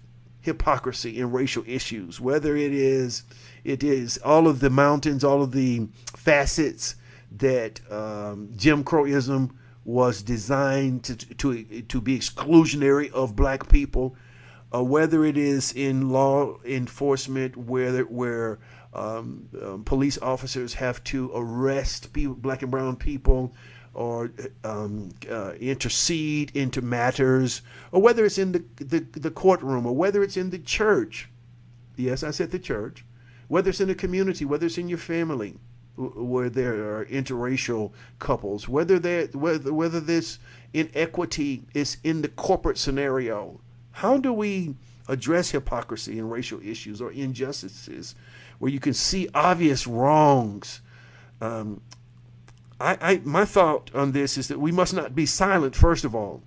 hypocrisy 0.46 1.20
in 1.20 1.32
racial 1.32 1.64
issues? 1.68 2.22
Whether 2.22 2.56
it 2.56 2.72
is 2.72 3.24
it 3.64 3.84
is 3.84 4.18
all 4.24 4.48
of 4.48 4.60
the 4.60 4.70
mountains, 4.70 5.24
all 5.24 5.42
of 5.42 5.52
the 5.52 5.88
facets 6.16 6.96
that 7.32 7.82
um, 7.92 8.54
Jim 8.56 8.84
Crowism 8.84 9.52
was 9.84 10.22
designed 10.22 11.04
to, 11.04 11.16
to, 11.16 11.82
to 11.82 12.02
be 12.02 12.18
exclusionary 12.18 13.12
of 13.12 13.36
black 13.36 13.68
people, 13.68 14.16
uh, 14.74 14.84
whether 14.84 15.26
it 15.26 15.38
is 15.38 15.74
in 15.74 16.10
law 16.10 16.58
enforcement 16.64 17.58
where, 17.58 18.04
where 18.04 18.60
um, 18.94 19.50
um, 19.62 19.84
police 19.84 20.18
officers 20.22 20.76
have 20.76 21.04
to 21.04 21.32
arrest 21.36 22.14
people, 22.14 22.36
black 22.36 22.62
and 22.62 22.72
brown 22.72 22.96
people 22.96 23.54
or 23.96 24.32
um, 24.64 25.10
uh, 25.30 25.54
intercede 25.54 26.52
into 26.54 26.82
matters, 26.82 27.62
or 27.92 28.02
whether 28.02 28.26
it's 28.26 28.38
in 28.38 28.52
the, 28.52 28.64
the, 28.76 29.00
the 29.20 29.32
courtroom, 29.32 29.86
or 29.86 29.96
whether 29.96 30.22
it's 30.22 30.38
in 30.38 30.50
the 30.50 30.60
church. 30.60 31.30
Yes, 31.96 32.24
I 32.24 32.32
said 32.32 32.52
the 32.52 32.60
church. 32.60 33.06
Whether 33.48 33.70
it's 33.70 33.80
in 33.80 33.88
the 33.88 33.96
community, 33.96 34.44
whether 34.44 34.66
it's 34.66 34.78
in 34.78 34.90
your 34.90 34.98
family 34.98 35.56
where 35.98 36.50
there 36.50 36.98
are 36.98 37.06
interracial 37.06 37.92
couples, 38.20 38.68
whether 38.68 39.00
whether 39.34 39.74
whether 39.74 40.00
this 40.00 40.40
inequity 40.74 41.64
is 41.74 41.98
in 42.04 42.22
the 42.22 42.28
corporate 42.28 42.78
scenario. 42.78 43.60
How 43.92 44.18
do 44.18 44.34
we 44.34 44.76
address 45.08 45.52
hypocrisy 45.52 46.20
and 46.20 46.30
racial 46.30 46.60
issues 46.62 47.02
or 47.02 47.12
injustices 47.12 48.16
where 48.60 48.72
you 48.72 48.80
can 48.80 48.94
see 48.94 49.30
obvious 49.34 49.88
wrongs? 49.88 50.82
Um, 51.40 51.82
I, 52.80 52.98
I 53.02 53.22
my 53.24 53.46
thought 53.46 53.92
on 53.94 54.12
this 54.12 54.38
is 54.38 54.48
that 54.50 54.60
we 54.60 54.72
must 54.72 54.94
not 54.94 55.16
be 55.16 55.26
silent. 55.26 55.76
First 55.76 56.04
of 56.04 56.14
all, 56.14 56.44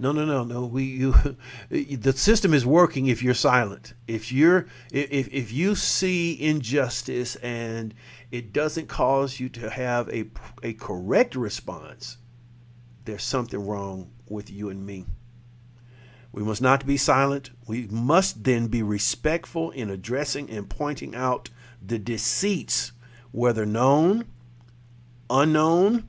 no, 0.00 0.12
no, 0.12 0.24
no, 0.24 0.44
no. 0.44 0.64
We 0.64 0.84
you 0.84 1.14
the 1.68 2.14
system 2.14 2.54
is 2.54 2.64
working 2.64 3.06
if 3.06 3.22
you're 3.22 3.34
silent. 3.34 3.92
If 4.08 4.32
you're 4.32 4.66
if 4.90 5.28
if 5.28 5.52
you 5.52 5.74
see 5.74 6.40
injustice 6.40 7.36
and 7.36 7.94
it 8.30 8.52
doesn't 8.52 8.88
cause 8.88 9.38
you 9.38 9.50
to 9.50 9.68
have 9.68 10.08
a 10.08 10.30
a 10.62 10.72
correct 10.72 11.34
response, 11.34 12.16
there's 13.04 13.22
something 13.22 13.66
wrong 13.66 14.10
with 14.26 14.50
you 14.50 14.70
and 14.70 14.86
me. 14.86 15.04
We 16.32 16.44
must 16.44 16.62
not 16.62 16.86
be 16.86 16.96
silent. 16.96 17.50
We 17.66 17.86
must 17.88 18.44
then 18.44 18.68
be 18.68 18.82
respectful 18.82 19.70
in 19.72 19.90
addressing 19.90 20.48
and 20.48 20.70
pointing 20.70 21.14
out 21.14 21.50
the 21.84 21.98
deceits, 21.98 22.92
whether 23.32 23.66
known, 23.66 24.26
unknown, 25.30 26.08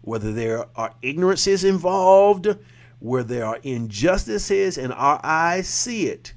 whether 0.00 0.32
there 0.32 0.66
are 0.76 0.94
ignorances 1.02 1.64
involved, 1.64 2.48
where 3.00 3.24
there 3.24 3.44
are 3.44 3.58
injustices 3.62 4.78
and 4.78 4.92
our 4.92 5.20
eyes 5.22 5.68
see 5.68 6.06
it, 6.06 6.34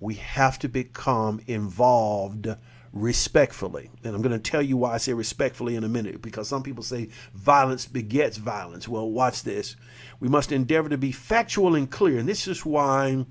we 0.00 0.14
have 0.14 0.58
to 0.60 0.68
become 0.68 1.40
involved 1.46 2.48
respectfully. 2.92 3.90
And 4.02 4.14
I'm 4.14 4.22
going 4.22 4.32
to 4.32 4.50
tell 4.50 4.62
you 4.62 4.76
why 4.76 4.94
I 4.94 4.96
say 4.96 5.12
respectfully 5.12 5.76
in 5.76 5.84
a 5.84 5.88
minute 5.88 6.22
because 6.22 6.48
some 6.48 6.62
people 6.62 6.82
say 6.82 7.08
violence 7.34 7.86
begets 7.86 8.36
violence. 8.36 8.88
Well, 8.88 9.10
watch 9.10 9.42
this. 9.42 9.76
We 10.18 10.28
must 10.28 10.52
endeavor 10.52 10.88
to 10.88 10.98
be 10.98 11.12
factual 11.12 11.74
and 11.74 11.90
clear. 11.90 12.18
And 12.18 12.28
this 12.28 12.48
is 12.48 12.64
why 12.64 13.24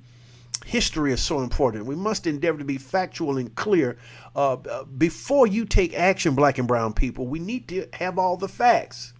history 0.70 1.12
is 1.12 1.22
so 1.22 1.42
important. 1.42 1.86
We 1.86 1.96
must 1.96 2.28
endeavor 2.28 2.60
to 2.60 2.64
be 2.64 2.78
factual 2.78 3.38
and 3.38 3.54
clear. 3.56 3.98
Uh, 4.36 4.54
uh 4.54 4.84
before 4.86 5.48
you 5.48 5.66
take 5.66 5.94
action, 5.94 6.36
black 6.36 6.60
and 6.60 6.68
brown 6.68 6.94
people, 6.94 7.28
we 7.28 7.40
need 7.40 7.68
to 7.70 7.88
have 7.94 8.20
all 8.20 8.38
the 8.38 8.48
facts. 8.48 9.14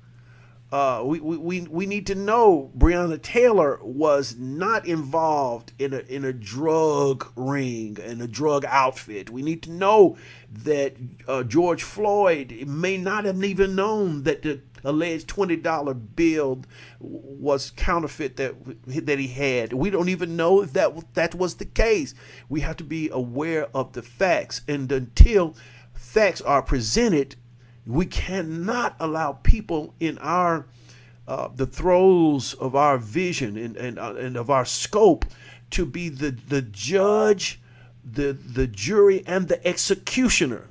Uh, 0.72 1.02
we, 1.04 1.20
we, 1.20 1.62
we 1.62 1.88
need 1.88 2.06
to 2.06 2.14
know 2.14 2.72
Breonna 2.78 3.20
Taylor 3.20 3.80
was 3.82 4.36
not 4.38 4.86
involved 4.86 5.74
in 5.80 5.96
a, 5.96 6.00
in 6.02 6.24
a 6.24 6.32
drug 6.32 7.28
ring, 7.36 7.98
in 8.06 8.22
a 8.22 8.28
drug 8.28 8.66
outfit. 8.66 9.32
We 9.32 9.42
need 9.42 9.64
to 9.64 9.72
know 9.72 10.16
that 10.52 10.96
uh, 11.28 11.42
George 11.42 11.82
Floyd 11.82 12.66
may 12.68 12.98
not 12.98 13.26
have 13.26 13.44
even 13.44 13.74
known 13.74 14.24
that 14.24 14.44
the 14.44 14.62
alleged 14.84 15.28
$20 15.28 16.16
bill 16.16 16.64
was 17.00 17.72
counterfeit 17.72 18.38
that, 18.38 18.56
that 19.06 19.20
he 19.20 19.28
had. 19.28 19.74
We 19.74 19.90
don't 19.90 20.10
even 20.10 20.36
know 20.36 20.62
if 20.62 20.74
that, 20.74 21.14
that 21.14 21.36
was 21.36 21.56
the 21.56 21.66
case. 21.66 22.14
We 22.48 22.62
have 22.62 22.78
to 22.78 22.84
be 22.84 23.10
aware 23.10 23.68
of 23.76 23.94
the 23.94 24.02
facts. 24.02 24.62
And 24.68 24.92
until 24.92 25.56
facts 25.94 26.42
are 26.42 26.62
presented, 26.62 27.36
We 27.90 28.06
cannot 28.06 28.96
allow 29.00 29.34
people 29.34 29.96
in 30.00 30.20
our 30.20 30.68
uh, 31.28 31.50
the 31.54 31.66
throes 31.66 32.54
of 32.56 32.76
our 32.76 33.00
vision 33.00 33.58
and 33.58 33.76
and, 33.78 33.98
uh, 33.98 34.14
and 34.16 34.38
of 34.38 34.50
our 34.50 34.66
scope 34.66 35.26
to 35.72 35.86
be 35.86 36.10
the 36.10 36.30
the 36.30 36.62
judge, 36.62 37.60
the 38.04 38.34
the 38.34 38.68
jury, 38.68 39.24
and 39.26 39.48
the 39.48 39.66
executioner. 39.68 40.70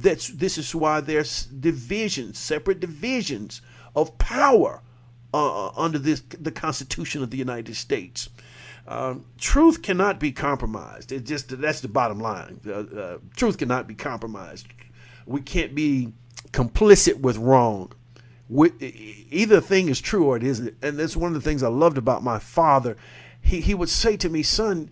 That's 0.00 0.28
this 0.28 0.58
is 0.58 0.72
why 0.74 1.00
there's 1.00 1.46
divisions, 1.46 2.38
separate 2.38 2.78
divisions 2.78 3.62
of 3.96 4.16
power 4.18 4.82
uh, 5.34 5.68
under 5.70 5.98
this 5.98 6.20
the 6.20 6.52
Constitution 6.52 7.22
of 7.22 7.30
the 7.30 7.36
United 7.36 7.74
States. 7.74 8.28
Um, 8.86 9.26
truth 9.38 9.82
cannot 9.82 10.20
be 10.20 10.30
compromised. 10.30 11.10
It 11.10 11.26
just 11.26 11.60
that's 11.60 11.80
the 11.80 11.88
bottom 11.88 12.20
line. 12.20 12.60
Uh, 12.66 12.72
uh, 12.72 13.18
truth 13.36 13.58
cannot 13.58 13.88
be 13.88 13.94
compromised. 13.94 14.68
We 15.26 15.40
can't 15.40 15.74
be 15.74 16.12
complicit 16.52 17.20
with 17.20 17.36
wrong. 17.36 17.92
We, 18.48 18.70
either 19.30 19.60
thing 19.60 19.88
is 19.88 20.00
true 20.00 20.24
or 20.26 20.36
it 20.36 20.42
isn't. 20.42 20.74
And 20.80 20.98
that's 20.98 21.16
one 21.16 21.28
of 21.28 21.34
the 21.34 21.46
things 21.46 21.62
I 21.62 21.68
loved 21.68 21.98
about 21.98 22.22
my 22.22 22.38
father. 22.38 22.96
He 23.40 23.60
he 23.60 23.74
would 23.74 23.90
say 23.90 24.16
to 24.16 24.28
me, 24.28 24.44
"Son, 24.44 24.90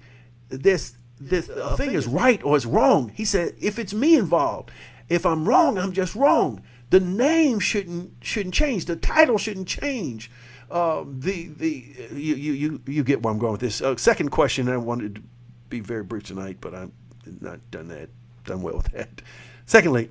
this 0.48 0.96
this 1.18 1.46
thing 1.76 1.92
is 1.92 2.06
right 2.08 2.42
or 2.42 2.56
it's 2.56 2.66
wrong." 2.66 3.12
He 3.14 3.24
said, 3.24 3.54
"If 3.60 3.78
it's 3.78 3.94
me 3.94 4.16
involved, 4.16 4.70
if 5.08 5.24
I'm 5.24 5.48
wrong, 5.48 5.78
I'm 5.78 5.92
just 5.92 6.14
wrong. 6.14 6.62
The 6.90 7.00
name 7.00 7.58
shouldn't 7.58 8.12
shouldn't 8.20 8.54
change. 8.54 8.84
The 8.84 8.96
title 8.96 9.38
shouldn't 9.38 9.68
change." 9.68 10.30
Uh, 10.70 11.04
the 11.06 11.48
the 11.48 11.84
you, 12.12 12.34
you 12.34 12.80
you 12.86 13.04
get 13.04 13.22
where 13.22 13.32
I'm 13.32 13.38
going 13.38 13.52
with 13.52 13.60
this. 13.60 13.80
Uh, 13.80 13.96
second 13.96 14.30
question, 14.30 14.68
I 14.68 14.76
wanted 14.76 15.16
to 15.16 15.22
be 15.68 15.80
very 15.80 16.02
brief 16.02 16.24
tonight, 16.24 16.58
but 16.60 16.74
I'm 16.74 16.92
not 17.40 17.60
done 17.70 17.88
that 17.88 18.08
done 18.44 18.62
well 18.62 18.76
with 18.76 18.90
that. 18.92 19.22
Secondly, 19.66 20.10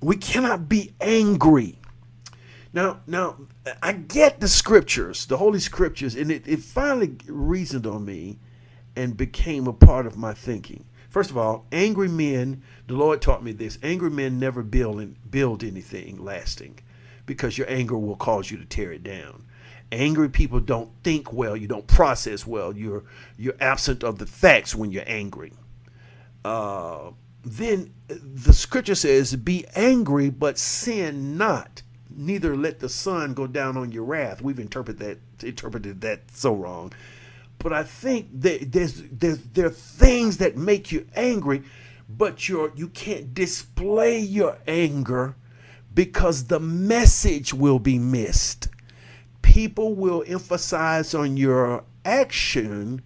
we 0.00 0.16
cannot 0.16 0.68
be 0.68 0.92
angry. 1.00 1.78
Now, 2.72 3.00
now 3.06 3.36
I 3.82 3.92
get 3.92 4.40
the 4.40 4.48
scriptures, 4.48 5.26
the 5.26 5.36
holy 5.36 5.58
scriptures, 5.60 6.14
and 6.14 6.30
it, 6.30 6.46
it 6.46 6.60
finally 6.60 7.16
reasoned 7.26 7.86
on 7.86 8.04
me 8.04 8.38
and 8.96 9.16
became 9.16 9.66
a 9.66 9.72
part 9.72 10.06
of 10.06 10.16
my 10.16 10.32
thinking. 10.32 10.84
First 11.10 11.30
of 11.30 11.36
all, 11.36 11.66
angry 11.70 12.08
men, 12.08 12.62
the 12.92 12.98
Lord 12.98 13.22
taught 13.22 13.42
me 13.42 13.52
this 13.52 13.78
angry 13.82 14.10
men 14.10 14.38
never 14.38 14.62
build, 14.62 15.30
build 15.30 15.64
anything 15.64 16.22
lasting 16.22 16.78
because 17.24 17.56
your 17.56 17.66
anger 17.70 17.96
will 17.96 18.16
cause 18.16 18.50
you 18.50 18.58
to 18.58 18.66
tear 18.66 18.92
it 18.92 19.02
down. 19.02 19.46
Angry 19.90 20.28
people 20.28 20.60
don't 20.60 20.90
think 21.02 21.32
well, 21.32 21.56
you 21.56 21.66
don't 21.66 21.86
process 21.86 22.46
well, 22.46 22.76
you're, 22.76 23.04
you're 23.38 23.54
absent 23.60 24.04
of 24.04 24.18
the 24.18 24.26
facts 24.26 24.74
when 24.74 24.92
you're 24.92 25.04
angry. 25.06 25.54
Uh, 26.44 27.12
then 27.42 27.94
the 28.08 28.52
scripture 28.52 28.94
says, 28.94 29.34
Be 29.36 29.64
angry, 29.74 30.28
but 30.28 30.58
sin 30.58 31.38
not. 31.38 31.80
Neither 32.14 32.54
let 32.54 32.80
the 32.80 32.90
sun 32.90 33.32
go 33.32 33.46
down 33.46 33.78
on 33.78 33.90
your 33.90 34.04
wrath. 34.04 34.42
We've 34.42 34.60
interpreted 34.60 34.98
that 35.38 35.46
interpreted 35.46 36.02
that 36.02 36.30
so 36.30 36.54
wrong. 36.54 36.92
But 37.58 37.72
I 37.72 37.84
think 37.84 38.28
that 38.42 38.70
there's, 38.70 39.02
there's 39.10 39.38
there 39.38 39.66
are 39.66 39.70
things 39.70 40.36
that 40.38 40.58
make 40.58 40.92
you 40.92 41.06
angry, 41.16 41.62
but 42.08 42.48
you're 42.48 42.72
you 42.74 42.88
can't 42.88 43.34
display 43.34 44.18
your 44.18 44.58
anger 44.66 45.36
because 45.94 46.44
the 46.44 46.60
message 46.60 47.52
will 47.52 47.78
be 47.78 47.98
missed. 47.98 48.68
People 49.42 49.94
will 49.94 50.24
emphasize 50.26 51.14
on 51.14 51.36
your 51.36 51.84
action 52.04 53.02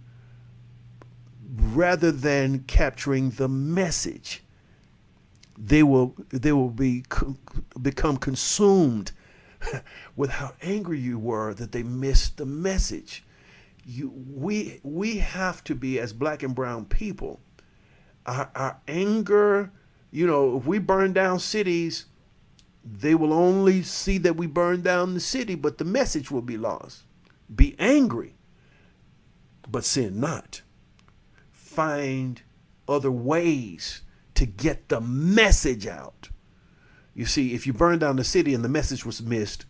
rather 1.57 2.11
than 2.11 2.59
capturing 2.63 3.31
the 3.31 3.47
message. 3.47 4.43
They 5.57 5.83
will 5.83 6.15
they 6.29 6.51
will 6.51 6.69
be 6.69 7.03
become 7.81 8.17
consumed 8.17 9.11
with 10.15 10.29
how 10.29 10.53
angry 10.61 10.99
you 10.99 11.17
were 11.17 11.53
that 11.55 11.71
they 11.71 11.83
missed 11.83 12.37
the 12.37 12.45
message. 12.45 13.23
You 13.83 14.11
we 14.15 14.79
we 14.83 15.17
have 15.17 15.63
to 15.65 15.75
be 15.75 15.99
as 15.99 16.13
black 16.13 16.43
and 16.43 16.53
brown 16.53 16.85
people. 16.85 17.39
Our, 18.27 18.51
our 18.53 18.81
anger, 18.87 19.71
you 20.11 20.27
know, 20.27 20.57
if 20.57 20.67
we 20.67 20.79
burn 20.79 21.13
down 21.13 21.39
cities, 21.39 22.05
they 22.83 23.15
will 23.15 23.33
only 23.33 23.83
see 23.83 24.17
that 24.19 24.37
we 24.37 24.47
burn 24.47 24.81
down 24.81 25.13
the 25.13 25.19
city, 25.19 25.55
but 25.55 25.77
the 25.77 25.85
message 25.85 26.29
will 26.29 26.41
be 26.41 26.57
lost. 26.57 27.03
Be 27.53 27.75
angry, 27.79 28.35
but 29.69 29.85
sin 29.85 30.19
not. 30.19 30.61
Find 31.51 32.41
other 32.87 33.11
ways 33.11 34.01
to 34.35 34.45
get 34.45 34.89
the 34.89 35.01
message 35.01 35.87
out. 35.87 36.29
You 37.13 37.25
see, 37.25 37.53
if 37.53 37.65
you 37.65 37.73
burn 37.73 37.99
down 37.99 38.15
the 38.17 38.23
city 38.23 38.53
and 38.53 38.63
the 38.63 38.69
message 38.69 39.05
was 39.05 39.21
missed, 39.21 39.65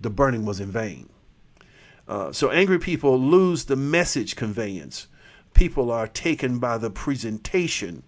the 0.00 0.10
burning 0.10 0.44
was 0.44 0.60
in 0.60 0.70
vain. 0.70 1.08
Uh, 2.06 2.32
so 2.32 2.50
angry 2.50 2.78
people 2.78 3.18
lose 3.18 3.64
the 3.64 3.76
message 3.76 4.36
conveyance. 4.36 5.08
People 5.54 5.90
are 5.90 6.06
taken 6.08 6.58
by 6.58 6.78
the 6.78 6.90
presentation 6.90 8.02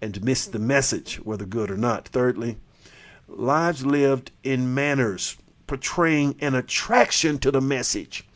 and 0.00 0.22
miss 0.22 0.46
the 0.46 0.58
message, 0.58 1.16
whether 1.16 1.46
good 1.46 1.70
or 1.70 1.76
not. 1.76 2.08
Thirdly, 2.08 2.58
lives 3.26 3.84
lived 3.84 4.30
in 4.42 4.74
manners 4.74 5.36
portraying 5.66 6.36
an 6.40 6.54
attraction 6.54 7.38
to 7.38 7.50
the 7.50 7.60
message. 7.60 8.26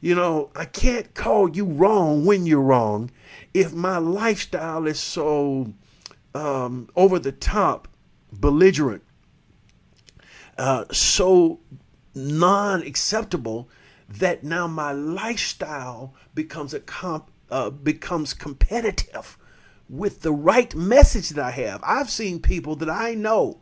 You 0.00 0.14
know, 0.14 0.50
I 0.54 0.66
can't 0.66 1.14
call 1.14 1.48
you 1.48 1.64
wrong 1.64 2.24
when 2.24 2.46
you're 2.46 2.60
wrong 2.60 3.10
if 3.54 3.72
my 3.72 3.98
lifestyle 3.98 4.86
is 4.86 5.00
so 5.00 5.72
um, 6.34 6.88
over 6.94 7.18
the 7.18 7.32
top, 7.32 7.88
belligerent, 8.32 9.02
uh, 10.58 10.84
so 10.92 11.60
non 12.14 12.82
acceptable 12.82 13.68
that 14.08 14.44
now 14.44 14.66
my 14.66 14.92
lifestyle 14.92 16.14
becomes 16.34 16.74
a 16.74 16.80
comp, 16.80 17.30
uh, 17.54 17.70
becomes 17.70 18.34
competitive 18.34 19.38
with 19.88 20.22
the 20.22 20.32
right 20.32 20.74
message 20.74 21.28
that 21.28 21.44
I 21.44 21.52
have. 21.52 21.80
I've 21.86 22.10
seen 22.10 22.42
people 22.42 22.74
that 22.76 22.90
I 22.90 23.14
know 23.14 23.60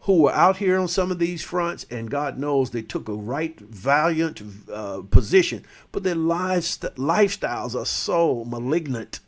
who 0.00 0.22
were 0.22 0.32
out 0.32 0.56
here 0.56 0.78
on 0.80 0.88
some 0.88 1.10
of 1.10 1.18
these 1.18 1.42
fronts, 1.42 1.84
and 1.90 2.10
God 2.10 2.38
knows 2.38 2.70
they 2.70 2.80
took 2.80 3.06
a 3.06 3.12
right, 3.12 3.60
valiant 3.60 4.40
uh, 4.72 5.02
position, 5.10 5.62
but 5.92 6.04
their 6.04 6.14
lives, 6.14 6.78
lifestyles 6.78 7.78
are 7.78 7.84
so 7.84 8.46
malignant, 8.46 9.20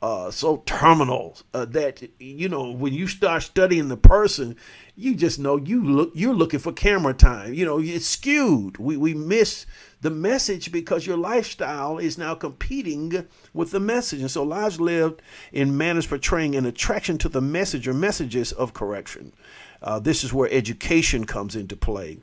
uh, 0.00 0.32
so 0.32 0.64
terminal 0.66 1.38
uh, 1.54 1.64
that 1.64 2.02
you 2.18 2.48
know 2.48 2.72
when 2.72 2.92
you 2.92 3.06
start 3.06 3.44
studying 3.44 3.88
the 3.88 3.96
person, 3.96 4.56
you 4.96 5.14
just 5.14 5.38
know 5.38 5.56
you 5.56 5.84
look 5.84 6.10
you're 6.14 6.34
looking 6.34 6.58
for 6.58 6.72
camera 6.72 7.14
time. 7.14 7.54
You 7.54 7.64
know 7.64 7.78
it's 7.78 8.06
skewed. 8.06 8.78
We 8.78 8.96
we 8.96 9.14
miss 9.14 9.66
the 10.02 10.10
message 10.10 10.72
because 10.72 11.06
your 11.06 11.16
lifestyle 11.16 11.96
is 11.96 12.18
now 12.18 12.34
competing 12.34 13.26
with 13.54 13.70
the 13.70 13.80
message, 13.80 14.20
and 14.20 14.30
so 14.30 14.42
lives 14.42 14.80
lived 14.80 15.22
in 15.52 15.76
manners 15.76 16.08
portraying 16.08 16.56
an 16.56 16.66
attraction 16.66 17.18
to 17.18 17.28
the 17.28 17.40
message 17.40 17.86
or 17.86 17.94
messages 17.94 18.50
of 18.50 18.74
correction. 18.74 19.32
Uh, 19.80 20.00
this 20.00 20.24
is 20.24 20.32
where 20.32 20.50
education 20.52 21.24
comes 21.24 21.54
into 21.54 21.76
play. 21.76 22.18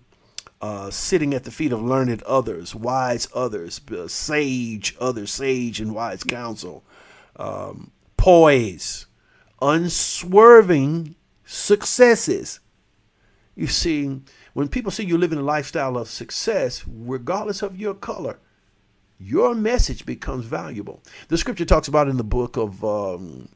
Uh, 0.61 0.89
sitting 0.89 1.33
at 1.33 1.45
the 1.45 1.51
feet 1.51 1.71
of 1.71 1.81
learned 1.81 2.21
others, 2.23 2.75
wise 2.75 3.29
others, 3.33 3.79
uh, 3.91 4.09
sage 4.09 4.93
others, 4.99 5.31
sage 5.31 5.79
and 5.79 5.95
wise 5.95 6.21
counsel, 6.21 6.83
um, 7.37 7.91
poise, 8.17 9.05
unswerving 9.61 11.15
successes. 11.45 12.59
You 13.55 13.67
see, 13.67 14.19
when 14.53 14.67
people 14.67 14.91
see 14.91 15.05
you 15.05 15.17
living 15.17 15.39
a 15.39 15.43
lifestyle 15.43 15.97
of 15.97 16.09
success, 16.09 16.83
regardless 16.87 17.61
of 17.61 17.77
your 17.77 17.93
color, 17.93 18.39
your 19.19 19.53
message 19.53 20.05
becomes 20.05 20.45
valuable. 20.45 21.01
The 21.27 21.37
scripture 21.37 21.65
talks 21.65 21.87
about 21.87 22.07
in 22.07 22.17
the 22.17 22.23
book 22.23 22.57
of 22.57 22.83
um, 22.83 23.49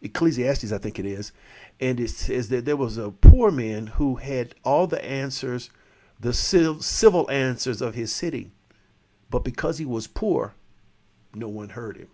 Ecclesiastes, 0.00 0.72
I 0.72 0.78
think 0.78 0.98
it 0.98 1.06
is, 1.06 1.32
and 1.80 1.98
it 1.98 2.10
says 2.10 2.48
that 2.50 2.64
there 2.64 2.76
was 2.76 2.96
a 2.96 3.10
poor 3.10 3.50
man 3.50 3.88
who 3.88 4.16
had 4.16 4.54
all 4.64 4.86
the 4.86 5.04
answers, 5.04 5.70
the 6.20 6.32
civil 6.32 7.30
answers 7.30 7.82
of 7.82 7.94
his 7.94 8.12
city, 8.12 8.50
but 9.30 9.44
because 9.44 9.78
he 9.78 9.84
was 9.84 10.06
poor, 10.06 10.54
no 11.34 11.48
one 11.48 11.70
heard 11.70 11.96
him. 11.96 12.08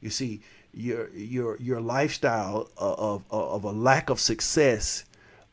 You 0.00 0.10
see, 0.10 0.40
your 0.74 1.08
your 1.14 1.56
your 1.58 1.80
lifestyle 1.80 2.68
of 2.76 3.24
of, 3.30 3.32
of 3.32 3.64
a 3.64 3.70
lack 3.70 4.10
of 4.10 4.20
success 4.20 5.04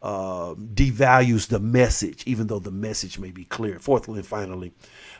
uh, 0.03 0.53
devalues 0.55 1.47
the 1.47 1.59
message, 1.59 2.23
even 2.27 2.47
though 2.47 2.59
the 2.59 2.71
message 2.71 3.17
may 3.17 3.31
be 3.31 3.45
clear. 3.45 3.79
Fourthly 3.79 4.19
and 4.19 4.27
finally, 4.27 4.73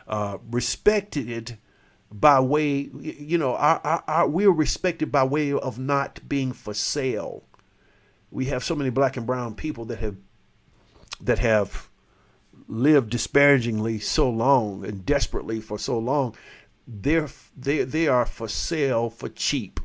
uh, 0.06 0.36
respected 0.50 1.56
by 2.12 2.38
way, 2.38 2.90
you 3.00 3.38
know, 3.38 3.56
our, 3.56 3.80
our, 3.82 4.04
our, 4.06 4.28
we 4.28 4.44
are 4.44 4.52
respected 4.52 5.10
by 5.10 5.24
way 5.24 5.52
of 5.52 5.78
not 5.78 6.28
being 6.28 6.52
for 6.52 6.74
sale. 6.74 7.44
We 8.30 8.44
have 8.46 8.62
so 8.62 8.74
many 8.74 8.90
black 8.90 9.16
and 9.16 9.26
brown 9.26 9.54
people 9.54 9.86
that 9.86 9.98
have 9.98 10.16
that 11.20 11.38
have 11.38 11.88
lived 12.68 13.10
disparagingly 13.10 13.98
so 13.98 14.28
long 14.28 14.84
and 14.84 15.06
desperately 15.06 15.60
for 15.60 15.78
so 15.78 15.98
long. 15.98 16.36
They're 16.86 17.28
they 17.56 17.84
they 17.84 18.06
are 18.06 18.26
for 18.26 18.48
sale 18.48 19.08
for 19.08 19.30
cheap 19.30 19.80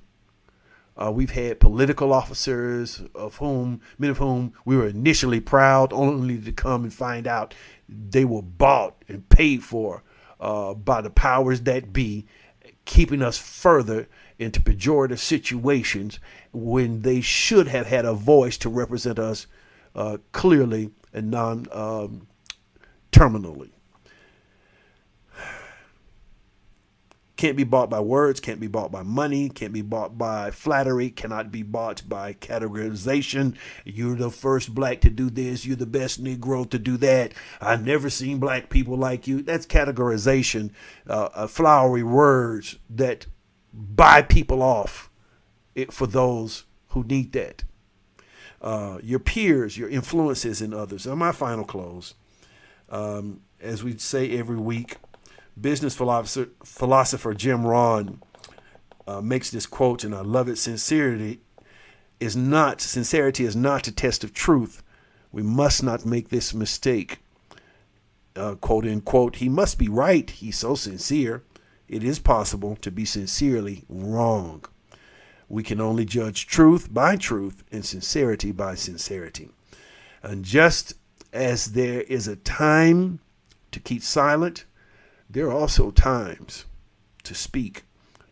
Uh, 1.01 1.09
we've 1.09 1.31
had 1.31 1.61
political 1.61 2.11
officers 2.11 3.01
of 3.15 3.37
whom, 3.37 3.79
many 3.97 4.11
of 4.11 4.17
whom 4.17 4.53
we 4.65 4.75
were 4.75 4.87
initially 4.87 5.39
proud 5.39 5.93
only 5.93 6.37
to 6.37 6.51
come 6.51 6.83
and 6.83 6.93
find 6.93 7.25
out 7.25 7.53
they 7.87 8.25
were 8.25 8.41
bought 8.41 9.01
and 9.07 9.29
paid 9.29 9.63
for 9.63 10.03
uh, 10.41 10.73
by 10.73 10.99
the 10.99 11.09
powers 11.09 11.61
that 11.61 11.93
be, 11.93 12.25
keeping 12.83 13.21
us 13.21 13.37
further 13.37 14.07
into 14.37 14.59
pejorative 14.59 15.19
situations 15.19 16.19
when 16.51 17.01
they 17.03 17.21
should 17.21 17.67
have 17.67 17.87
had 17.87 18.05
a 18.05 18.13
voice 18.13 18.57
to 18.57 18.69
represent 18.69 19.19
us 19.19 19.47
uh, 19.95 20.17
clearly 20.31 20.91
and 21.13 21.31
non 21.31 21.65
um, 21.71 22.27
terminally. 23.11 23.69
Can't 27.39 27.55
be 27.55 27.63
bought 27.63 27.89
by 27.89 28.01
words, 28.01 28.41
can't 28.41 28.59
be 28.59 28.67
bought 28.67 28.91
by 28.91 29.01
money, 29.01 29.47
can't 29.47 29.71
be 29.71 29.81
bought 29.81 30.17
by 30.17 30.51
flattery, 30.51 31.09
cannot 31.09 31.53
be 31.53 31.63
bought 31.63 32.03
by 32.05 32.33
categorization. 32.33 33.55
You're 33.85 34.17
the 34.17 34.29
first 34.29 34.75
black 34.75 34.99
to 34.99 35.09
do 35.09 35.29
this, 35.29 35.65
you're 35.65 35.77
the 35.77 35.85
best 35.85 36.21
Negro 36.21 36.69
to 36.69 36.77
do 36.77 36.97
that. 36.97 37.33
I've 37.61 37.85
never 37.85 38.09
seen 38.09 38.39
black 38.39 38.69
people 38.69 38.97
like 38.97 39.25
you. 39.25 39.41
That's 39.41 39.65
categorization, 39.65 40.71
uh, 41.07 41.29
uh, 41.33 41.47
flowery 41.47 42.03
words 42.03 42.77
that 42.89 43.25
buy 43.73 44.21
people 44.21 44.61
off 44.61 45.09
it, 45.75 45.93
for 45.93 46.07
those 46.07 46.65
who 46.89 47.05
need 47.05 47.31
that. 47.31 47.63
Uh, 48.61 48.97
your 49.01 49.19
peers, 49.19 49.77
your 49.77 49.87
influences 49.87 50.61
in 50.61 50.73
others. 50.73 51.07
And 51.07 51.17
my 51.17 51.31
final 51.31 51.63
close, 51.63 52.15
um, 52.89 53.39
as 53.61 53.81
we 53.81 53.97
say 53.97 54.37
every 54.37 54.57
week, 54.57 54.97
business 55.61 55.95
philosopher, 55.95 56.49
philosopher 56.63 57.33
Jim 57.33 57.65
Rohn 57.65 58.21
uh, 59.07 59.21
makes 59.21 59.49
this 59.49 59.65
quote, 59.65 60.03
and 60.03 60.13
I 60.13 60.21
love 60.21 60.47
it. 60.47 60.57
Sincerity 60.57 61.41
is 62.19 62.35
not 62.35 62.81
sincerity 62.81 63.45
is 63.45 63.55
not 63.55 63.87
a 63.87 63.91
test 63.91 64.23
of 64.23 64.33
truth. 64.33 64.83
We 65.31 65.41
must 65.41 65.83
not 65.83 66.05
make 66.05 66.29
this 66.29 66.53
mistake. 66.53 67.19
Uh, 68.35 68.55
quote 68.55 68.85
unquote. 68.85 69.37
He 69.37 69.49
must 69.49 69.77
be 69.77 69.89
right. 69.89 70.29
He's 70.29 70.57
so 70.57 70.75
sincere. 70.75 71.43
It 71.87 72.03
is 72.03 72.19
possible 72.19 72.75
to 72.77 72.91
be 72.91 73.05
sincerely 73.05 73.83
wrong. 73.89 74.63
We 75.47 75.63
can 75.63 75.81
only 75.81 76.05
judge 76.05 76.45
truth 76.45 76.93
by 76.93 77.15
truth 77.15 77.63
and 77.71 77.83
sincerity 77.83 78.51
by 78.51 78.75
sincerity. 78.75 79.49
And 80.21 80.45
just 80.45 80.93
as 81.33 81.73
there 81.73 82.01
is 82.01 82.27
a 82.27 82.35
time 82.35 83.19
to 83.71 83.79
keep 83.79 84.03
silent, 84.03 84.65
there 85.29 85.47
are 85.47 85.53
also 85.53 85.91
times 85.91 86.65
to 87.23 87.35
speak. 87.35 87.83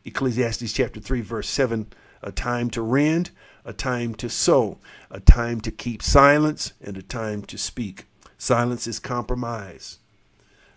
Ecclesiastes 0.06 0.74
chapter 0.74 1.00
3, 1.00 1.22
verse 1.22 1.50
7 1.50 1.88
a 2.22 2.32
time 2.32 2.70
to 2.72 2.82
rend, 2.82 3.32
a 3.64 3.74
time 3.74 4.16
to 4.16 4.30
sow, 4.30 4.80
a 5.12 5.20
time 5.20 5.62
to 5.62 5.72
keep 5.72 6.02
silence, 6.02 6.74
and 6.82 6.98
a 6.98 7.02
time 7.02 7.44
to 7.44 7.58
speak. 7.58 8.06
Silence 8.38 8.88
is 8.88 9.00
compromise. 9.00 10.00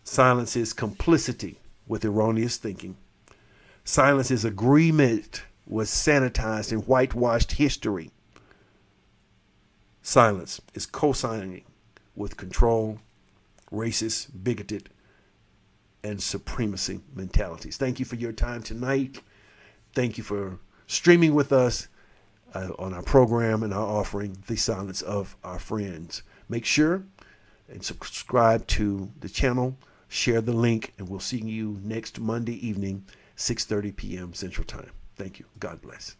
Silence 0.05 0.57
is 0.57 0.73
complicity 0.73 1.59
with 1.87 2.05
erroneous 2.05 2.57
thinking. 2.57 2.97
Silence 3.85 4.31
is 4.31 4.45
agreement 4.45 5.43
with 5.66 5.89
sanitized 5.89 6.73
and 6.73 6.87
whitewashed 6.87 7.53
history. 7.53 8.11
Silence 10.03 10.61
is 10.75 10.87
co 10.87 11.12
signing 11.12 11.64
with 12.14 12.37
control, 12.37 12.99
racist, 13.73 14.29
bigoted, 14.43 14.89
and 16.03 16.23
supremacy 16.23 17.01
mentalities. 17.15 17.77
Thank 17.77 17.99
you 17.99 18.05
for 18.05 18.17
your 18.17 18.33
time 18.33 18.63
tonight. 18.63 19.21
Thank 19.95 20.19
you 20.19 20.25
for 20.25 20.59
streaming 20.87 21.35
with 21.35 21.53
us 21.53 21.89
uh, 22.55 22.71
on 22.79 22.95
our 22.95 23.03
program 23.03 23.63
and 23.63 23.73
our 23.73 23.87
offering, 23.87 24.39
The 24.47 24.57
Silence 24.57 25.03
of 25.03 25.37
Our 25.45 25.59
Friends. 25.59 26.23
Make 26.49 26.65
sure 26.65 27.05
and 27.69 27.85
subscribe 27.85 28.67
to 28.67 29.11
the 29.21 29.29
channel, 29.29 29.77
share 30.09 30.41
the 30.41 30.53
link, 30.53 30.93
and 30.99 31.09
we'll 31.09 31.21
see 31.21 31.39
you 31.39 31.79
next 31.83 32.19
Monday 32.19 32.67
evening, 32.67 33.05
6:30 33.37 33.97
p.m. 33.97 34.35
Central 34.35 34.65
Time. 34.65 34.91
Thank 35.17 35.39
you. 35.39 35.47
God 35.59 35.81
bless. 35.81 36.17